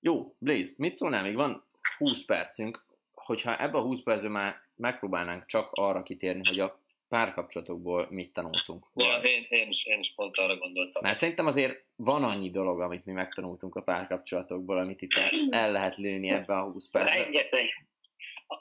Jó, 0.00 0.34
Blaze, 0.38 0.74
mit 0.76 0.96
szólnál? 0.96 1.22
Még 1.22 1.34
van 1.34 1.64
20 1.98 2.24
percünk, 2.24 2.84
hogyha 3.14 3.62
ebbe 3.62 3.78
a 3.78 3.82
20 3.82 4.02
percben 4.02 4.30
már 4.30 4.60
megpróbálnánk 4.76 5.46
csak 5.46 5.68
arra 5.72 6.02
kitérni, 6.02 6.42
hogy 6.44 6.60
a 6.60 6.80
párkapcsolatokból 7.12 8.06
mit 8.10 8.32
tanultunk. 8.32 8.86
Ja, 8.94 9.16
én, 9.16 9.46
én, 9.48 9.68
is, 9.68 9.84
én 9.84 9.98
is 9.98 10.14
pont 10.14 10.36
arra 10.36 10.56
gondoltam. 10.56 11.02
Mert 11.02 11.18
szerintem 11.18 11.46
azért 11.46 11.84
van 11.96 12.24
annyi 12.24 12.50
dolog, 12.50 12.80
amit 12.80 13.04
mi 13.04 13.12
megtanultunk 13.12 13.74
a 13.74 13.82
párkapcsolatokból, 13.82 14.78
amit 14.78 15.02
itt 15.02 15.12
el 15.50 15.72
lehet 15.72 15.96
lőni 15.96 16.28
ebbe 16.28 16.54
a 16.54 16.70
20 16.70 16.90
percben. 16.90 17.18
Rengeteg. 17.18 17.64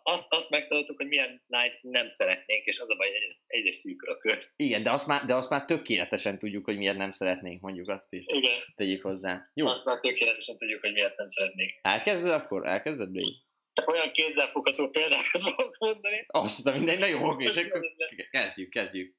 Azt, 0.03 0.33
azt 0.33 0.49
megtanultuk, 0.49 0.97
hogy 0.97 1.07
milyen 1.07 1.41
lányt 1.47 1.79
nem 1.81 2.09
szeretnénk, 2.09 2.65
és 2.65 2.79
az 2.79 2.91
a 2.91 2.95
baj, 2.95 3.07
hogy 3.07 3.15
egyre, 3.15 3.33
egyre 3.47 3.71
szűkör 3.71 4.09
a 4.09 4.17
kör. 4.17 4.37
Igen, 4.55 4.83
de 4.83 4.91
azt, 4.91 5.07
már, 5.07 5.25
de 5.25 5.35
azt 5.35 5.49
már 5.49 5.65
tökéletesen 5.65 6.39
tudjuk, 6.39 6.65
hogy 6.65 6.77
miért 6.77 6.97
nem 6.97 7.11
szeretnénk, 7.11 7.61
mondjuk 7.61 7.89
azt 7.89 8.13
is. 8.13 8.23
Igen. 8.27 8.53
Tegyük 8.75 9.03
hozzá. 9.03 9.49
Jó. 9.53 9.67
Azt 9.67 9.85
már 9.85 9.99
tökéletesen 9.99 10.57
tudjuk, 10.57 10.81
hogy 10.81 10.93
miért 10.93 11.17
nem 11.17 11.27
szeretnénk. 11.27 11.71
Elkezded 11.81 12.31
akkor? 12.31 12.67
Elkezded, 12.67 13.09
Blaze? 13.09 13.49
Olyan 13.85 14.11
kézzelfogható 14.11 14.89
példákat 14.89 15.41
fogok 15.41 15.77
mondani. 15.77 16.25
Azt 16.27 16.67
a 16.67 16.71
minden, 16.71 16.97
na 16.97 17.05
jó, 17.05 17.39
és 17.41 17.55
akkor 17.55 17.81
kezdjük, 18.29 18.69
kezdjük. 18.69 19.15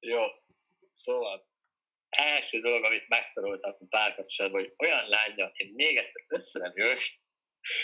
Jó, 0.00 0.22
szóval 0.92 1.48
első 2.08 2.60
dolog, 2.60 2.84
amit 2.84 3.08
megtanultam 3.08 3.76
a 3.80 3.86
párkapcsolatban, 3.88 4.60
hogy 4.60 4.74
olyan 4.76 5.08
lánya, 5.08 5.50
én 5.52 5.72
még 5.74 5.96
egyszer 5.96 6.24
össze 6.28 6.58
nem 6.58 6.72
jövök, 6.74 7.00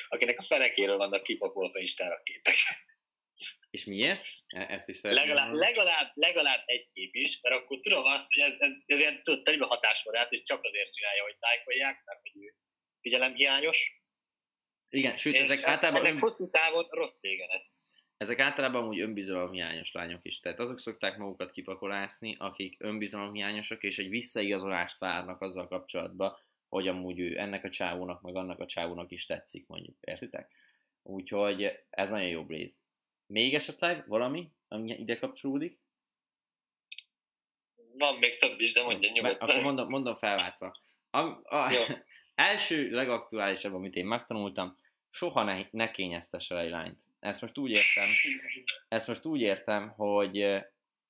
akinek 0.08 0.38
a 0.38 0.42
fenekéről 0.42 0.96
vannak 0.96 1.22
kipakolva 1.22 1.78
Instára 1.78 2.20
képek. 2.22 2.54
És 3.70 3.84
miért? 3.84 4.26
E, 4.46 4.66
ezt 4.68 4.88
is 4.88 5.00
legalább, 5.00 5.52
legalább, 5.52 6.10
legalább 6.14 6.62
egy 6.64 6.86
kép 6.92 7.14
is, 7.14 7.40
mert 7.40 7.54
akkor 7.54 7.80
tudom 7.80 8.04
azt, 8.04 8.34
hogy 8.34 8.42
ez, 8.42 8.56
ez, 8.58 8.82
ez 8.86 9.00
ilyen 9.00 9.22
tudod, 9.22 9.42
tegybe 9.42 9.66
hatásvadász, 9.66 10.32
és 10.32 10.42
csak 10.42 10.64
azért 10.64 10.94
csinálja, 10.94 11.22
hogy 11.22 11.36
lájkolják, 11.38 12.02
mert 12.04 12.20
hogy 12.22 12.42
ő 12.42 12.54
figyelemhiányos, 13.00 14.03
igen, 14.88 15.16
sőt, 15.16 15.34
ezek 15.34 15.64
általában... 15.64 16.06
Ennek 16.06 16.20
hosszú 16.20 16.50
távon 16.50 16.86
rossz 16.90 17.20
vége 17.20 17.46
lesz. 17.46 17.82
Ezek 18.16 18.38
általában 18.38 18.88
úgy 18.88 19.00
önbizalomhiányos 19.00 19.92
lányok 19.92 20.20
is. 20.22 20.40
Tehát 20.40 20.60
azok 20.60 20.80
szokták 20.80 21.16
magukat 21.16 21.50
kipakolászni, 21.50 22.36
akik 22.38 22.76
önbizalomhiányosak, 22.78 23.82
és 23.82 23.98
egy 23.98 24.08
visszaigazolást 24.08 24.98
várnak 24.98 25.40
azzal 25.40 25.68
kapcsolatban, 25.68 26.36
hogy 26.68 26.88
amúgy 26.88 27.18
ő 27.18 27.38
ennek 27.38 27.64
a 27.64 27.70
csávónak, 27.70 28.20
meg 28.20 28.36
annak 28.36 28.60
a 28.60 28.66
csávónak 28.66 29.10
is 29.10 29.26
tetszik, 29.26 29.66
mondjuk. 29.66 29.96
Értitek? 30.00 30.52
Úgyhogy 31.02 31.72
ez 31.90 32.10
nagyon 32.10 32.28
jó 32.28 32.44
Blaze. 32.44 32.74
Még 33.26 33.54
esetleg 33.54 34.08
valami, 34.08 34.50
ami 34.68 34.92
ide 34.92 35.18
kapcsolódik? 35.18 35.82
van 37.98 38.18
még 38.18 38.36
több 38.36 38.60
is, 38.60 38.72
de 38.72 38.82
mondja 38.82 39.10
nyugodtan. 39.12 39.48
Akkor 39.48 39.62
mondom, 39.62 39.88
mondom 39.88 40.14
felváltva. 40.14 40.72
A, 41.10 41.18
a, 41.56 41.70
első 42.34 42.90
legaktuálisabb, 42.90 43.74
amit 43.74 43.94
én 43.94 44.06
megtanultam, 44.06 44.76
soha 45.10 45.42
ne, 45.42 45.60
ne 45.70 45.90
kényeztesse 45.90 46.58
egy 46.58 46.70
lányt. 46.70 47.00
Ezt 47.20 47.40
most 47.40 47.58
úgy 47.58 47.70
értem, 47.70 48.08
ezt 48.88 49.06
most 49.06 49.24
úgy 49.24 49.40
értem, 49.40 49.88
hogy 49.88 50.62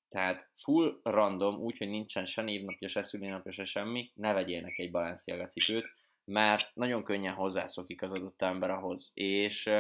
tehát 0.09 0.49
full 0.55 0.99
random, 1.03 1.55
úgyhogy 1.55 1.89
nincsen 1.89 2.27
se 2.27 2.43
névnapja, 2.43 2.89
se 2.89 3.03
szülinapja, 3.03 3.53
se 3.53 3.65
semmi, 3.65 4.11
ne 4.15 4.33
vegyél 4.33 4.61
neki 4.61 4.83
egy 4.83 4.91
Balenciaga 4.91 5.47
cipőt, 5.47 5.87
mert 6.25 6.71
nagyon 6.75 7.05
könnyen 7.05 7.35
hozzászokik 7.35 8.03
az 8.03 8.11
adott 8.11 8.43
ember 8.43 8.71
ahhoz. 8.71 9.11
És 9.15 9.71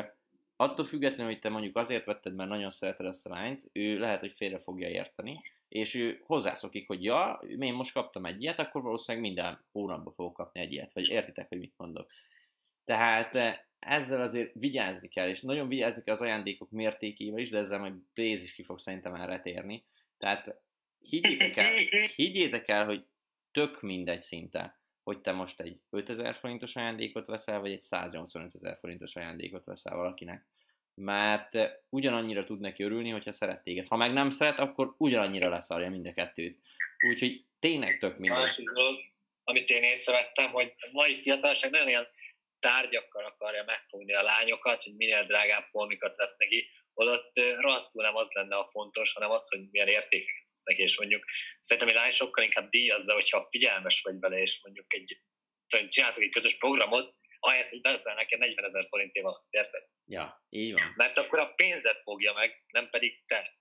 attól 0.56 0.84
függetlenül, 0.84 1.32
hogy 1.32 1.40
te 1.40 1.48
mondjuk 1.48 1.76
azért 1.76 2.04
vetted, 2.04 2.34
mert 2.34 2.48
nagyon 2.48 2.70
szereted 2.70 3.06
ezt 3.06 3.26
a 3.26 3.30
lányt, 3.30 3.70
ő 3.72 3.98
lehet, 3.98 4.20
hogy 4.20 4.32
félre 4.36 4.58
fogja 4.58 4.88
érteni, 4.88 5.40
és 5.74 5.94
ő 5.94 6.22
hozzászokik, 6.26 6.86
hogy 6.86 7.04
ja, 7.04 7.42
én 7.58 7.74
most 7.74 7.92
kaptam 7.92 8.24
egy 8.24 8.42
ilyet, 8.42 8.58
akkor 8.58 8.82
valószínűleg 8.82 9.26
minden 9.26 9.64
hónapban 9.72 10.12
fogok 10.12 10.34
kapni 10.34 10.60
egy 10.60 10.72
ilyet, 10.72 10.92
vagy 10.92 11.08
értitek, 11.08 11.48
hogy 11.48 11.58
mit 11.58 11.74
mondok. 11.76 12.10
Tehát 12.84 13.64
ezzel 13.78 14.20
azért 14.20 14.52
vigyázni 14.54 15.08
kell, 15.08 15.28
és 15.28 15.40
nagyon 15.40 15.68
vigyázni 15.68 16.02
kell 16.02 16.14
az 16.14 16.20
ajándékok 16.20 16.70
mértékével 16.70 17.38
is, 17.38 17.50
de 17.50 17.58
ezzel 17.58 17.78
majd 17.78 17.94
Blaze 18.14 18.42
is 18.42 18.54
ki 18.54 18.62
fog 18.62 18.78
szerintem 18.78 19.14
erre 19.14 19.40
térni. 19.40 19.84
Tehát 20.18 20.60
higgyétek 20.98 21.56
el, 21.56 21.72
higgyétek 22.14 22.68
el, 22.68 22.84
hogy 22.84 23.04
tök 23.52 23.82
mindegy 23.82 24.22
szinte, 24.22 24.80
hogy 25.02 25.20
te 25.20 25.32
most 25.32 25.60
egy 25.60 25.80
5000 25.90 26.34
forintos 26.34 26.76
ajándékot 26.76 27.26
veszel, 27.26 27.60
vagy 27.60 27.72
egy 27.72 27.80
185 27.80 28.54
ezer 28.54 28.78
forintos 28.78 29.16
ajándékot 29.16 29.64
veszel 29.64 29.96
valakinek. 29.96 30.46
Mert 30.94 31.50
ugyanannyira 31.88 32.44
tud 32.44 32.60
neki 32.60 32.82
örülni, 32.82 33.10
hogyha 33.10 33.32
szeret 33.32 33.62
téged. 33.62 33.88
Ha 33.88 33.96
meg 33.96 34.12
nem 34.12 34.30
szeret, 34.30 34.58
akkor 34.58 34.94
ugyanannyira 34.98 35.48
leszarja 35.48 35.90
mind 35.90 36.06
a 36.06 36.12
kettőt. 36.12 36.58
Úgyhogy 37.08 37.44
tényleg 37.58 37.98
tök 37.98 38.18
mindegy. 38.18 38.68
amit 39.44 39.68
én 39.68 39.82
észrevettem, 39.82 40.50
hogy 40.50 40.74
a 40.76 40.88
mai 40.92 41.22
fiatalság 41.22 41.70
nagyon 41.70 41.88
ilyen 41.88 42.06
tárgyakkal 42.58 43.24
akarja 43.24 43.64
megfogni 43.64 44.14
a 44.14 44.22
lányokat, 44.22 44.82
hogy 44.82 44.96
minél 44.96 45.24
drágább 45.24 45.66
formikat 45.70 46.16
vesz 46.16 46.36
neki, 46.36 46.68
holott 46.94 47.30
rohadtul 47.60 48.02
nem 48.02 48.16
az 48.16 48.32
lenne 48.32 48.56
a 48.56 48.64
fontos, 48.64 49.12
hanem 49.12 49.30
az, 49.30 49.48
hogy 49.48 49.70
milyen 49.70 49.88
értékeket 49.88 50.48
vesz 50.48 50.64
neki, 50.64 50.82
és 50.82 50.98
mondjuk 50.98 51.24
szerintem 51.60 51.88
egy 51.88 52.00
lány 52.00 52.10
sokkal 52.10 52.44
inkább 52.44 52.68
díjazza, 52.68 53.12
hogyha 53.12 53.46
figyelmes 53.50 54.00
vagy 54.02 54.18
vele, 54.18 54.36
és 54.36 54.60
mondjuk 54.62 54.94
egy, 54.94 55.20
csináltok 55.88 56.22
egy 56.22 56.30
közös 56.30 56.56
programot, 56.56 57.14
ahelyett, 57.44 57.70
hogy 57.70 57.80
veszel 57.80 58.14
neked 58.14 58.38
40 58.38 58.64
ezer 58.64 58.86
forinté 58.88 59.20
van, 59.20 59.34
érted? 59.50 59.88
Ja, 60.04 60.44
így 60.48 60.72
van. 60.72 60.82
Mert 60.96 61.18
akkor 61.18 61.38
a 61.38 61.52
pénzet 61.56 62.02
fogja 62.02 62.32
meg, 62.32 62.64
nem 62.72 62.88
pedig 62.90 63.24
te. 63.26 63.58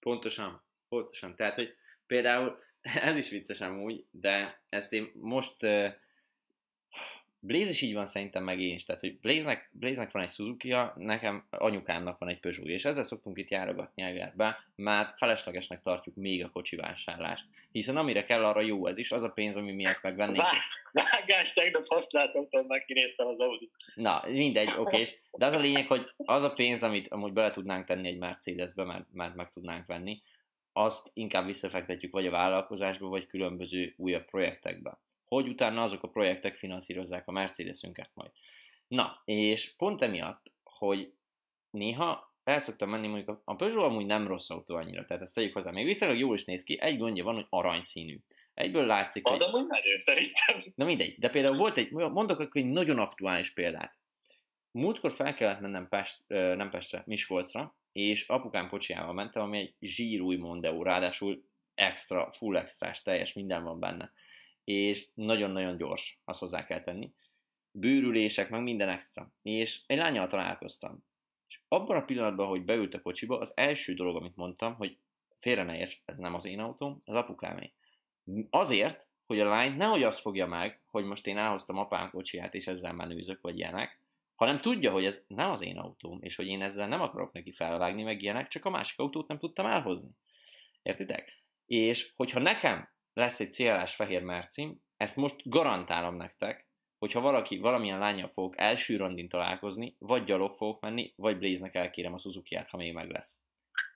Pontosan, 0.00 0.64
pontosan. 0.88 1.36
Tehát, 1.36 1.54
hogy 1.54 1.76
például 2.06 2.62
ez 3.08 3.16
is 3.16 3.28
vicces 3.28 3.60
amúgy, 3.60 4.06
de 4.10 4.62
ezt 4.68 4.92
én 4.92 5.10
most 5.14 5.56
Blaze 7.40 7.70
is 7.70 7.80
így 7.80 7.94
van 7.94 8.06
szerintem 8.06 8.44
meg 8.44 8.60
én 8.60 8.74
is, 8.74 8.84
tehát 8.84 9.00
hogy 9.00 9.18
Blaze-nek, 9.20 9.70
Blaze-nek 9.72 10.10
van 10.10 10.22
egy 10.22 10.30
suzuki 10.30 10.74
nekem 10.94 11.46
anyukámnak 11.50 12.18
van 12.18 12.28
egy 12.28 12.40
Peugeot, 12.40 12.68
és 12.68 12.84
ezzel 12.84 13.02
szoktunk 13.02 13.38
itt 13.38 13.50
járogatni 13.50 14.02
Egerbe, 14.02 14.64
már 14.74 15.14
feleslegesnek 15.16 15.82
tartjuk 15.82 16.14
még 16.14 16.44
a 16.44 16.50
kocsi 16.50 16.76
vásárlást, 16.76 17.46
hiszen 17.72 17.96
amire 17.96 18.24
kell, 18.24 18.44
arra 18.44 18.60
jó 18.60 18.86
ez 18.86 18.98
is, 18.98 19.12
az 19.12 19.22
a 19.22 19.28
pénz, 19.28 19.56
ami 19.56 19.72
miatt 19.72 20.02
megvennék. 20.02 20.42
Vágás, 20.92 21.52
tegnap 21.52 21.86
használt 21.86 22.34
autón 22.34 22.66
kinéztem 22.86 23.26
az 23.26 23.40
Audi. 23.40 23.70
Na, 23.94 24.22
mindegy, 24.26 24.70
oké, 24.76 25.06
de 25.32 25.46
az 25.46 25.54
a 25.54 25.58
lényeg, 25.58 25.86
hogy 25.86 26.10
az 26.16 26.42
a 26.42 26.52
pénz, 26.52 26.82
amit 26.82 27.08
amúgy 27.08 27.32
bele 27.32 27.50
tudnánk 27.50 27.86
tenni 27.86 28.08
egy 28.08 28.18
Mercedesbe, 28.18 28.84
mert, 28.84 29.04
mert 29.12 29.34
meg 29.34 29.50
tudnánk 29.50 29.86
venni, 29.86 30.22
azt 30.72 31.10
inkább 31.14 31.46
visszafektetjük 31.46 32.12
vagy 32.12 32.26
a 32.26 32.30
vállalkozásba, 32.30 33.08
vagy 33.08 33.26
különböző 33.26 33.94
újabb 33.96 34.24
projektekbe 34.24 34.98
hogy 35.28 35.48
utána 35.48 35.82
azok 35.82 36.02
a 36.02 36.08
projektek 36.08 36.56
finanszírozzák 36.56 37.28
a 37.28 37.32
Mercedesünket 37.32 38.10
majd. 38.14 38.30
Na, 38.88 39.22
és 39.24 39.74
pont 39.76 40.02
emiatt, 40.02 40.52
hogy 40.62 41.12
néha 41.70 42.34
el 42.44 42.60
szoktam 42.60 42.90
menni, 42.90 43.06
mondjuk 43.06 43.40
a 43.44 43.56
Peugeot 43.56 43.84
amúgy 43.84 44.06
nem 44.06 44.26
rossz 44.26 44.50
autó 44.50 44.74
annyira, 44.74 45.04
tehát 45.04 45.22
ezt 45.22 45.34
tegyük 45.34 45.52
hozzá. 45.52 45.70
Még 45.70 45.84
viszonylag 45.84 46.18
jól 46.18 46.34
is 46.34 46.44
néz 46.44 46.62
ki, 46.62 46.80
egy 46.80 46.98
gondja 46.98 47.24
van, 47.24 47.34
hogy 47.34 47.46
aranyszínű. 47.48 48.18
Egyből 48.54 48.86
látszik, 48.86 49.26
Az 49.26 49.42
hogy... 49.42 49.54
amúgy 49.54 49.68
menő, 49.68 49.96
szerintem. 49.96 50.72
Na 50.74 50.84
mindegy, 50.84 51.18
de 51.18 51.30
például 51.30 51.56
volt 51.56 51.76
egy, 51.76 51.90
mondok 51.90 52.38
akkor 52.38 52.60
egy 52.60 52.68
nagyon 52.68 52.98
aktuális 52.98 53.52
példát. 53.52 53.96
Múltkor 54.70 55.12
fel 55.12 55.34
kellett 55.34 55.60
mennem 55.60 55.88
Pest, 55.88 56.22
nem 56.28 56.70
Pestre, 56.70 57.02
Miskolcra, 57.06 57.76
és 57.92 58.28
apukám 58.28 58.68
kocsiával 58.68 59.12
mentem, 59.12 59.42
ami 59.42 59.58
egy 59.58 59.74
zsírúj 59.80 60.36
Mondeo, 60.36 60.82
ráadásul 60.82 61.44
extra, 61.74 62.30
full 62.32 62.56
extrás, 62.56 63.02
teljes, 63.02 63.32
minden 63.32 63.62
van 63.62 63.78
benne 63.78 64.12
és 64.68 65.08
nagyon-nagyon 65.14 65.76
gyors, 65.76 66.20
azt 66.24 66.40
hozzá 66.40 66.64
kell 66.64 66.80
tenni. 66.82 67.12
Bőrülések, 67.70 68.50
meg 68.50 68.62
minden 68.62 68.88
extra. 68.88 69.32
És 69.42 69.80
egy 69.86 69.98
lányjal 69.98 70.26
találkoztam. 70.26 71.04
És 71.48 71.60
abban 71.68 71.96
a 71.96 72.04
pillanatban, 72.04 72.46
hogy 72.46 72.64
beült 72.64 72.94
a 72.94 73.02
kocsiba, 73.02 73.38
az 73.38 73.52
első 73.54 73.94
dolog, 73.94 74.16
amit 74.16 74.36
mondtam, 74.36 74.74
hogy 74.74 74.96
félre 75.36 75.62
ne 75.62 75.78
érts, 75.78 75.96
ez 76.04 76.16
nem 76.16 76.34
az 76.34 76.44
én 76.44 76.60
autóm, 76.60 77.02
az 77.04 77.14
apukámé. 77.14 77.72
Azért, 78.50 79.06
hogy 79.26 79.40
a 79.40 79.48
lány 79.48 79.76
nehogy 79.76 80.02
azt 80.02 80.20
fogja 80.20 80.46
meg, 80.46 80.80
hogy 80.90 81.04
most 81.04 81.26
én 81.26 81.38
elhoztam 81.38 81.78
apám 81.78 82.10
kocsiját, 82.10 82.54
és 82.54 82.66
ezzel 82.66 82.92
menőzök, 82.92 83.40
vagy 83.40 83.58
ilyenek, 83.58 84.00
hanem 84.34 84.60
tudja, 84.60 84.92
hogy 84.92 85.04
ez 85.04 85.24
nem 85.26 85.50
az 85.50 85.62
én 85.62 85.78
autóm, 85.78 86.18
és 86.22 86.36
hogy 86.36 86.46
én 86.46 86.62
ezzel 86.62 86.88
nem 86.88 87.00
akarok 87.00 87.32
neki 87.32 87.52
felvágni, 87.52 88.02
meg 88.02 88.22
ilyenek, 88.22 88.48
csak 88.48 88.64
a 88.64 88.70
másik 88.70 88.98
autót 88.98 89.28
nem 89.28 89.38
tudtam 89.38 89.66
elhozni. 89.66 90.10
Értitek? 90.82 91.42
És 91.66 92.12
hogyha 92.16 92.40
nekem 92.40 92.96
lesz 93.18 93.40
egy 93.40 93.52
CLS 93.52 93.94
fehér 93.94 94.22
mercim, 94.22 94.82
ezt 94.96 95.16
most 95.16 95.36
garantálom 95.44 96.16
nektek, 96.16 96.66
hogyha 96.98 97.20
valaki, 97.20 97.58
valamilyen 97.58 97.98
lányjal 97.98 98.28
fogok 98.28 98.54
első 98.56 98.96
randin 98.96 99.28
találkozni, 99.28 99.96
vagy 99.98 100.24
gyalog 100.24 100.54
fogok 100.56 100.80
menni, 100.80 101.12
vagy 101.16 101.38
Blaze-nek 101.38 101.74
elkérem 101.74 102.14
a 102.14 102.18
suzuki 102.18 102.54
ha 102.54 102.76
még 102.76 102.92
meg 102.92 103.10
lesz. 103.10 103.38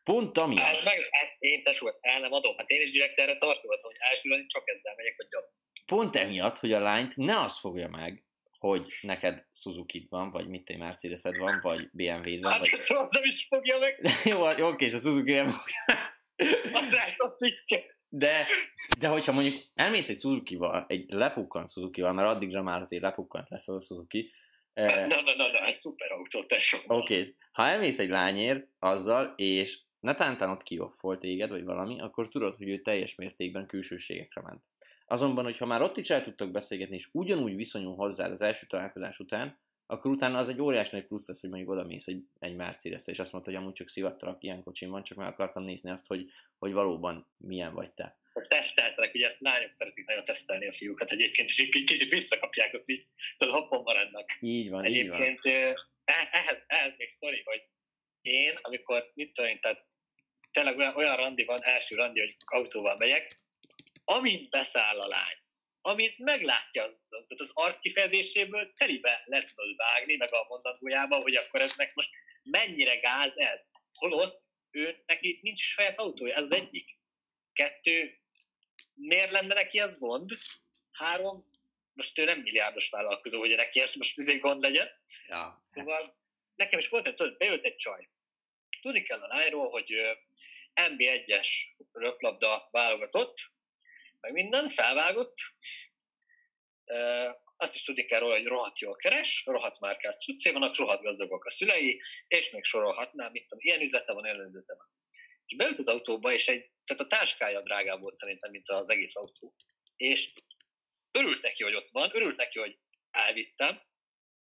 Pont 0.05 0.39
ami. 0.39 0.59
Ez 0.59 0.85
meg, 0.85 0.99
ezt 1.11 1.37
én 1.39 1.63
tesó, 1.63 1.91
el 2.01 2.21
nem 2.21 2.33
adom. 2.33 2.57
Hát 2.57 2.71
én 2.71 2.81
is 2.81 2.93
direkt 2.93 3.19
erre 3.19 3.37
tartottam, 3.37 3.81
hogy 3.83 3.97
első 4.11 4.29
randin 4.29 4.49
csak 4.49 4.63
ezzel 4.71 4.95
megyek, 4.97 5.15
vagy 5.17 5.29
gyalog. 5.29 5.51
Pont 5.87 6.17
emiatt, 6.17 6.59
hogy 6.59 6.73
a 6.73 6.81
lányt 6.81 7.17
ne 7.17 7.41
az 7.41 7.59
fogja 7.59 7.89
meg, 7.89 8.25
hogy 8.59 8.93
neked 9.01 9.45
suzuki 9.53 10.07
van, 10.11 10.31
vagy 10.31 10.49
mit 10.49 10.71
egy 10.71 10.79
mercedes 10.79 11.23
van, 11.23 11.59
vagy 11.63 11.89
BMW-d 11.93 12.43
van. 12.43 12.53
Hát 12.53 12.71
vagy... 12.71 12.81
ez 12.81 12.89
nem 12.89 13.25
is 13.25 13.47
fogja 13.49 13.79
meg. 13.79 14.01
jó, 14.25 14.49
jó, 14.59 14.69
oké, 14.69 14.85
és 14.85 14.93
a 14.93 14.99
Suzuki 14.99 15.33
nem 15.33 15.49
fogja. 15.49 15.85
az 16.73 16.95
eltaszítja. 16.95 17.81
De, 18.15 18.47
de 18.99 19.09
hogyha 19.09 19.33
mondjuk 19.33 19.55
elmész 19.75 20.09
egy 20.09 20.21
Suzuki-val, 20.21 20.85
egy 20.89 21.05
lepukkant 21.09 21.71
Suzuki-val, 21.71 22.13
mert 22.13 22.29
addigra 22.29 22.63
már 22.63 22.81
azért 22.81 23.03
lepukkant 23.03 23.49
lesz 23.49 23.69
az 23.69 23.75
a 23.75 23.81
Suzuki. 23.87 24.31
Eh, 24.73 25.07
na, 25.09 25.21
na, 25.21 25.35
na, 25.37 25.51
na, 25.53 25.59
ez 25.59 25.77
szuper 25.77 26.11
autó, 26.11 26.43
tesó. 26.43 26.79
Oké, 26.87 27.19
okay. 27.21 27.37
ha 27.53 27.67
elmész 27.67 27.99
egy 27.99 28.09
lányért 28.09 28.67
azzal, 28.79 29.33
és 29.37 29.81
netántán 30.01 30.51
ott 30.51 30.63
kioffolt 30.63 31.21
téged, 31.21 31.51
vagy 31.51 31.65
valami, 31.65 32.01
akkor 32.01 32.29
tudod, 32.29 32.57
hogy 32.57 32.69
ő 32.69 32.79
teljes 32.79 33.15
mértékben 33.15 33.67
külsőségekre 33.67 34.41
ment. 34.41 34.63
Azonban, 35.07 35.45
hogyha 35.45 35.67
már 35.67 35.83
ott 35.83 35.97
is 35.97 36.11
el 36.11 36.23
tudtok 36.23 36.51
beszélgetni, 36.51 36.95
és 36.95 37.09
ugyanúgy 37.13 37.57
viszonyul 37.57 37.95
hozzád 37.95 38.33
az 38.33 38.43
első 38.43 38.67
találkozás 38.67 39.19
után, 39.19 39.59
akkor 39.93 40.11
utána 40.11 40.39
az 40.39 40.49
egy 40.49 40.61
óriás 40.61 40.91
nagy 40.91 41.07
plusz 41.07 41.27
lesz, 41.29 41.41
hogy 41.41 41.51
mondjuk 41.51 41.71
oda 41.71 41.85
mész 41.85 42.07
egy, 42.07 42.25
egy 42.39 42.55
mercedes 42.55 43.07
és 43.07 43.19
azt 43.19 43.33
mondta, 43.33 43.51
hogy 43.51 43.61
amúgy 43.61 43.73
csak 43.73 43.89
szivattalak, 43.89 44.43
ilyen 44.43 44.63
kocsim 44.63 44.91
van, 44.91 45.03
csak 45.03 45.19
meg 45.19 45.27
akartam 45.27 45.65
nézni 45.65 45.91
azt, 45.91 46.07
hogy, 46.07 46.31
hogy 46.59 46.73
valóban 46.73 47.27
milyen 47.37 47.75
vagy 47.75 47.93
te. 47.93 48.17
Teszteltek, 48.49 49.15
ugye 49.15 49.27
ezt 49.27 49.41
lányok 49.41 49.71
szeretik 49.71 50.07
nagyon 50.07 50.25
tesztelni 50.25 50.69
a 50.69 50.73
fiúkat 50.73 51.11
egyébként, 51.11 51.49
és 51.49 51.59
egy 51.59 51.85
kicsit 51.85 52.11
visszakapják, 52.11 52.73
azt 52.75 52.89
így, 52.91 53.07
tudod, 53.37 53.55
hoppon 53.55 53.83
maradnak. 53.83 54.37
Így 54.41 54.71
van, 54.71 54.85
egyébként, 54.85 55.47
így 55.47 55.53
van. 55.53 55.75
E, 56.05 56.29
ehhez, 56.31 56.65
ehhez 56.67 56.97
még 56.97 57.09
sztori, 57.09 57.43
hogy 57.45 57.63
én, 58.21 58.59
amikor, 58.63 59.11
mit 59.15 59.33
tudom 59.33 59.51
én, 59.51 59.61
tehát 59.61 59.87
tényleg 60.51 60.77
olyan, 60.77 60.97
olyan 60.97 61.17
randi 61.17 61.45
van, 61.45 61.63
első 61.63 61.95
randi, 61.95 62.21
hogy 62.21 62.37
autóval 62.45 62.97
megyek, 62.97 63.41
amint 64.05 64.51
beszáll 64.51 65.01
a 65.01 65.07
lány, 65.07 65.42
amit 65.83 66.19
meglátja 66.19 66.83
az, 66.83 67.01
az 67.37 67.51
arc 67.55 67.81
kifejezéséből, 67.81 68.73
telibe 68.73 69.23
le 69.25 69.43
tudod 69.43 69.77
vágni, 69.77 70.17
meg 70.17 70.33
a 70.33 70.47
mondandójába, 70.49 71.17
hogy 71.17 71.37
akkor 71.37 71.61
eznek 71.61 71.95
most 71.95 72.11
mennyire 72.43 72.97
gáz 72.97 73.37
ez. 73.37 73.67
Holott 73.95 74.43
ő, 74.71 75.03
neki 75.07 75.39
nincs 75.43 75.61
saját 75.61 75.99
autója, 75.99 76.35
ez 76.35 76.43
az 76.43 76.53
egyik. 76.53 76.99
Kettő, 77.53 78.21
miért 78.95 79.31
lenne 79.31 79.55
neki 79.55 79.81
az 79.81 79.99
gond? 79.99 80.31
Három, 80.91 81.51
most 81.93 82.19
ő 82.19 82.25
nem 82.25 82.41
milliárdos 82.41 82.91
vállalkozó, 82.91 83.39
hogy 83.39 83.55
neki 83.55 83.81
ez 83.81 83.95
most 83.95 84.17
bizony 84.17 84.39
gond 84.39 84.63
legyen. 84.63 84.91
Ja. 85.29 85.63
Szóval 85.67 86.17
nekem 86.55 86.79
is 86.79 86.89
volt, 86.89 87.05
hogy 87.05 87.15
tudod, 87.15 87.37
beült 87.37 87.65
egy 87.65 87.77
csaj. 87.77 88.09
Tudni 88.81 89.03
kell 89.03 89.21
a 89.21 89.27
lányról, 89.27 89.71
hogy 89.71 90.19
MB1-es 90.75 91.49
röplabda 91.93 92.69
válogatott, 92.71 93.52
meg 94.23 94.33
minden, 94.33 94.71
felvágott. 94.71 95.35
Azt 97.57 97.75
is 97.75 97.85
tudni 97.85 98.05
kell 98.05 98.21
róla, 98.21 98.37
hogy 98.37 98.47
rohadt 98.47 98.79
jól 98.79 98.97
keres, 98.97 99.43
rohadt 99.47 99.81
márkás 99.81 100.17
cuccé 100.17 100.51
vannak, 100.51 100.77
rohadt 100.77 101.03
gazdagok 101.03 101.45
a 101.45 101.51
szülei, 101.51 102.01
és 102.29 102.51
még 102.51 102.65
sorolhatnám, 102.65 103.33
mit 103.33 103.47
tudom, 103.47 103.65
ilyen 103.65 103.81
üzlete 103.81 104.13
van, 104.13 104.25
ilyen 104.25 104.41
üzlete 104.41 104.75
van. 104.75 104.91
beült 105.57 105.79
az 105.79 105.89
autóba, 105.89 106.33
és 106.33 106.49
egy, 106.49 106.71
tehát 106.85 107.03
a 107.03 107.07
táskája 107.07 107.61
drágább 107.61 108.03
volt 108.03 108.17
szerintem, 108.17 108.51
mint 108.51 108.69
az 108.69 108.91
egész 108.91 109.17
autó. 109.17 109.55
És 109.97 110.33
örült 111.11 111.43
neki, 111.43 111.63
hogy 111.63 111.75
ott 111.75 111.89
van, 111.89 112.11
örült 112.15 112.37
neki, 112.37 112.59
hogy 112.59 112.79
elvittem, 113.11 113.83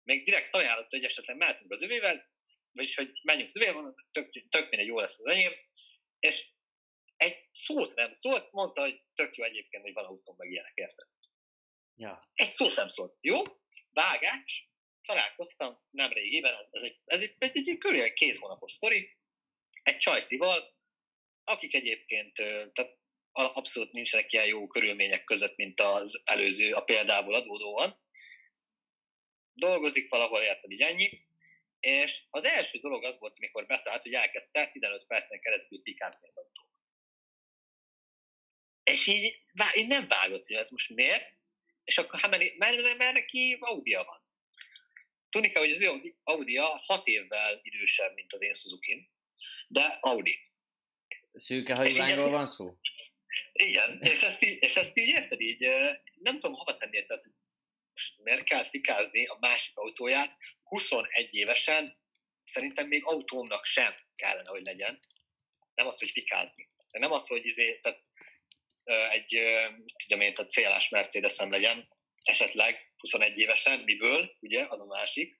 még 0.03 0.23
direkt 0.25 0.53
ajánlott, 0.53 0.91
hogy 0.91 1.03
esetleg 1.03 1.37
mehetünk 1.37 1.71
az 1.71 1.81
övével, 1.81 2.29
vagyis 2.71 2.95
hogy 2.95 3.19
menjünk 3.23 3.49
az 3.49 3.55
övével, 3.55 3.95
tök, 4.11 4.49
tök 4.49 4.75
jó 4.75 4.99
lesz 4.99 5.19
az 5.19 5.25
enyém, 5.25 5.51
és 6.19 6.53
egy 7.17 7.49
szót 7.51 7.95
nem 7.95 8.11
szólt, 8.11 8.51
mondta, 8.51 8.81
hogy 8.81 9.01
tök 9.13 9.35
jó 9.35 9.43
egyébként, 9.43 9.83
hogy 9.83 9.93
van 9.93 10.05
autón 10.05 10.35
meg 10.37 10.51
ilyenek, 10.51 10.71
érted? 10.75 11.07
Ja. 11.95 12.29
Egy 12.33 12.51
szót 12.51 12.75
nem 12.75 12.87
szólt. 12.87 13.17
Jó, 13.21 13.41
vágás, 13.89 14.69
találkoztam 15.05 15.79
nem 15.89 16.11
régiben, 16.11 16.53
ez, 16.53 16.69
ez 16.71 16.83
egy, 16.83 17.01
ez 17.05 17.21
egy, 17.21 17.35
ez 17.37 17.51
egy, 17.53 17.67
egy 17.67 17.77
körülbelül 17.77 18.13
két 18.13 18.37
hónapos 18.37 18.71
sztori, 18.71 19.17
egy 19.83 19.97
csajszival, 19.97 20.75
akik 21.43 21.73
egyébként, 21.73 22.33
tehát 22.73 22.97
abszolút 23.31 23.91
nincsenek 23.91 24.33
ilyen 24.33 24.45
jó 24.45 24.67
körülmények 24.67 25.23
között, 25.23 25.55
mint 25.55 25.81
az 25.81 26.21
előző, 26.25 26.71
a 26.71 26.83
példából 26.83 27.33
adódóan. 27.33 28.03
Dolgozik 29.53 30.09
valahol, 30.09 30.41
érted, 30.41 30.71
így 30.71 30.81
ennyi. 30.81 31.23
És 31.79 32.23
az 32.29 32.43
első 32.43 32.79
dolog 32.79 33.03
az 33.03 33.19
volt, 33.19 33.35
amikor 33.37 33.65
beszállt, 33.65 34.01
hogy 34.01 34.13
elkezdte 34.13 34.67
15 34.67 35.05
percen 35.05 35.39
keresztül 35.39 35.81
pikázni 35.81 36.27
az 36.27 36.37
autót. 36.37 36.74
És 38.91 39.07
így, 39.07 39.37
én 39.73 39.87
nem 39.87 40.07
vágott, 40.07 40.45
hogy 40.45 40.55
ez 40.55 40.69
most 40.69 40.89
miért, 40.89 41.33
és 41.83 41.97
akkor 41.97 42.19
hát 42.19 42.31
mert, 42.31 42.57
mert, 42.57 42.97
mert 42.97 43.13
neki 43.13 43.57
Audia 43.59 44.03
van. 44.03 44.23
Tudni 45.29 45.49
kell, 45.49 45.61
hogy 45.61 45.71
az 45.71 45.81
ő 45.81 46.15
Audia 46.23 46.65
6 46.65 47.07
évvel 47.07 47.59
idősebb, 47.61 48.13
mint 48.13 48.33
az 48.33 48.41
én 48.41 48.53
suzuki 48.53 49.09
de 49.67 49.97
Audi. 50.01 50.39
Szűke 51.33 51.75
hajlányról 51.75 52.29
van 52.29 52.47
szó? 52.47 52.73
Igen, 53.51 53.99
és 54.01 54.21
ezt, 54.21 54.43
így, 54.43 54.61
és 54.61 54.75
ezt 54.75 54.97
így 54.97 55.07
érted, 55.07 55.39
így 55.39 55.67
nem 56.15 56.39
tudom 56.39 56.55
hova 56.55 56.77
tenni, 56.77 57.05
tehát 57.05 57.23
miért 58.23 58.43
kell 58.43 58.63
fikázni 58.63 59.25
a 59.25 59.37
másik 59.39 59.77
autóját 59.77 60.37
21 60.63 61.27
évesen, 61.31 61.97
szerintem 62.43 62.87
még 62.87 63.05
autómnak 63.05 63.65
sem 63.65 63.95
kellene, 64.15 64.49
hogy 64.49 64.65
legyen. 64.65 64.99
Nem 65.75 65.87
az, 65.87 65.99
hogy 65.99 66.11
fikázni. 66.11 66.67
Nem 66.91 67.11
az, 67.11 67.27
hogy 67.27 67.45
izé, 67.45 67.79
tehát, 67.79 68.03
egy, 69.11 69.39
tudom 70.05 70.21
én, 70.21 70.33
tehát 70.33 70.51
célás 70.51 70.89
mercedes 70.89 71.37
legyen, 71.37 71.87
esetleg 72.23 72.93
21 72.97 73.37
évesen, 73.37 73.79
miből, 73.85 74.31
ugye, 74.39 74.65
az 74.69 74.81
a 74.81 74.85
másik. 74.85 75.39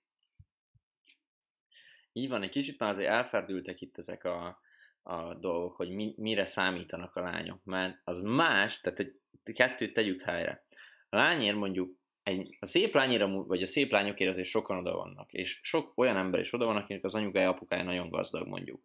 Így 2.14 2.30
van, 2.30 2.44
egy 2.44 2.50
kicsit 2.50 2.80
már 2.80 2.90
azért 2.90 3.10
elferdültek 3.10 3.82
itt 3.82 3.98
ezek 3.98 4.24
a, 4.24 4.62
a 5.04 5.34
dolgok, 5.34 5.76
hogy 5.76 5.90
mi, 5.90 6.14
mire 6.18 6.46
számítanak 6.46 7.16
a 7.16 7.22
lányok, 7.22 7.64
mert 7.64 8.00
az 8.04 8.20
más, 8.20 8.80
tehát 8.80 9.00
egy 9.00 9.14
kettőt 9.54 9.94
tegyük 9.94 10.22
helyre. 10.22 10.66
A 11.10 11.16
lányért 11.16 11.56
mondjuk 11.56 11.98
egy, 12.24 12.58
a 12.60 12.66
szép 12.66 12.94
lányért, 12.94 13.24
vagy 13.32 13.64
a 13.64 13.68
szép 13.68 13.92
lányokért 13.92 14.30
azért 14.30 14.48
sokan 14.48 14.78
oda 14.78 14.96
vannak, 14.96 15.34
és 15.34 15.60
sok 15.64 15.98
olyan 15.98 16.18
ember 16.18 16.40
is 16.40 16.54
oda 16.54 16.66
van, 16.66 16.76
akinek 16.76 17.04
az 17.04 17.16
anyukája, 17.16 17.50
apukája 17.50 17.84
nagyon 17.84 18.10
gazdag 18.10 18.48
mondjuk. 18.48 18.82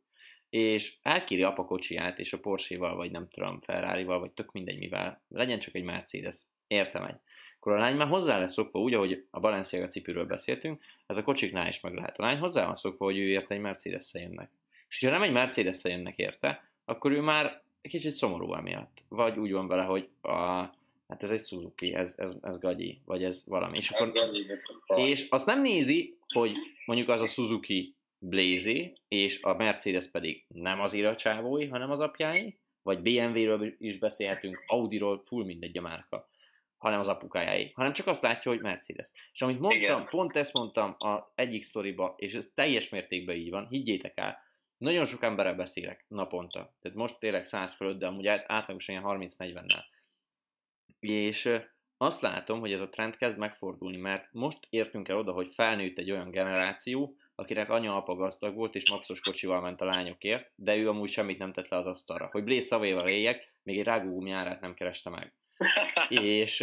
És 0.51 0.97
elkéri 1.03 1.43
apa 1.43 1.65
kocsiját, 1.65 2.19
és 2.19 2.33
a 2.33 2.39
Porsche-val, 2.39 2.97
vagy 2.97 3.11
nem 3.11 3.29
tudom, 3.29 3.61
Ferrari-val, 3.61 4.19
vagy 4.19 4.31
tök 4.31 4.53
mindegy 4.53 4.79
mivel, 4.79 5.23
legyen 5.29 5.59
csak 5.59 5.75
egy 5.75 5.85
Mercedes. 5.85 6.37
Értem 6.67 7.05
egy 7.05 7.17
akkor 7.61 7.73
a 7.73 7.79
lány 7.79 7.97
már 7.97 8.09
hozzá 8.09 8.39
lesz 8.39 8.53
szokva, 8.53 8.81
úgy, 8.81 8.95
ahogy 8.95 9.25
a 9.31 9.41
Balenciaga 9.41 9.87
cipőről 9.87 10.27
beszéltünk, 10.27 10.83
ez 11.07 11.17
a 11.17 11.23
kocsiknál 11.23 11.69
is 11.69 11.81
meg 11.81 11.95
lehet. 11.95 12.19
A 12.19 12.23
lány 12.23 12.39
hozzá 12.39 12.65
van 12.67 12.75
szokva, 12.75 13.05
hogy 13.05 13.19
ő 13.19 13.29
érte 13.29 13.55
egy 13.55 13.61
mercedes 13.61 14.11
jönnek. 14.13 14.51
És 14.89 15.01
ha 15.01 15.11
nem 15.11 15.23
egy 15.23 15.33
mercedes 15.33 15.85
jönnek 15.85 16.19
érte, 16.19 16.71
akkor 16.85 17.13
ő 17.13 17.21
már 17.21 17.63
egy 17.81 17.91
kicsit 17.91 18.15
szomorú 18.15 18.55
emiatt. 18.55 19.03
Vagy 19.09 19.39
úgy 19.39 19.53
van 19.53 19.67
vele, 19.67 19.83
hogy 19.83 20.09
a, 20.21 20.37
hát 21.09 21.23
ez 21.23 21.31
egy 21.31 21.47
Suzuki, 21.47 21.95
ez, 21.95 22.15
ez, 22.17 22.37
ez 22.43 22.59
gagyi, 22.59 23.01
vagy 23.05 23.25
ez 23.25 23.45
valami. 23.47 23.77
És, 23.77 23.91
akkor, 23.91 24.13
és 24.97 25.27
azt 25.29 25.47
nem 25.47 25.61
nézi, 25.61 26.17
hogy 26.35 26.57
mondjuk 26.87 27.09
az 27.09 27.21
a 27.21 27.27
Suzuki 27.27 27.95
Blaze, 28.23 28.93
és 29.09 29.43
a 29.43 29.55
Mercedes 29.55 30.11
pedig 30.11 30.45
nem 30.49 30.81
az 30.81 30.93
iracsávói, 30.93 31.67
hanem 31.67 31.91
az 31.91 32.01
apjái, 32.01 32.59
vagy 32.83 33.01
BMW-ről 33.01 33.75
is 33.79 33.99
beszélhetünk, 33.99 34.65
Audi-ról, 34.67 35.23
full 35.25 35.45
mindegy 35.45 35.79
a 35.79 35.81
márka 35.81 36.29
hanem 36.81 37.01
az 37.01 37.09
apukájáé, 37.09 37.71
hanem 37.75 37.93
csak 37.93 38.07
azt 38.07 38.23
látja, 38.23 38.51
hogy 38.51 38.61
Mercedes. 38.61 39.09
És 39.33 39.43
amit 39.43 39.61
mondtam, 39.61 39.83
Igen. 39.83 40.07
pont 40.11 40.37
ezt 40.37 40.53
mondtam 40.53 40.95
a 40.99 41.33
egyik 41.35 41.63
sztoriba, 41.63 42.15
és 42.17 42.35
ez 42.35 42.51
teljes 42.55 42.89
mértékben 42.89 43.37
így 43.37 43.51
van, 43.51 43.69
higgyétek 43.69 44.19
el, 44.19 44.39
nagyon 44.79 45.05
sok 45.05 45.23
emberrel 45.23 45.55
beszélek 45.55 46.05
naponta, 46.09 46.75
tehát 46.81 46.99
most 46.99 47.19
tényleg 47.19 47.45
100 47.45 47.73
fölött, 47.73 47.99
de 47.99 48.07
amúgy 48.07 48.27
átlagosan 48.27 48.95
ilyen 48.95 49.31
30-40-nel. 49.37 49.83
És 51.01 51.61
azt 51.97 52.21
látom, 52.21 52.61
hogy 52.61 52.73
ez 52.73 52.81
a 52.81 52.89
trend 52.89 53.17
kezd 53.17 53.39
megfordulni, 53.39 53.97
mert 53.97 54.33
most 54.33 54.67
értünk 54.71 55.09
el 55.09 55.19
oda, 55.19 55.33
hogy 55.33 55.49
felnőtt 55.49 55.99
egy 55.99 56.11
olyan 56.11 56.31
generáció, 56.31 57.17
akinek 57.41 57.71
anya-apa 57.71 58.15
gazdag 58.15 58.55
volt, 58.55 58.75
és 58.75 58.91
maxos 58.91 59.21
kocsival 59.21 59.61
ment 59.61 59.81
a 59.81 59.85
lányokért, 59.85 60.53
de 60.55 60.77
ő 60.77 60.89
amúgy 60.89 61.11
semmit 61.11 61.39
nem 61.39 61.53
tett 61.53 61.69
le 61.69 61.77
az 61.77 61.87
asztalra. 61.87 62.29
Hogy 62.31 62.45
Blaze 62.45 62.67
szavéval 62.67 63.09
éljek, 63.09 63.55
még 63.63 63.79
egy 63.79 63.85
rágógumi 63.85 64.31
árát 64.31 64.61
nem 64.61 64.75
kereste 64.75 65.11
meg 65.11 65.35
és 66.09 66.57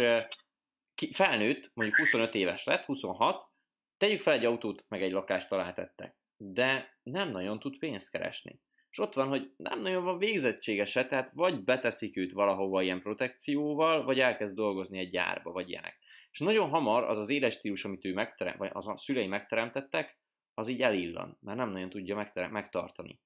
felnőtt, 1.12 1.70
mondjuk 1.74 1.98
25 1.98 2.34
éves 2.34 2.64
lett, 2.64 2.84
26, 2.84 3.48
tegyük 3.96 4.20
fel 4.20 4.34
egy 4.34 4.44
autót, 4.44 4.84
meg 4.88 5.02
egy 5.02 5.12
lakást 5.12 5.52
alátettek, 5.52 6.16
de 6.36 6.98
nem 7.02 7.30
nagyon 7.30 7.58
tud 7.58 7.78
pénzt 7.78 8.10
keresni. 8.10 8.60
És 8.90 8.98
ott 8.98 9.14
van, 9.14 9.28
hogy 9.28 9.52
nem 9.56 9.80
nagyon 9.80 10.04
van 10.04 10.18
végzettsége 10.18 10.84
se, 10.84 11.06
tehát 11.06 11.30
vagy 11.34 11.64
beteszik 11.64 12.16
őt 12.16 12.32
valahova 12.32 12.82
ilyen 12.82 13.00
protekcióval, 13.00 14.04
vagy 14.04 14.20
elkezd 14.20 14.54
dolgozni 14.54 14.98
egy 14.98 15.10
gyárba, 15.10 15.52
vagy 15.52 15.68
ilyenek. 15.68 15.98
És 16.30 16.38
nagyon 16.38 16.68
hamar 16.68 17.04
az 17.04 17.18
az 17.18 17.28
éles 17.28 17.54
stílus, 17.54 17.84
amit 17.84 18.04
ő 18.04 18.12
megterem, 18.12 18.54
vagy 18.58 18.70
az 18.72 18.86
a 18.86 18.96
szülei 18.96 19.26
megteremtettek, 19.26 20.18
az 20.58 20.68
így 20.68 20.82
elillan, 20.82 21.38
mert 21.40 21.58
nem 21.58 21.70
nagyon 21.70 21.90
tudja 21.90 22.26
megtartani. 22.50 23.20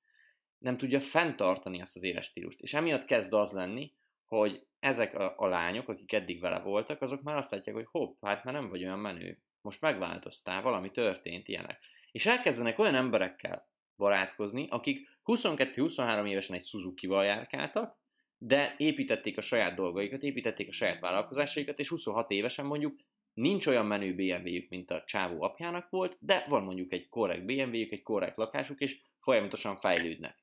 Nem 0.58 0.76
tudja 0.76 1.00
fenntartani 1.00 1.80
azt 1.80 1.96
az 1.96 2.02
éles 2.02 2.26
stílust. 2.26 2.60
És 2.60 2.74
emiatt 2.74 3.04
kezd 3.04 3.32
az 3.32 3.52
lenni, 3.52 3.92
hogy 4.24 4.66
ezek 4.78 5.14
a, 5.14 5.34
a 5.38 5.46
lányok, 5.46 5.88
akik 5.88 6.12
eddig 6.12 6.40
vele 6.40 6.58
voltak, 6.58 7.02
azok 7.02 7.22
már 7.22 7.36
azt 7.36 7.50
látják, 7.50 7.74
hogy 7.74 7.86
hopp, 7.90 8.24
hát 8.24 8.44
már 8.44 8.54
nem 8.54 8.68
vagy 8.68 8.84
olyan 8.84 8.98
menő. 8.98 9.38
Most 9.60 9.80
megváltoztál, 9.80 10.62
valami 10.62 10.90
történt, 10.90 11.48
ilyenek. 11.48 11.78
És 12.10 12.26
elkezdenek 12.26 12.78
olyan 12.78 12.94
emberekkel 12.94 13.68
barátkozni, 13.96 14.66
akik 14.70 15.08
22-23 15.24 16.28
évesen 16.28 16.56
egy 16.56 16.66
Suzuki-val 16.66 17.24
járkáltak, 17.24 17.98
de 18.38 18.74
építették 18.78 19.38
a 19.38 19.42
saját 19.42 19.74
dolgaikat, 19.74 20.22
építették 20.22 20.68
a 20.68 20.72
saját 20.72 21.00
vállalkozásaikat, 21.00 21.78
és 21.78 21.88
26 21.88 22.30
évesen 22.30 22.66
mondjuk 22.66 23.00
nincs 23.34 23.66
olyan 23.66 23.86
menő 23.86 24.14
BMW-jük, 24.14 24.68
mint 24.68 24.90
a 24.90 25.04
csávó 25.06 25.42
apjának 25.42 25.90
volt, 25.90 26.16
de 26.20 26.44
van 26.48 26.62
mondjuk 26.62 26.92
egy 26.92 27.08
korrekt 27.08 27.44
BMW-jük, 27.44 27.92
egy 27.92 28.02
korrekt 28.02 28.36
lakásuk, 28.36 28.80
és 28.80 29.00
folyamatosan 29.18 29.76
fejlődnek. 29.76 30.38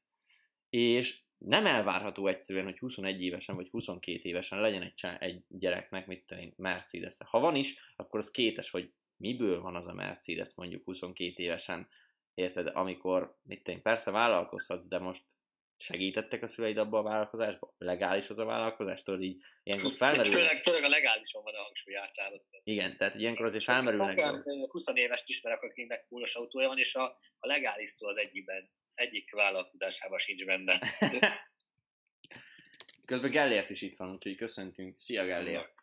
És 0.70 1.22
nem 1.38 1.66
elvárható 1.66 2.28
egyszerűen, 2.28 2.66
hogy 2.66 2.80
21 2.80 3.24
évesen 3.24 3.56
vagy 3.56 3.70
22 3.70 4.20
évesen 4.24 4.62
legyen 4.62 4.82
egy, 4.82 4.94
egy 5.20 5.44
gyereknek, 5.48 6.08
mit 6.08 6.26
tenni, 6.28 6.54
mercedes 6.58 7.16
-e. 7.18 7.26
Ha 7.30 7.40
van 7.40 7.56
is, 7.56 7.94
akkor 7.96 8.20
az 8.20 8.32
kétes, 8.32 8.70
hogy 8.70 8.92
miből 9.18 9.62
van 9.62 9.76
az 9.76 9.88
a 9.88 9.94
Mercedes 9.94 10.50
mondjuk 10.56 10.84
22 10.84 11.44
évesen, 11.44 11.88
érted, 12.34 12.68
amikor, 12.74 13.38
mit 13.44 13.64
tenni, 13.64 13.80
persze 13.82 14.12
vállalkozhatsz, 14.12 14.88
de 14.88 15.00
most 15.00 15.24
segítettek 15.80 16.43
a 16.43 16.47
szüleid 16.47 16.77
abba 16.77 16.99
a 16.99 17.03
vállalkozásba? 17.03 17.73
Legális 17.77 18.30
az 18.30 18.38
a 18.38 18.45
vállalkozás? 18.45 19.03
Tudod, 19.03 19.21
így 19.21 19.41
ilyenkor 19.63 19.91
felmerül. 19.91 20.32
Főleg, 20.32 20.63
főleg 20.63 20.84
a 20.84 20.89
legálison 20.89 21.43
van 21.43 21.53
a 21.53 21.61
hangsúly 21.61 21.95
általában. 21.95 22.41
Igen, 22.63 22.97
tehát 22.97 23.15
ilyenkor 23.15 23.45
azért 23.45 23.63
felmerülnek. 23.63 24.17
Olyan 24.17 24.43
20 24.69 24.84
éves 24.93 25.23
ismerek, 25.25 25.61
akinek 25.61 26.05
fullos 26.05 26.36
autója 26.36 26.67
van, 26.67 26.77
és 26.77 26.95
a, 26.95 27.03
a 27.39 27.47
legális 27.47 27.89
szó 27.89 28.07
az 28.07 28.17
egyikben 28.17 28.69
egyik 28.93 29.32
vállalkozásában 29.32 30.19
sincs 30.19 30.45
benne. 30.45 30.80
Közben 33.05 33.32
Gellért 33.32 33.69
is 33.69 33.82
itt 33.82 33.97
van, 33.97 34.09
úgyhogy 34.09 34.36
köszöntünk. 34.36 34.99
Szia 34.99 35.25
Gellért! 35.25 35.73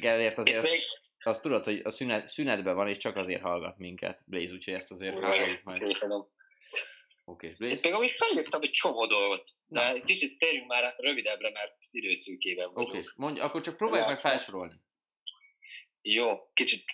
Gellért 0.00 0.38
azért, 0.38 0.62
még... 0.62 0.80
azt 1.18 1.42
tudod, 1.42 1.64
hogy 1.64 1.80
a 1.84 1.90
szünet, 1.90 2.28
szünetben 2.28 2.74
van, 2.74 2.88
és 2.88 2.96
csak 2.96 3.16
azért 3.16 3.42
hallgat 3.42 3.78
minket, 3.78 4.22
Blaze, 4.26 4.52
úgyhogy 4.52 4.74
ezt 4.74 4.90
azért 4.90 5.18
hallgatjuk 5.18 5.62
majd. 5.62 5.96
Oké, 7.24 7.46
okay, 7.46 7.58
Blaze. 7.58 7.76
Itt 7.76 7.82
még 7.82 7.92
amúgy 7.92 8.10
felírtam 8.10 8.62
egy 8.62 8.70
csomó 8.70 9.06
dolgot, 9.06 9.48
de 9.66 10.00
kicsit 10.04 10.38
térjünk 10.38 10.66
már 10.66 10.94
rövidebbre, 10.96 11.50
mert 11.50 11.76
időszűkében 11.90 12.72
vagyunk. 12.72 12.88
Oké, 12.88 12.98
okay. 12.98 13.12
mondj, 13.16 13.40
akkor 13.40 13.60
csak 13.60 13.76
próbálj 13.76 14.06
meg 14.06 14.20
felsorolni. 14.20 14.74
Jó, 16.00 16.52
kicsit 16.52 16.84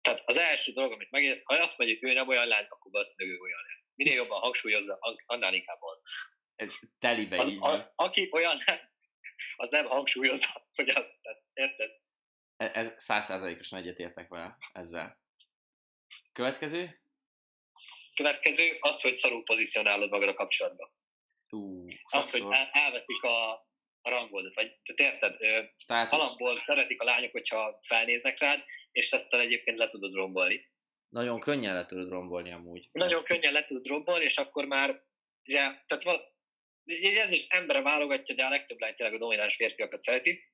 tehát 0.00 0.22
az 0.24 0.38
első 0.38 0.72
dolog, 0.72 0.92
amit 0.92 1.10
megérsz, 1.10 1.44
ha 1.44 1.54
azt 1.54 1.78
mondjuk, 1.78 2.00
hogy 2.00 2.10
ő 2.10 2.12
nem 2.12 2.28
olyan 2.28 2.46
lány, 2.46 2.64
akkor 2.68 2.92
valószínűleg 2.92 3.38
ő 3.38 3.40
olyan 3.40 3.60
lány 3.60 3.82
minél 3.94 4.14
jobban 4.14 4.40
hangsúlyozza, 4.40 4.98
annál 5.26 5.54
inkább 5.54 5.82
az. 5.82 6.02
Ez 6.54 6.74
telibe 6.98 7.38
az, 7.38 7.50
így 7.50 7.62
a, 7.62 7.92
Aki 7.94 8.28
olyan 8.32 8.56
nem, 8.66 8.78
az 9.56 9.70
nem 9.70 9.86
hangsúlyozza, 9.86 10.68
hogy 10.74 10.88
az, 10.88 11.18
tehát, 11.22 11.44
érted? 11.52 11.90
E, 12.56 12.70
ez 12.74 12.92
százszázalékosan 12.96 13.78
egyetértek 13.78 14.28
vele 14.28 14.56
ezzel. 14.72 15.20
Következő? 16.32 17.01
Következő 18.14 18.76
az, 18.80 19.00
hogy 19.00 19.14
szarul 19.14 19.42
pozícionálod 19.42 20.10
magad 20.10 20.28
a 20.28 20.34
kapcsolatban. 20.34 20.92
Ú, 21.50 21.86
az, 22.02 22.30
hogy 22.30 22.40
el, 22.50 22.68
elveszik 22.72 23.22
a, 23.22 23.66
rangodat, 24.02 24.54
vagy 24.54 24.76
te 24.94 25.04
érted, 25.04 25.36
Státusz. 25.76 26.20
alapból 26.20 26.58
szeretik 26.58 27.00
a 27.00 27.04
lányok, 27.04 27.32
hogyha 27.32 27.78
felnéznek 27.82 28.38
rád, 28.38 28.64
és 28.92 29.12
aztán 29.12 29.40
egyébként 29.40 29.78
le 29.78 29.88
tudod 29.88 30.14
rombolni. 30.14 30.70
Nagyon 31.08 31.40
könnyen 31.40 31.74
le 31.74 31.86
tudod 31.86 32.08
rombolni 32.08 32.52
amúgy. 32.52 32.88
Nagyon 32.92 33.18
Ezt. 33.18 33.26
könnyen 33.26 33.52
le 33.52 33.64
tudod 33.64 33.86
rombolni, 33.86 34.24
és 34.24 34.38
akkor 34.38 34.64
már, 34.64 35.04
ugye, 35.44 35.60
tehát 35.60 36.02
val, 36.02 36.34
ez 37.16 37.30
is 37.30 37.46
embere 37.48 37.82
válogatja, 37.82 38.34
de 38.34 38.44
a 38.44 38.48
legtöbb 38.48 38.80
lány 38.80 38.94
tényleg 38.94 39.16
a 39.16 39.18
domináns 39.18 39.54
férfiakat 39.54 40.00
szereti, 40.00 40.50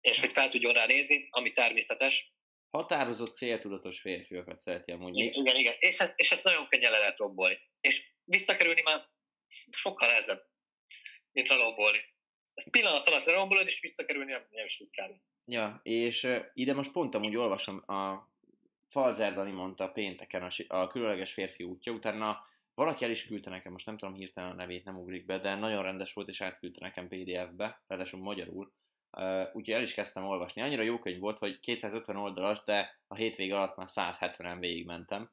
és 0.00 0.20
hogy 0.20 0.32
fel 0.32 0.48
tudjon 0.48 0.72
rá 0.72 0.86
nézni, 0.86 1.28
ami 1.30 1.52
természetes. 1.52 2.34
Határozott 2.76 3.34
céltudatos 3.34 4.00
férfiakat 4.00 4.60
szereti 4.60 4.92
amúgy. 4.92 5.16
Igen, 5.16 5.32
igen, 5.32 5.56
igen. 5.56 5.74
És 5.78 5.98
ezt, 5.98 6.18
és 6.18 6.30
ezt 6.30 6.44
nagyon 6.44 6.66
könnyen 6.66 6.90
le 6.90 6.98
lehet 6.98 7.18
rombolni. 7.18 7.58
És 7.80 8.12
visszakerülni 8.24 8.82
már 8.82 9.08
sokkal 9.70 10.08
nehezebb, 10.08 10.42
mint 11.32 11.48
lerombolni. 11.48 11.98
Ez 12.54 12.70
pillanat 12.70 13.08
alatt 13.08 13.24
lerombolod, 13.24 13.66
és 13.66 13.80
visszakerülni 13.80 14.30
nem, 14.32 14.46
nem 14.50 14.64
is 14.64 14.76
tudsz 14.76 14.92
Ja, 15.44 15.80
és 15.82 16.22
uh, 16.22 16.44
ide 16.52 16.74
most 16.74 16.92
pont 16.92 17.14
amúgy 17.14 17.36
olvasom, 17.36 17.82
a 17.86 18.30
Falzer 18.88 19.34
Dani 19.34 19.50
mondta 19.50 19.88
pénteken 19.88 20.42
a, 20.42 20.76
a 20.76 20.86
különleges 20.86 21.32
férfi 21.32 21.64
útja, 21.64 21.92
utána 21.92 22.46
valaki 22.74 23.04
el 23.04 23.10
is 23.10 23.26
küldte 23.26 23.50
nekem, 23.50 23.72
most 23.72 23.86
nem 23.86 23.96
tudom 23.96 24.14
hirtelen 24.14 24.50
a 24.50 24.54
nevét, 24.54 24.84
nem 24.84 24.98
ugrik 24.98 25.26
be, 25.26 25.38
de 25.38 25.54
nagyon 25.54 25.82
rendes 25.82 26.12
volt, 26.12 26.28
és 26.28 26.40
átküldte 26.40 26.84
nekem 26.84 27.08
PDF-be, 27.08 27.82
ráadásul 27.86 28.20
magyarul, 28.20 28.72
úgyhogy 29.52 29.74
el 29.74 29.82
is 29.82 29.94
kezdtem 29.94 30.24
olvasni. 30.24 30.62
Annyira 30.62 30.82
jó 30.82 30.98
könyv 30.98 31.18
volt, 31.18 31.38
hogy 31.38 31.60
250 31.60 32.16
oldalas, 32.16 32.64
de 32.64 33.00
a 33.06 33.14
hétvég 33.14 33.52
alatt 33.52 33.76
már 33.76 33.86
170-en 33.90 34.56
végigmentem, 34.60 35.30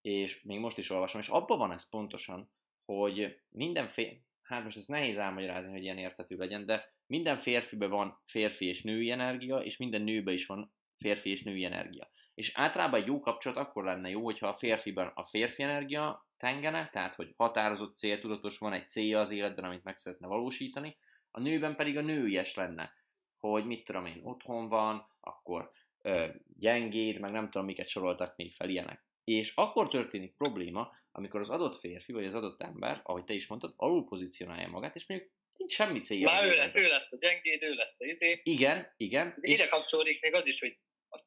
és 0.00 0.42
még 0.42 0.58
most 0.58 0.78
is 0.78 0.90
olvasom, 0.90 1.20
és 1.20 1.28
abban 1.28 1.58
van 1.58 1.72
ez 1.72 1.88
pontosan, 1.88 2.50
hogy 2.84 3.40
minden 3.48 3.86
fél, 3.86 4.16
hát 4.42 4.64
most 4.64 4.76
ez 4.76 4.86
nehéz 4.86 5.16
elmagyarázni, 5.16 5.70
hogy 5.70 5.82
ilyen 5.82 5.98
értető 5.98 6.36
legyen, 6.36 6.66
de 6.66 6.92
minden 7.06 7.36
férfiben 7.36 7.90
van 7.90 8.20
férfi 8.24 8.66
és 8.66 8.82
női 8.82 9.10
energia, 9.10 9.58
és 9.58 9.76
minden 9.76 10.02
nőben 10.02 10.34
is 10.34 10.46
van 10.46 10.72
férfi 10.96 11.30
és 11.30 11.42
női 11.42 11.64
energia. 11.64 12.10
És 12.34 12.52
általában 12.54 13.00
egy 13.00 13.06
jó 13.06 13.20
kapcsolat 13.20 13.58
akkor 13.58 13.84
lenne 13.84 14.08
jó, 14.08 14.24
hogyha 14.24 14.48
a 14.48 14.54
férfiben 14.54 15.12
a 15.14 15.26
férfi 15.26 15.62
energia 15.62 16.26
tengene, 16.36 16.88
tehát 16.92 17.14
hogy 17.14 17.32
határozott 17.36 17.96
céltudatos 17.96 18.58
van 18.58 18.72
egy 18.72 18.90
célja 18.90 19.20
az 19.20 19.30
életben, 19.30 19.64
amit 19.64 19.84
meg 19.84 19.96
szeretne 19.96 20.26
valósítani, 20.26 20.96
a 21.30 21.40
nőben 21.40 21.76
pedig 21.76 21.96
a 21.96 22.00
nőies 22.00 22.54
lenne, 22.54 22.92
hogy 23.40 23.66
mit 23.66 23.84
tudom 23.84 24.06
én, 24.06 24.20
otthon 24.22 24.68
van, 24.68 25.06
akkor 25.20 25.70
ö, 26.02 26.26
gyengéd, 26.58 27.18
meg 27.18 27.30
nem 27.30 27.50
tudom 27.50 27.66
miket 27.66 27.88
soroltak 27.88 28.36
még 28.36 28.54
fel 28.54 28.68
ilyenek. 28.68 29.06
És 29.24 29.52
akkor 29.54 29.88
történik 29.88 30.36
probléma, 30.36 30.90
amikor 31.12 31.40
az 31.40 31.48
adott 31.48 31.78
férfi, 31.78 32.12
vagy 32.12 32.24
az 32.24 32.34
adott 32.34 32.62
ember, 32.62 33.00
ahogy 33.02 33.24
te 33.24 33.34
is 33.34 33.46
mondtad, 33.46 33.72
alul 33.76 34.04
pozícionálja 34.04 34.68
magát, 34.68 34.96
és 34.96 35.06
mondjuk 35.06 35.30
nincs 35.56 35.72
semmi 35.72 36.00
célja. 36.00 36.26
Már 36.26 36.44
ő 36.44 36.54
lesz, 36.54 36.74
ő 36.74 36.88
lesz 36.88 37.12
a 37.12 37.16
gyengéd, 37.16 37.62
ő 37.62 37.74
lesz 37.74 38.00
a 38.00 38.04
izé. 38.04 38.40
Igen, 38.42 38.94
igen. 38.96 39.34
De 39.40 39.48
ide 39.48 39.68
kapcsolódik 39.68 40.22
még 40.22 40.34
az 40.34 40.46
is, 40.46 40.60
hogy 40.60 40.78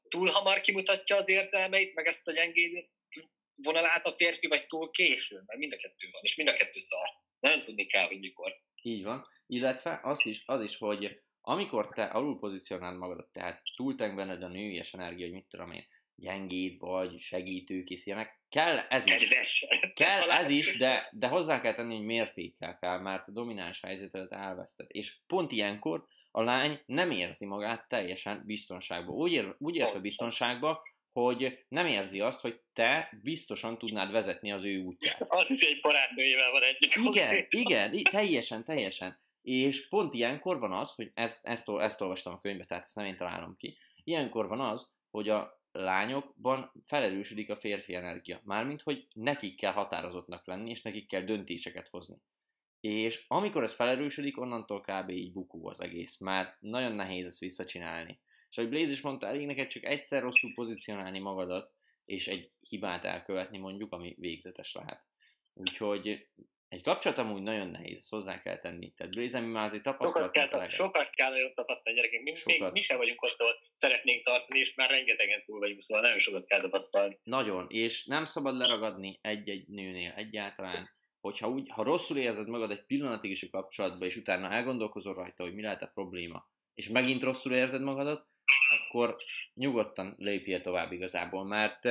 túl 0.07 0.30
hamar 0.30 0.62
kimutatja 0.62 1.16
az 1.16 1.30
érzelmeit, 1.30 1.93
meg 1.93 2.05
ezt 2.05 2.28
a 2.28 2.32
gyengéd 2.32 2.89
vonalát 3.55 4.05
a 4.05 4.12
férfi, 4.12 4.47
vagy 4.47 4.68
túl 4.68 4.91
későn, 4.91 5.43
mert 5.45 5.59
mind 5.59 5.74
a 5.74 5.78
kettő 5.78 6.09
van, 6.12 6.22
és 6.24 6.36
mind 6.36 6.49
a 6.49 6.53
kettő 6.53 6.80
szar. 6.80 7.07
Nem 7.39 7.62
tudni 7.62 7.86
kell, 7.86 8.05
hogy 8.05 8.20
mikor. 8.20 8.51
Így 8.82 9.03
van. 9.03 9.28
Illetve 9.47 9.99
az 10.03 10.26
is, 10.26 10.43
az 10.45 10.64
is 10.64 10.78
hogy 10.78 11.22
amikor 11.42 11.89
te 11.89 12.04
alul 12.04 12.39
pozícionálod 12.39 13.00
magadat, 13.00 13.30
tehát 13.32 13.62
túlteng 13.76 14.16
benned 14.16 14.44
a 14.44 14.48
nőies 14.48 14.94
energia, 14.94 15.26
hogy 15.26 15.34
mit 15.34 15.48
tudom 15.50 15.72
én, 15.72 15.84
gyengéd 16.16 16.80
vagy, 16.80 17.20
segítőkész 17.20 18.06
ilyenek, 18.06 18.39
kell 18.50 18.78
ez 18.78 19.06
is, 19.06 19.66
kell 19.94 20.32
ez 20.32 20.50
is, 20.50 20.78
de, 20.78 21.10
de 21.12 21.28
hozzá 21.28 21.62
kell 21.62 21.74
tenni, 21.74 21.96
hogy 21.96 22.06
mértékkel 22.06 22.78
kell, 22.78 23.00
mert 23.00 23.28
a 23.28 23.32
domináns 23.32 23.82
helyzetet 23.82 24.32
elveszted. 24.32 24.86
És 24.89 25.18
pont 25.28 25.52
ilyenkor 25.52 26.06
a 26.32 26.42
lány 26.42 26.82
nem 26.86 27.12
érzi 27.12 27.46
magát 27.46 27.88
teljesen 27.88 28.44
biztonságban. 28.46 29.16
Úgy, 29.16 29.32
ér, 29.32 29.56
úgy 29.58 29.76
érzi 29.76 30.02
biztonságba, 30.02 30.82
hogy 31.12 31.66
nem 31.68 31.88
érzi 31.88 32.20
azt, 32.20 32.39
hogy 32.39 32.62
te 32.74 33.20
biztosan 33.22 33.78
tudnád 33.78 34.12
vezetni 34.12 34.52
az 34.52 34.64
ő 34.64 34.80
útját. 34.80 35.22
Azt 35.22 35.48
hiszi, 35.48 35.66
hogy 35.66 35.80
barátnőjével 35.80 36.52
van 36.52 36.64
egyik. 36.64 36.96
Igen, 36.96 37.46
igen, 37.50 38.04
teljesen, 38.04 38.64
teljesen. 38.64 39.20
És 39.42 39.88
pont 39.88 40.14
ilyenkor 40.14 40.60
van 40.60 40.72
az, 40.72 40.94
hogy 40.94 41.12
ezt, 41.14 41.39
ezt, 41.42 41.70
ezt 41.70 42.02
olvastam 42.02 42.34
a 42.34 42.39
könyvbe, 42.39 42.66
tehát 42.66 42.84
ezt 42.84 42.96
nem 42.96 43.06
én 43.06 43.18
találom 43.18 43.56
ki, 43.58 43.78
ilyenkor 44.04 44.48
van 44.48 44.60
az, 44.60 44.92
hogy 45.10 45.30
a 45.30 45.62
lányokban 45.72 46.72
felerősödik 46.86 47.50
a 47.50 47.56
férfi 47.56 47.96
energia. 47.96 48.42
Mármint, 48.44 48.82
hogy 48.82 49.08
nekik 49.14 49.56
kell 49.56 49.72
határozottnak 49.72 50.48
lenni, 50.48 50.70
és 50.70 50.82
nekik 50.82 51.08
kell 51.08 51.22
döntéseket 51.22 51.88
hozni. 51.88 52.18
És 52.80 53.26
amikor 53.28 53.64
ez 53.64 53.74
felerősödik, 53.74 54.39
onnantól 54.39 54.82
kb. 54.82 55.10
így 55.10 55.32
bukó 55.32 55.68
az 55.68 55.82
egész. 55.82 56.18
Már 56.18 56.58
nagyon 56.60 56.92
nehéz 56.92 57.26
ezt 57.26 57.39
visszacsinálni. 57.39 58.20
És 58.50 58.58
ahogy 58.58 58.70
Blaze 58.70 58.92
is 58.92 59.02
mondta, 59.02 59.28
elég 59.28 59.46
neked 59.46 59.68
csak 59.68 59.84
egyszer 59.84 60.22
rosszul 60.22 60.54
pozícionálni 60.54 61.20
magadat, 61.20 61.74
és 62.06 62.28
egy 62.28 62.52
hibát 62.60 63.04
elkövetni 63.04 63.58
mondjuk, 63.58 63.92
ami 63.92 64.16
végzetes 64.20 64.74
lehet. 64.74 65.06
Úgyhogy 65.54 66.28
egy 66.72 66.84
kapcsolat 66.84 67.17
amúgy 67.17 67.41
nagyon 67.41 67.67
nehéz, 67.67 67.97
ezt 67.97 68.09
hozzá 68.09 68.41
kell 68.41 68.59
tenni. 68.59 68.93
Tehát 68.97 69.13
Blaze, 69.13 69.39
mi 69.39 69.51
már 69.51 69.65
azért 69.65 69.84
tapasztalatunk 69.84 70.36
sokat 70.36 70.59
kell, 70.59 70.67
sokat 70.67 71.09
kell 71.09 71.30
nagyon 71.32 71.53
tapasztalni 71.53 71.99
gyerekek. 71.99 72.22
Mi, 72.22 72.36
sokat. 72.36 72.59
még 72.59 72.72
mi 72.72 72.82
sem 72.82 72.97
vagyunk 72.97 73.22
ott, 73.22 73.39
ahol 73.39 73.53
szeretnénk 73.74 74.24
tartani, 74.24 74.59
és 74.59 74.76
már 74.76 74.89
rengetegen 74.89 75.41
túl 75.41 75.59
vagyunk, 75.59 75.82
szóval 75.82 76.03
nagyon 76.03 76.19
sokat 76.19 76.45
kell 76.45 76.61
tapasztalni. 76.61 77.19
Nagyon, 77.24 77.67
és 77.69 78.05
nem 78.05 78.26
szabad 78.26 78.57
leragadni 78.57 79.19
egy-egy 79.22 79.67
nőnél 79.67 80.13
egyáltalán. 80.15 80.89
Hogyha 81.19 81.49
úgy, 81.49 81.69
ha 81.69 81.84
rosszul 81.84 82.17
érzed 82.17 82.47
magad 82.47 82.72
egy 82.72 82.86
pillanatig 82.86 83.32
is 83.32 83.43
a 83.43 83.57
kapcsolatban, 83.57 84.07
és 84.07 84.15
utána 84.15 84.51
elgondolkozol 84.51 85.13
rajta, 85.13 85.43
hogy 85.43 85.53
mi 85.53 85.61
lehet 85.61 85.82
a 85.82 85.91
probléma, 85.93 86.49
és 86.74 86.89
megint 86.89 87.24
rosszul 87.24 87.53
érzed 87.53 87.82
magadat, 87.82 88.28
akkor 88.69 89.15
nyugodtan 89.53 90.15
lépjél 90.17 90.61
tovább 90.61 90.91
igazából, 90.91 91.45
mert 91.45 91.88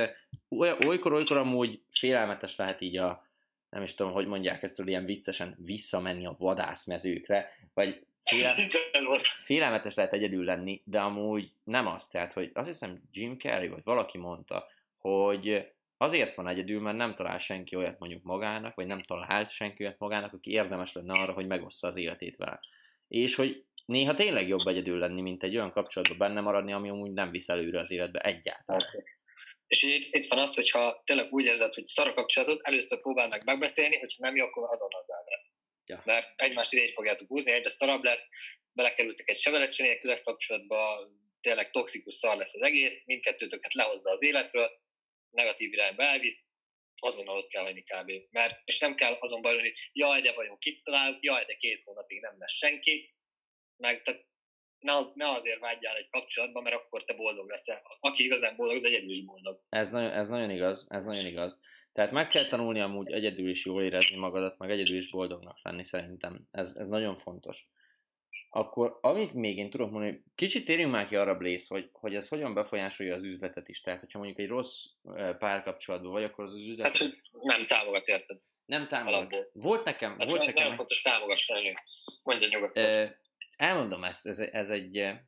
olykor-olykor 0.85 1.37
amúgy 1.37 1.81
félelmetes 1.99 2.55
lehet 2.55 2.81
így 2.81 2.97
a, 2.97 3.29
nem 3.71 3.83
is 3.83 3.95
tudom, 3.95 4.11
hogy 4.11 4.27
mondják 4.27 4.63
ezt, 4.63 4.75
hogy 4.75 4.87
ilyen 4.87 5.05
viccesen 5.05 5.55
visszamenni 5.57 6.25
a 6.25 6.35
vadászmezőkre, 6.37 7.49
vagy 7.73 8.05
félelmetes 9.45 9.95
lehet 9.95 10.13
egyedül 10.13 10.43
lenni, 10.43 10.81
de 10.85 10.99
amúgy 10.99 11.51
nem 11.63 11.87
az, 11.87 12.07
tehát, 12.07 12.33
hogy 12.33 12.51
azt 12.53 12.67
hiszem 12.67 13.01
Jim 13.11 13.37
Carrey, 13.37 13.67
vagy 13.67 13.83
valaki 13.83 14.17
mondta, 14.17 14.67
hogy 14.97 15.71
azért 15.97 16.35
van 16.35 16.47
egyedül, 16.47 16.81
mert 16.81 16.97
nem 16.97 17.15
talál 17.15 17.39
senki 17.39 17.75
olyat 17.75 17.99
mondjuk 17.99 18.23
magának, 18.23 18.75
vagy 18.75 18.87
nem 18.87 19.03
talált 19.03 19.49
senki 19.49 19.83
olyat 19.83 19.99
magának, 19.99 20.33
aki 20.33 20.51
érdemes 20.51 20.93
lenne 20.93 21.13
arra, 21.13 21.33
hogy 21.33 21.47
megossza 21.47 21.87
az 21.87 21.95
életét 21.95 22.37
vele. 22.37 22.59
És 23.07 23.35
hogy 23.35 23.63
néha 23.85 24.13
tényleg 24.13 24.47
jobb 24.47 24.67
egyedül 24.67 24.97
lenni, 24.97 25.21
mint 25.21 25.43
egy 25.43 25.55
olyan 25.55 25.71
kapcsolatban 25.71 26.17
benne 26.17 26.41
maradni, 26.41 26.73
ami 26.73 26.89
amúgy 26.89 27.11
nem 27.11 27.31
visz 27.31 27.49
előre 27.49 27.79
az 27.79 27.91
életbe 27.91 28.19
egyáltalán. 28.19 28.81
És 29.71 29.83
itt, 29.83 30.15
itt 30.15 30.27
van 30.27 30.39
az, 30.39 30.53
hogyha 30.53 31.01
tényleg 31.05 31.33
úgy 31.33 31.45
érzed, 31.45 31.73
hogy 31.73 31.85
szar 31.85 32.07
a 32.07 32.13
kapcsolatot, 32.13 32.61
először 32.61 32.99
próbál 32.99 33.27
meg 33.27 33.43
megbeszélni, 33.45 33.97
hogyha 33.97 34.23
nem 34.23 34.35
jó, 34.35 34.45
akkor 34.45 34.63
azonnal 34.63 35.03
zárd 35.03 35.27
Ja. 35.85 36.01
Mert 36.05 36.29
egymást 36.35 36.71
idejét 36.71 36.93
fogjátok 36.93 37.27
húzni, 37.27 37.51
egyre 37.51 37.69
szarabb 37.69 38.03
lesz, 38.03 38.23
belekerültek 38.71 39.29
egy 39.29 39.39
sevelecse 39.39 39.83
nélküles 39.83 40.21
kapcsolatba, 40.21 40.99
tényleg 41.41 41.71
toxikus 41.71 42.13
szar 42.13 42.37
lesz 42.37 42.55
az 42.55 42.61
egész, 42.61 43.01
mindkettőtöket 43.05 43.73
lehozza 43.73 44.11
az 44.11 44.23
életről, 44.23 44.69
negatív 45.29 45.73
irányba 45.73 46.03
elvisz, 46.03 46.47
azonnal 46.95 47.37
ott 47.37 47.47
kell 47.47 47.63
lenni 47.63 47.83
kb. 47.83 48.11
Mert, 48.29 48.61
és 48.65 48.79
nem 48.79 48.95
kell 48.95 49.17
azon 49.19 49.41
bajlani, 49.41 49.67
hogy 49.67 49.89
jaj, 49.91 50.21
de 50.21 50.33
vagyunk 50.33 50.65
itt 50.65 50.83
találjuk, 50.83 51.23
jaj, 51.23 51.45
de 51.45 51.53
két 51.53 51.83
hónapig 51.83 52.19
nem 52.19 52.35
lesz 52.37 52.57
senki, 52.57 53.15
meg 53.77 54.01
tehát 54.01 54.25
ne, 54.81 54.95
az, 54.95 55.11
ne 55.13 55.29
azért 55.29 55.59
vágyjál 55.59 55.95
egy 55.95 56.09
kapcsolatba, 56.09 56.61
mert 56.61 56.75
akkor 56.75 57.03
te 57.03 57.13
boldog 57.13 57.49
leszel. 57.49 57.81
Aki 57.99 58.23
igazán 58.23 58.55
boldog, 58.55 58.75
az 58.75 58.83
egyedül 58.83 59.09
is 59.09 59.25
boldog. 59.25 59.61
Ez 59.69 59.89
nagyon, 59.89 60.11
ez 60.11 60.27
nagyon 60.27 60.49
igaz, 60.49 60.85
ez 60.89 61.03
nagyon 61.03 61.25
igaz. 61.25 61.59
Tehát 61.93 62.11
meg 62.11 62.27
kell 62.27 62.47
tanulni 62.47 62.79
amúgy 62.79 63.11
egyedül 63.11 63.49
is 63.49 63.65
jól 63.65 63.83
érezni 63.83 64.17
magadat, 64.17 64.57
meg 64.57 64.71
egyedül 64.71 64.97
is 64.97 65.09
boldognak 65.09 65.59
lenni 65.63 65.83
szerintem. 65.83 66.47
Ez, 66.51 66.75
ez 66.75 66.87
nagyon 66.87 67.15
fontos. 67.15 67.67
Akkor 68.49 68.97
amit 69.01 69.33
még 69.33 69.57
én 69.57 69.69
tudok 69.69 69.91
mondani, 69.91 70.23
kicsit 70.35 70.65
térjünk 70.65 70.91
már 70.91 71.07
ki 71.07 71.15
arra, 71.15 71.37
Blaze, 71.37 71.65
hogy, 71.67 71.89
hogy 71.91 72.15
ez 72.15 72.27
hogyan 72.27 72.53
befolyásolja 72.53 73.15
az 73.15 73.23
üzletet 73.23 73.67
is. 73.67 73.81
Tehát, 73.81 73.99
hogyha 73.99 74.17
mondjuk 74.17 74.39
egy 74.39 74.47
rossz 74.47 74.85
párkapcsolatban 75.39 76.11
vagy, 76.11 76.23
akkor 76.23 76.43
az, 76.43 76.53
üzlet... 76.53 76.87
Hát, 76.87 76.97
hogy 76.97 77.21
nem 77.41 77.65
támogat, 77.65 78.07
érted? 78.07 78.39
Nem 78.65 78.87
támogat. 78.87 79.13
Alapból. 79.13 79.49
Volt 79.53 79.83
nekem... 79.83 80.15
Ez 80.19 80.27
volt 80.27 80.39
nekem... 80.39 80.55
Nagyon 80.55 80.75
fontos 80.75 81.01
támogatni. 81.01 81.73
Mondja 82.23 82.47
nyugodtan. 82.47 83.15
Elmondom 83.57 84.03
ezt, 84.03 84.25
ez, 84.25 84.39
ez 84.39 84.69
egy 84.69 84.97
eh, 84.97 85.19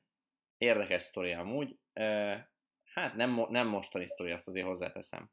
érdekes 0.57 1.03
sztori 1.03 1.32
amúgy. 1.32 1.78
Eh, 1.93 2.43
hát 2.84 3.15
nem, 3.15 3.45
nem 3.49 3.67
mostani 3.67 4.07
sztori, 4.07 4.32
azt 4.32 4.47
azért 4.47 4.67
hozzáteszem. 4.67 5.32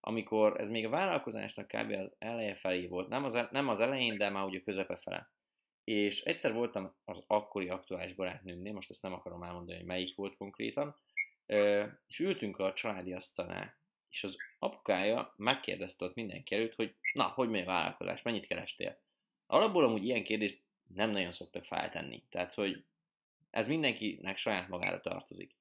Amikor 0.00 0.60
ez 0.60 0.68
még 0.68 0.86
a 0.86 0.90
vállalkozásnak 0.90 1.66
kb. 1.66 1.90
az 1.90 2.12
eleje 2.18 2.54
felé 2.54 2.86
volt, 2.86 3.08
nem 3.08 3.24
az, 3.24 3.38
nem 3.50 3.68
az 3.68 3.80
elején, 3.80 4.16
de 4.18 4.28
már 4.28 4.44
ugye 4.44 4.60
közepe 4.60 4.96
fele. 4.96 5.30
És 5.84 6.20
egyszer 6.20 6.52
voltam 6.52 6.96
az 7.04 7.24
akkori 7.26 7.68
aktuális 7.68 8.14
barátnőmnél, 8.14 8.72
most 8.72 8.90
ezt 8.90 9.02
nem 9.02 9.12
akarom 9.12 9.42
elmondani, 9.42 9.76
hogy 9.76 9.86
melyik 9.86 10.16
volt 10.16 10.36
konkrétan, 10.36 10.96
eh, 11.46 11.90
és 12.06 12.18
ültünk 12.18 12.58
a 12.58 12.72
családi 12.72 13.12
asztalnál, 13.12 13.80
és 14.12 14.24
az 14.24 14.36
apukája 14.58 15.34
megkérdezte 15.36 16.04
ott 16.04 16.14
mindenki 16.14 16.54
előtt, 16.54 16.74
hogy 16.74 16.94
na, 17.12 17.24
hogy 17.24 17.48
megy 17.48 17.62
a 17.62 17.66
vállalkozás, 17.66 18.22
mennyit 18.22 18.46
kerestél? 18.46 19.00
Alapból 19.46 19.84
amúgy 19.84 20.04
ilyen 20.04 20.24
kérdést 20.24 20.62
nem 20.94 21.10
nagyon 21.10 21.32
szoktak 21.32 21.64
feltenni. 21.64 22.22
Tehát, 22.28 22.54
hogy 22.54 22.84
ez 23.50 23.66
mindenkinek 23.66 24.36
saját 24.36 24.68
magára 24.68 25.00
tartozik. 25.00 25.56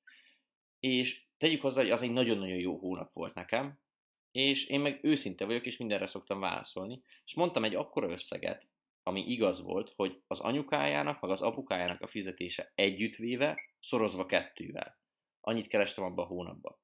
És 0.80 1.26
tegyük 1.38 1.62
hozzá, 1.62 1.82
hogy 1.82 1.92
az 1.92 2.02
egy 2.02 2.12
nagyon-nagyon 2.12 2.58
jó 2.58 2.78
hónap 2.78 3.14
volt 3.14 3.34
nekem, 3.34 3.80
és 4.32 4.66
én 4.66 4.80
meg 4.80 5.00
őszinte 5.02 5.46
vagyok, 5.46 5.66
és 5.66 5.78
mindenre 5.78 6.08
szoktam 6.08 6.40
válaszolni, 6.40 7.04
és 7.26 7.36
mondtam 7.36 7.64
egy 7.64 7.76
akkora 7.76 8.10
összeget, 8.10 8.68
ami 9.04 9.22
igaz 9.22 9.62
volt, 9.62 9.94
hogy 9.96 10.22
az 10.28 10.40
anyukájának, 10.40 11.22
meg 11.22 11.32
az 11.32 11.42
apukájának 11.42 12.02
a 12.02 12.08
fizetése 12.08 12.72
együttvéve, 12.76 13.60
szorozva 13.80 14.26
kettővel. 14.26 15.00
Annyit 15.42 15.68
kerestem 15.68 16.04
abban 16.04 16.26
a 16.26 16.28
hónapban. 16.28 16.78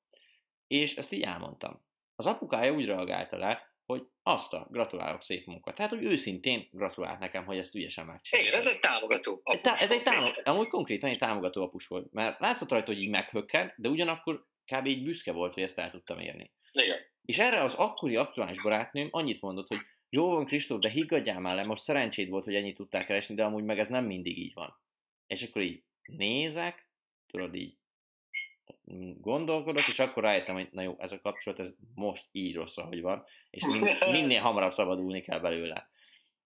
És 0.68 0.96
ezt 0.96 1.12
így 1.12 1.22
elmondtam. 1.22 1.86
Az 2.16 2.26
apukája 2.26 2.74
úgy 2.74 2.86
reagálta 2.86 3.38
le, 3.38 3.77
hogy 3.88 4.08
azt 4.24 4.54
a 4.54 4.68
gratulálok 4.72 5.22
szép 5.22 5.46
munka. 5.46 5.74
Tehát, 5.74 5.92
hogy 5.92 6.04
őszintén 6.04 6.68
gratulált 6.72 7.20
nekem, 7.20 7.46
hogy 7.46 7.58
ezt 7.58 7.76
ügyesen 7.76 8.06
megcsinálta. 8.06 8.50
Igen, 8.50 8.62
ez 8.62 8.74
egy 8.74 8.80
támogató 8.80 9.42
apus. 9.44 9.62
Tá- 9.62 9.82
ez 9.82 9.92
egy 9.92 10.04
támogató, 10.04 10.52
amúgy 10.52 10.68
konkrétan 10.68 11.10
egy 11.10 11.18
támogató 11.18 11.64
apus 11.64 11.88
volt, 11.88 12.14
mert 12.14 12.40
látszott 12.40 12.70
rajta, 12.70 12.92
hogy 12.92 13.02
így 13.02 13.10
meghökkent, 13.10 13.74
de 13.78 13.90
ugyanakkor 13.90 14.46
kb. 14.66 14.86
így 14.86 15.04
büszke 15.04 15.32
volt, 15.32 15.54
hogy 15.54 15.64
ezt 15.64 15.80
el 15.80 15.92
tudtam 15.92 16.20
érni. 16.20 16.52
Igen. 16.72 16.98
És 17.26 17.38
erre 17.38 17.64
az 17.64 17.74
akkori 17.74 18.16
aktuális 18.16 18.62
barátnőm 18.62 19.08
annyit 19.12 19.42
mondott, 19.42 19.68
hogy 19.68 19.80
jó 20.10 20.30
van 20.30 20.46
Kristóf, 20.46 20.80
de 20.80 20.90
higgadjál 20.90 21.40
már 21.40 21.56
le, 21.56 21.68
most 21.68 21.84
szerencséd 21.84 22.30
volt, 22.30 22.44
hogy 22.44 22.56
ennyit 22.56 22.76
tudták 22.76 23.06
keresni, 23.06 23.36
de 23.36 23.44
amúgy 23.44 23.64
meg 23.64 23.80
ez 23.80 23.88
nem 23.88 24.06
mindig 24.06 24.38
így 24.38 24.54
van. 24.54 24.82
És 25.28 25.44
akkor 25.44 25.62
így 25.62 25.84
nézek, 26.02 26.90
tudod 27.28 27.56
így 27.56 27.78
gondolkodok, 29.22 29.88
és 29.88 30.00
akkor 30.00 30.24
rájöttem, 30.24 30.56
hogy 30.56 30.68
na 30.72 30.82
jó, 30.82 30.96
ez 30.98 31.12
a 31.12 31.22
kapcsolat, 31.22 31.60
ez 31.60 31.74
most 31.96 32.26
így 32.32 32.56
rossz, 32.56 32.78
ahogy 32.78 33.02
van, 33.02 33.24
és 33.50 33.64
min- 33.64 34.06
minél 34.22 34.42
hamarabb 34.42 34.72
szabadulni 34.72 35.22
kell 35.22 35.40
belőle. 35.40 35.90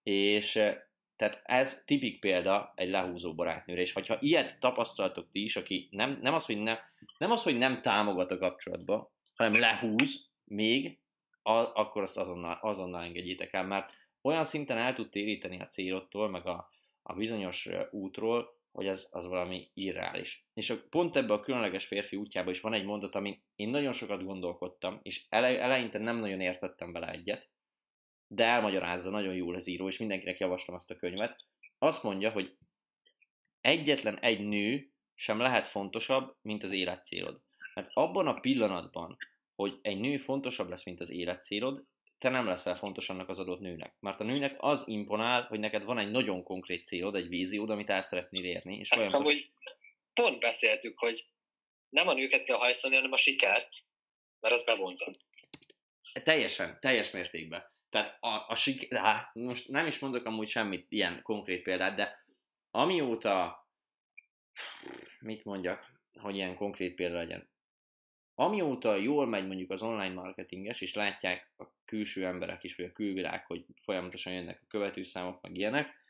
És 0.02 0.56
eh, 0.56 0.76
tehát 1.16 1.40
ez 1.44 1.82
tipik 1.84 2.20
példa 2.20 2.72
egy 2.76 2.88
lehúzó 2.88 3.34
barátnőre, 3.34 3.80
és 3.80 3.92
hogyha 3.92 4.16
ilyet 4.20 4.58
tapasztaltok 4.58 5.30
ti 5.30 5.42
is, 5.42 5.56
aki 5.56 5.88
nem, 5.90 6.18
nem, 6.22 6.34
az, 6.34 6.44
hogy 6.44 6.58
nem, 6.58 6.78
nem 7.18 7.30
az, 7.30 7.42
hogy 7.42 7.58
nem 7.58 7.82
támogat 7.82 8.30
a 8.30 8.38
kapcsolatba, 8.38 9.12
hanem 9.34 9.58
lehúz 9.58 10.30
még, 10.44 10.98
a, 11.42 11.52
akkor 11.52 12.02
azt 12.02 12.16
azonnal, 12.16 12.58
azonnal 12.60 13.02
engedjétek 13.02 13.52
el, 13.52 13.64
mert 13.64 13.92
olyan 14.22 14.44
szinten 14.44 14.78
el 14.78 14.94
tud 14.94 15.08
téríteni 15.08 15.60
a 15.60 15.66
célottól, 15.66 16.28
meg 16.28 16.46
a, 16.46 16.68
a 17.02 17.14
bizonyos 17.14 17.66
eh, 17.66 17.86
útról, 17.90 18.60
hogy 18.72 18.88
az, 18.88 19.08
az 19.10 19.26
valami 19.26 19.70
irreális. 19.74 20.46
És 20.54 20.74
pont 20.90 21.16
ebbe 21.16 21.32
a 21.32 21.40
különleges 21.40 21.86
férfi 21.86 22.16
útjába 22.16 22.50
is 22.50 22.60
van 22.60 22.74
egy 22.74 22.84
mondat, 22.84 23.14
amin 23.14 23.44
én 23.54 23.68
nagyon 23.68 23.92
sokat 23.92 24.24
gondolkodtam, 24.24 25.00
és 25.02 25.26
ele, 25.28 25.60
eleinte 25.60 25.98
nem 25.98 26.16
nagyon 26.16 26.40
értettem 26.40 26.92
bele 26.92 27.10
egyet, 27.10 27.50
de 28.26 28.44
elmagyarázza 28.44 29.10
nagyon 29.10 29.34
jól 29.34 29.54
az 29.54 29.66
író, 29.66 29.88
és 29.88 29.98
mindenkinek 29.98 30.38
javaslom 30.38 30.76
azt 30.76 30.90
a 30.90 30.96
könyvet. 30.96 31.46
Azt 31.78 32.02
mondja, 32.02 32.30
hogy 32.30 32.56
egyetlen 33.60 34.18
egy 34.18 34.40
nő 34.46 34.90
sem 35.14 35.38
lehet 35.38 35.68
fontosabb, 35.68 36.36
mint 36.42 36.62
az 36.62 36.72
életcélod. 36.72 37.40
Mert 37.74 37.90
abban 37.92 38.26
a 38.26 38.40
pillanatban, 38.40 39.16
hogy 39.54 39.78
egy 39.82 40.00
nő 40.00 40.16
fontosabb 40.16 40.68
lesz, 40.68 40.84
mint 40.84 41.00
az 41.00 41.10
életcélod, 41.10 41.80
te 42.22 42.28
nem 42.28 42.46
leszel 42.46 42.76
fontos 42.76 43.08
annak 43.08 43.28
az 43.28 43.38
adott 43.38 43.60
nőnek. 43.60 43.94
Mert 44.00 44.20
a 44.20 44.24
nőnek 44.24 44.54
az 44.58 44.82
imponál, 44.86 45.42
hogy 45.42 45.58
neked 45.58 45.84
van 45.84 45.98
egy 45.98 46.10
nagyon 46.10 46.42
konkrét 46.42 46.86
célod, 46.86 47.14
egy 47.14 47.28
víziód, 47.28 47.70
amit 47.70 47.90
el 47.90 48.02
szeretnél 48.02 48.44
érni. 48.44 48.78
És 48.78 48.90
Azt 48.90 49.04
hiszem, 49.04 49.22
hogy 49.22 49.46
pont 50.14 50.40
beszéltük, 50.40 50.98
hogy 50.98 51.26
nem 51.88 52.08
a 52.08 52.14
nőket 52.14 52.42
kell 52.42 52.56
hajszolni, 52.56 52.96
hanem 52.96 53.12
a 53.12 53.16
sikert, 53.16 53.68
mert 54.40 54.54
az 54.54 54.64
bevonzod. 54.64 55.16
Teljesen, 56.22 56.78
teljes 56.80 57.10
mértékben. 57.10 57.64
Tehát 57.90 58.16
a, 58.20 58.46
a 58.48 58.54
siker, 58.54 59.00
hát 59.00 59.34
most 59.34 59.68
nem 59.68 59.86
is 59.86 59.98
mondok 59.98 60.24
amúgy 60.24 60.48
semmit, 60.48 60.86
ilyen 60.88 61.22
konkrét 61.22 61.62
példát, 61.62 61.96
de 61.96 62.24
amióta, 62.70 63.66
mit 65.20 65.44
mondjak, 65.44 66.00
hogy 66.20 66.34
ilyen 66.34 66.56
konkrét 66.56 66.94
példa 66.94 67.16
legyen, 67.16 67.51
amióta 68.34 68.96
jól 68.96 69.26
megy 69.26 69.46
mondjuk 69.46 69.70
az 69.70 69.82
online 69.82 70.14
marketinges, 70.14 70.80
és 70.80 70.94
látják 70.94 71.52
a 71.56 71.64
külső 71.84 72.26
emberek 72.26 72.64
is, 72.64 72.76
vagy 72.76 72.86
a 72.86 72.92
külvilág, 72.92 73.46
hogy 73.46 73.64
folyamatosan 73.82 74.32
jönnek 74.32 74.60
a 74.62 74.66
követőszámok, 74.68 75.40
meg 75.40 75.56
ilyenek, 75.56 76.00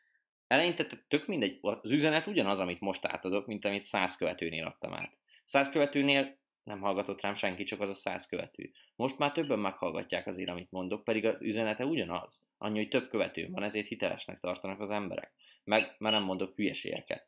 eleinte 0.47 0.87
tök 1.09 1.27
mindegy, 1.27 1.59
az 1.61 1.91
üzenet 1.91 2.27
ugyanaz, 2.27 2.59
amit 2.59 2.81
most 2.81 3.05
átadok, 3.05 3.47
mint 3.47 3.65
amit 3.65 3.83
száz 3.83 4.17
követőnél 4.17 4.67
adtam 4.67 4.93
át. 4.93 5.17
Száz 5.47 5.71
követőnél 5.71 6.37
nem 6.65 6.81
hallgatott 6.81 7.21
rám 7.21 7.35
senki, 7.35 7.65
csak 7.65 7.81
az 7.81 7.89
a 7.89 7.95
száz 7.95 8.27
követő. 8.27 8.71
Most 8.97 9.19
már 9.19 9.33
többen 9.33 9.59
meghallgatják 9.59 10.27
azért, 10.27 10.51
amit 10.51 10.71
mondok, 10.71 11.05
pedig 11.05 11.27
az 11.27 11.37
üzenete 11.41 11.85
ugyanaz. 11.85 12.41
Annyi, 12.59 12.79
hogy 12.79 12.89
több 12.89 13.09
követő 13.09 13.49
van, 13.51 13.63
ezért 13.63 13.87
hitelesnek 13.87 14.41
tartanak 14.41 14.81
az 14.81 14.91
emberek. 14.91 15.33
Meg 15.65 15.95
már 15.99 16.13
nem 16.13 16.23
mondok 16.23 16.55
hülyeségeket. 16.55 17.27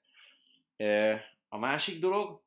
A 1.48 1.58
másik 1.58 2.00
dolog, 2.00 2.42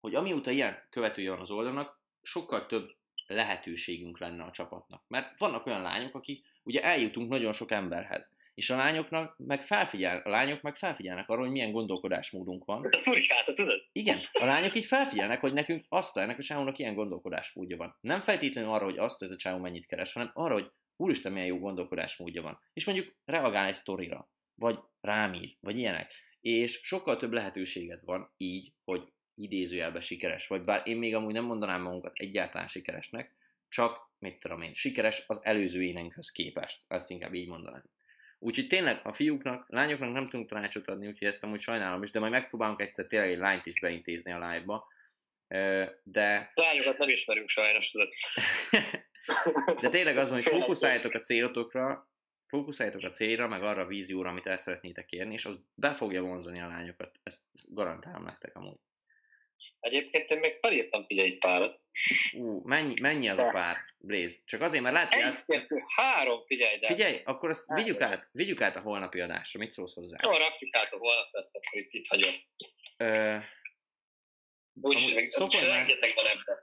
hogy 0.00 0.14
amióta 0.14 0.50
ilyen 0.50 0.86
követője 0.90 1.30
van 1.30 1.40
az 1.40 1.50
oldalnak, 1.50 2.00
sokkal 2.22 2.66
több 2.66 2.90
lehetőségünk 3.26 4.18
lenne 4.18 4.42
a 4.42 4.50
csapatnak. 4.50 5.04
Mert 5.08 5.38
vannak 5.38 5.66
olyan 5.66 5.82
lányok, 5.82 6.14
akik 6.14 6.46
ugye 6.62 6.82
eljutunk 6.82 7.28
nagyon 7.28 7.52
sok 7.52 7.70
emberhez. 7.70 8.34
És 8.54 8.70
a 8.70 8.76
lányoknak 8.76 9.34
meg 9.38 9.62
felfigyel, 9.62 10.20
a 10.24 10.28
lányok 10.28 10.60
meg 10.62 10.76
felfigyelnek 10.76 11.28
arra, 11.28 11.40
hogy 11.40 11.50
milyen 11.50 11.72
gondolkodásmódunk 11.72 12.64
van. 12.64 12.88
A 12.90 12.98
szurikáta, 12.98 13.52
tudod? 13.52 13.80
Igen, 13.92 14.18
a 14.32 14.44
lányok 14.44 14.74
így 14.74 14.84
felfigyelnek, 14.84 15.40
hogy 15.40 15.52
nekünk 15.52 15.84
azt 15.88 16.16
ennek 16.16 16.38
a 16.38 16.42
csávónak 16.42 16.78
ilyen 16.78 16.94
gondolkodásmódja 16.94 17.76
van. 17.76 17.96
Nem 18.00 18.20
feltétlenül 18.20 18.70
arra, 18.70 18.84
hogy 18.84 18.98
azt 18.98 19.22
ez 19.22 19.30
a 19.30 19.36
csávó 19.36 19.58
mennyit 19.58 19.86
keres, 19.86 20.12
hanem 20.12 20.30
arra, 20.34 20.52
hogy 20.52 20.70
úristen 20.96 21.32
milyen 21.32 21.46
jó 21.46 21.58
gondolkodásmódja 21.58 22.42
van. 22.42 22.58
És 22.72 22.84
mondjuk 22.84 23.16
reagál 23.24 23.66
egy 23.66 23.74
sztorira, 23.74 24.30
vagy 24.54 24.78
rám 25.00 25.34
ír, 25.34 25.56
vagy 25.60 25.78
ilyenek. 25.78 26.12
És 26.40 26.80
sokkal 26.82 27.16
több 27.16 27.32
lehetőséged 27.32 28.00
van 28.04 28.32
így, 28.36 28.72
hogy 28.84 29.12
idézőjelben 29.36 30.00
sikeres 30.00 30.46
vagy, 30.46 30.62
bár 30.62 30.82
én 30.84 30.96
még 30.96 31.14
amúgy 31.14 31.32
nem 31.32 31.44
mondanám 31.44 31.82
magunkat 31.82 32.14
egyáltalán 32.14 32.68
sikeresnek, 32.68 33.34
csak, 33.68 34.10
mit 34.18 34.38
tudom 34.38 34.62
én, 34.62 34.74
sikeres 34.74 35.24
az 35.26 35.40
előző 35.42 35.82
énenkhöz 35.82 36.30
képest, 36.30 36.80
ezt 36.88 37.10
inkább 37.10 37.34
így 37.34 37.48
mondanám. 37.48 37.84
Úgyhogy 38.38 38.66
tényleg 38.66 39.00
a 39.02 39.12
fiúknak, 39.12 39.66
lányoknak 39.68 40.12
nem 40.12 40.28
tudunk 40.28 40.48
tanácsot 40.48 40.88
adni, 40.88 41.06
úgyhogy 41.06 41.28
ezt 41.28 41.44
amúgy 41.44 41.60
sajnálom 41.60 42.02
is, 42.02 42.10
de 42.10 42.18
majd 42.18 42.32
megpróbálunk 42.32 42.80
egyszer 42.80 43.06
tényleg 43.06 43.30
egy 43.30 43.38
lányt 43.38 43.66
is 43.66 43.80
beintézni 43.80 44.32
a 44.32 44.48
live-ba. 44.48 44.86
De... 46.02 46.52
Lányokat 46.54 46.98
nem 46.98 47.08
ismerünk 47.08 47.48
sajnos, 47.48 47.90
tudod. 47.90 48.08
de 49.82 49.88
tényleg 49.88 50.16
az 50.16 50.28
van, 50.28 50.42
hogy 50.42 50.52
fókuszáljatok 50.52 51.14
a 51.14 51.20
célotokra, 51.20 52.10
fókuszáljatok 52.46 53.02
a 53.02 53.10
célra, 53.10 53.48
meg 53.48 53.62
arra 53.62 53.82
a 53.82 53.86
vízióra, 53.86 54.30
amit 54.30 54.46
el 54.46 54.56
szeretnétek 54.56 55.10
érni, 55.10 55.32
és 55.32 55.44
az 55.44 55.54
be 55.74 55.94
fogja 55.94 56.22
vonzani 56.22 56.60
a 56.60 56.66
lányokat. 56.66 57.20
Ezt 57.22 57.42
garantálom 57.68 58.22
nektek 58.22 58.56
amúgy. 58.56 58.78
Egyébként 59.80 60.30
én 60.30 60.38
még 60.38 60.58
felírtam 60.60 61.04
figyelj 61.04 61.28
egy 61.28 61.38
párat. 61.38 61.80
Ú, 62.32 62.60
mennyi, 62.64 62.94
mennyi 63.00 63.28
az 63.28 63.38
a 63.38 63.50
pár, 63.50 63.76
Blaze? 63.98 64.36
Csak 64.44 64.60
azért, 64.60 64.82
mert 64.82 65.14
hogy... 65.14 65.22
Egy, 65.46 65.68
három, 65.96 66.40
figyelj, 66.40 66.78
de... 66.78 66.86
Figyelj, 66.86 67.20
akkor 67.24 67.48
azt 67.48 67.64
vigyük 67.74 68.00
át, 68.00 68.28
vigyük 68.32 68.60
át 68.60 68.76
a 68.76 68.80
holnapi 68.80 69.20
adásra. 69.20 69.60
Mit 69.60 69.72
szólsz 69.72 69.94
hozzá? 69.94 70.18
Jó, 70.22 70.30
rakjuk 70.30 70.74
át 70.74 70.92
a 70.92 70.98
holnap 70.98 71.28
ezt, 71.32 71.50
akkor 71.52 71.80
itt, 71.80 71.92
itt 71.92 72.06
hagyom. 72.06 72.34
Ö, 72.96 73.36
Úgy, 74.80 75.28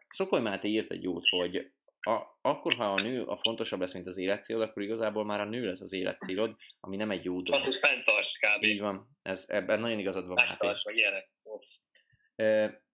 Szokoly 0.10 0.41
Máté 0.41 0.68
írt 0.68 0.91
egy 0.91 1.04
jót, 1.04 1.30
hogy 1.30 1.72
a, 2.00 2.22
akkor, 2.41 2.74
ha 2.74 2.94
a 2.94 3.02
nő 3.02 3.24
a 3.24 3.38
fontosabb 3.38 3.80
lesz, 3.80 3.94
mint 3.94 4.08
az 4.08 4.18
életcélod, 4.18 4.62
akkor 4.62 4.82
igazából 4.84 5.26
már 5.26 5.39
a 5.39 5.46
nő 5.46 5.66
lesz 5.66 5.82
az 5.82 5.94
életcélod, 5.94 6.56
ami 6.80 6.96
nem 6.96 7.12
egy 7.12 7.24
jó 7.24 7.41
dolog. 7.41 7.62
Azt, 7.62 7.66
hogy 7.66 7.89
fenntartsd 7.89 8.38
kb. 8.38 8.64
Így 8.64 8.80
van, 8.80 9.18
ez, 9.22 9.46
ebben 9.48 9.80
nagyon 9.80 10.00
igazad 10.00 10.26
van, 10.26 10.34
Máté. 10.34 10.48
Fenntartsd, 10.48 10.86
meg 10.86 10.96
ilyenek. 10.96 11.30
Uff. 11.44 11.66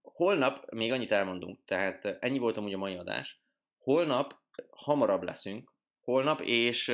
Holnap, 0.02 0.72
még 0.72 0.92
annyit 0.92 1.12
elmondunk, 1.12 1.66
tehát 1.66 2.06
ennyi 2.06 2.38
volt 2.38 2.58
amúgy 2.58 2.74
a 2.74 2.78
mai 2.78 2.96
adás. 2.96 3.42
Holnap 3.78 4.40
hamarabb 4.70 5.24
leszünk, 5.24 5.74
holnap, 6.00 6.42
és 6.42 6.94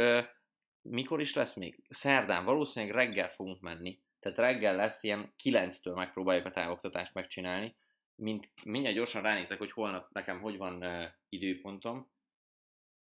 mikor 0.81 1.21
is 1.21 1.33
lesz 1.33 1.53
még? 1.53 1.83
Szerdán, 1.89 2.45
valószínűleg 2.45 2.95
reggel 2.95 3.29
fogunk 3.29 3.61
menni. 3.61 4.01
Tehát 4.19 4.37
reggel 4.37 4.75
lesz 4.75 5.03
ilyen 5.03 5.33
9-től 5.43 5.95
megpróbáljuk 5.95 6.45
a 6.45 6.51
távoktatást 6.51 7.13
megcsinálni. 7.13 7.75
Mint, 8.15 8.49
mindjárt 8.63 8.95
gyorsan 8.95 9.21
ránézek, 9.21 9.57
hogy 9.57 9.71
holnap 9.71 10.11
nekem 10.11 10.41
hogy 10.41 10.57
van 10.57 10.81
ö, 10.81 11.05
időpontom. 11.29 12.11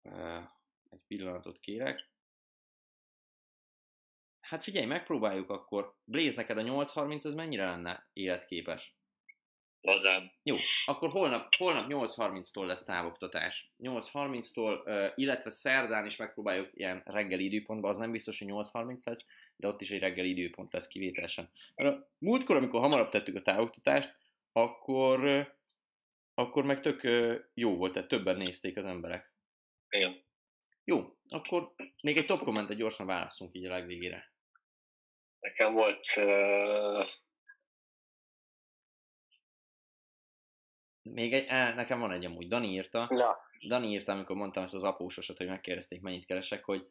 Ö, 0.01 0.39
egy 0.89 1.01
pillanatot 1.07 1.59
kérek. 1.59 2.09
Hát 4.39 4.63
figyelj, 4.63 4.85
megpróbáljuk 4.85 5.49
akkor. 5.49 5.95
Blaze, 6.03 6.35
neked 6.35 6.57
a 6.57 6.61
8.30 6.61 7.25
az 7.25 7.33
mennyire 7.33 7.65
lenne 7.65 8.09
életképes? 8.13 8.95
Lazán. 9.81 10.31
Jó, 10.43 10.55
akkor 10.85 11.09
holnap, 11.09 11.55
holnap 11.55 11.91
8.30-tól 11.91 12.65
lesz 12.65 12.83
távoktatás. 12.83 13.73
8.30-tól, 13.83 14.81
uh, 14.85 15.11
illetve 15.15 15.49
szerdán 15.49 16.05
is 16.05 16.15
megpróbáljuk 16.15 16.69
ilyen 16.73 17.01
reggeli 17.05 17.45
időpontban, 17.45 17.89
az 17.89 17.97
nem 17.97 18.11
biztos, 18.11 18.39
hogy 18.39 18.47
8.30 18.47 19.03
lesz, 19.03 19.27
de 19.55 19.67
ott 19.67 19.81
is 19.81 19.91
egy 19.91 19.99
reggeli 19.99 20.29
időpont 20.29 20.71
lesz 20.71 20.87
kivételesen. 20.87 21.51
Mert 21.75 21.95
a 21.95 22.09
múltkor, 22.17 22.55
amikor 22.55 22.79
hamarabb 22.79 23.09
tettük 23.09 23.35
a 23.35 23.41
távoktatást, 23.41 24.15
akkor, 24.51 25.47
akkor 26.33 26.63
meg 26.63 26.81
tök 26.81 27.01
jó 27.53 27.75
volt, 27.75 27.93
tehát 27.93 28.07
többen 28.07 28.37
nézték 28.37 28.77
az 28.77 28.85
emberek. 28.85 29.33
Igen. 29.89 30.23
Jó, 30.83 31.15
akkor 31.29 31.73
még 32.03 32.17
egy 32.17 32.25
top 32.25 32.43
kommentet 32.43 32.77
gyorsan 32.77 33.05
válaszunk 33.05 33.55
így 33.55 33.65
a 33.65 33.69
legvégére. 33.69 34.33
Nekem 35.39 35.73
volt 35.73 36.05
uh, 36.17 37.07
Még 41.03 41.33
egy, 41.33 41.45
á, 41.47 41.73
nekem 41.73 41.99
van 41.99 42.11
egy 42.11 42.25
amúgy, 42.25 42.47
Dani 42.47 42.67
írta, 42.67 43.07
Na, 43.09 43.35
Dani 43.67 43.87
írta, 43.87 44.11
amikor 44.11 44.35
mondtam 44.35 44.63
ezt 44.63 44.73
az 44.73 44.83
apósosat, 44.83 45.37
hogy 45.37 45.47
megkérdezték, 45.47 46.01
mennyit 46.01 46.25
keresek, 46.25 46.63
hogy 46.63 46.87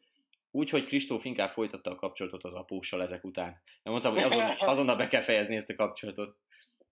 úgy, 0.51 0.69
hogy 0.69 0.85
Kristóf 0.85 1.25
inkább 1.25 1.51
folytatta 1.51 1.91
a 1.91 1.95
kapcsolatot 1.95 2.43
az 2.43 2.53
apóssal 2.53 3.01
ezek 3.01 3.23
után. 3.23 3.61
Nem 3.83 3.93
mondtam, 3.93 4.13
hogy 4.13 4.23
azon, 4.23 4.49
azonnal 4.71 4.95
be 4.95 5.07
kell 5.07 5.21
fejezni 5.21 5.55
ezt 5.55 5.69
a 5.69 5.75
kapcsolatot. 5.75 6.37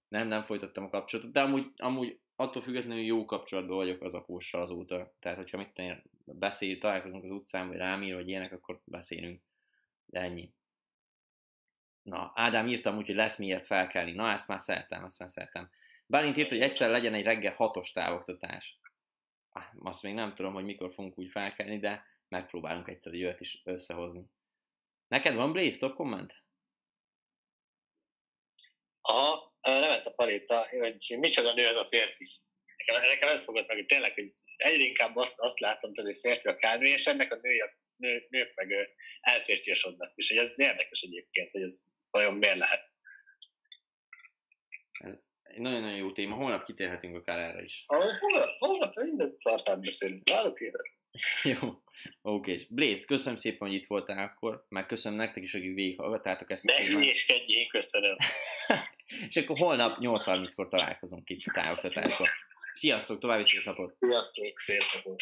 Nem, 0.08 0.28
nem 0.28 0.42
folytattam 0.42 0.84
a 0.84 0.90
kapcsolatot, 0.90 1.32
de 1.32 1.42
amúgy, 1.42 1.72
amúgy 1.78 2.20
attól 2.36 2.62
függetlenül 2.62 3.04
jó 3.04 3.26
kapcsolatban 3.26 3.76
vagyok 3.76 4.02
az 4.02 4.14
apóssal 4.14 4.62
azóta. 4.62 5.14
Tehát, 5.20 5.38
hogyha 5.38 5.58
mit 5.58 5.74
tenni, 5.74 5.96
beszél, 6.26 6.78
találkozunk 6.78 7.24
az 7.24 7.32
utcán, 7.32 7.68
vagy 7.68 7.78
rám 7.78 8.04
ír, 8.04 8.14
vagy 8.14 8.28
ilyenek, 8.28 8.52
akkor 8.52 8.82
beszélünk. 8.84 9.42
De 10.06 10.20
ennyi. 10.20 10.54
Na, 12.02 12.32
Ádám 12.36 12.68
írtam 12.68 12.98
úgy, 12.98 13.06
hogy 13.06 13.16
lesz 13.16 13.38
miért 13.38 13.66
felkelni. 13.66 14.12
Na, 14.12 14.32
ezt 14.32 14.48
már 14.48 14.60
szeretem, 14.60 15.04
ezt 15.04 15.20
már 15.20 15.30
szeretem. 15.30 15.70
Bálint 16.12 16.38
írt, 16.38 16.49
hogy 16.49 16.62
egyszer 16.62 16.89
legyen 16.89 17.14
egy 17.14 17.24
reggel 17.24 17.53
hatos 17.53 17.91
távoktatás. 17.91 18.80
Azt 19.80 20.03
még 20.03 20.14
nem 20.14 20.36
tudom, 20.36 20.53
hogy 20.53 20.64
mikor 20.64 20.93
fogunk 20.93 21.18
úgy 21.18 21.32
felkelni, 21.32 21.80
de 21.80 22.05
megpróbálunk 22.28 22.88
egyszer 22.88 23.14
egy 23.14 23.24
olyat 23.24 23.39
is 23.39 23.62
összehozni. 23.64 24.24
Neked 25.07 25.36
van 25.36 25.51
Blaze, 25.51 25.78
top 25.78 25.95
komment? 25.95 26.43
Aha, 29.01 29.55
lement 29.62 30.05
a 30.05 30.14
palita, 30.14 30.68
hogy 30.70 31.18
micsoda 31.20 31.53
nő 31.53 31.68
ez 31.68 31.76
a 31.76 31.86
férfi. 31.86 32.28
Nekem, 32.78 33.10
nekem 33.10 33.30
ez 33.30 33.43
fogott 33.43 33.68
meg, 33.68 33.76
hogy 33.76 33.86
tényleg, 33.86 34.14
hogy 34.14 34.34
egyre 34.55 34.84
inkább 34.84 35.16
azt, 35.16 35.39
azt 35.39 35.60
látom, 35.60 35.93
tudod, 35.93 36.12
hogy 36.12 36.20
férfi 36.20 36.47
a 36.47 36.55
kármű, 36.55 36.88
és 36.88 37.07
ennek 37.07 37.34
a 37.34 37.39
női, 37.41 37.64
nő, 37.95 38.26
nők 38.30 38.53
meg 38.55 38.95
elférfiasodnak. 39.20 40.12
És 40.16 40.30
hogy 40.30 40.38
ez 40.38 40.60
érdekes 40.60 41.01
egyébként, 41.01 41.51
hogy 41.51 41.62
ez 41.62 41.86
vajon 42.10 42.34
miért 42.34 42.57
lehet. 42.57 42.97
Egy 45.54 45.60
nagyon-nagyon 45.60 45.97
jó 45.97 46.12
téma, 46.12 46.36
holnap 46.36 46.66
kitérhetünk 46.66 47.16
akár 47.16 47.39
erre 47.39 47.64
is. 47.64 47.84
Holnap, 47.88 48.50
holnap 48.60 48.95
mindent 48.95 49.38
szartát 49.38 49.82
beszélünk. 49.82 50.30
Érted? 50.30 50.82
Jó, 51.62 51.82
oké. 52.22 52.66
Blaze, 52.70 53.06
köszönöm 53.06 53.38
szépen, 53.38 53.68
hogy 53.68 53.78
itt 53.78 53.88
voltál 53.88 54.24
akkor, 54.24 54.66
meg 54.70 54.86
köszönöm 54.86 55.18
nektek 55.18 55.43
is, 55.43 55.54
akik 55.54 55.74
végighallgattátok 55.74 56.52
ezt 56.52 56.64
Ne 56.64 56.74
témát. 56.74 56.91
hülyéskedj, 56.91 57.52
én 57.52 57.68
köszönöm. 57.68 58.16
És 59.30 59.38
akkor 59.38 59.58
holnap 59.58 59.97
8.30-kor 60.00 60.68
találkozunk 60.68 61.30
itt 61.30 61.41
a 61.45 61.52
távoktatásban. 61.54 62.28
Sziasztok, 62.74 63.20
további 63.20 63.43
szép 63.43 63.66
napot! 63.66 63.88
Sziasztok, 63.88 64.60
szép 64.60 64.82
napot. 64.93 65.22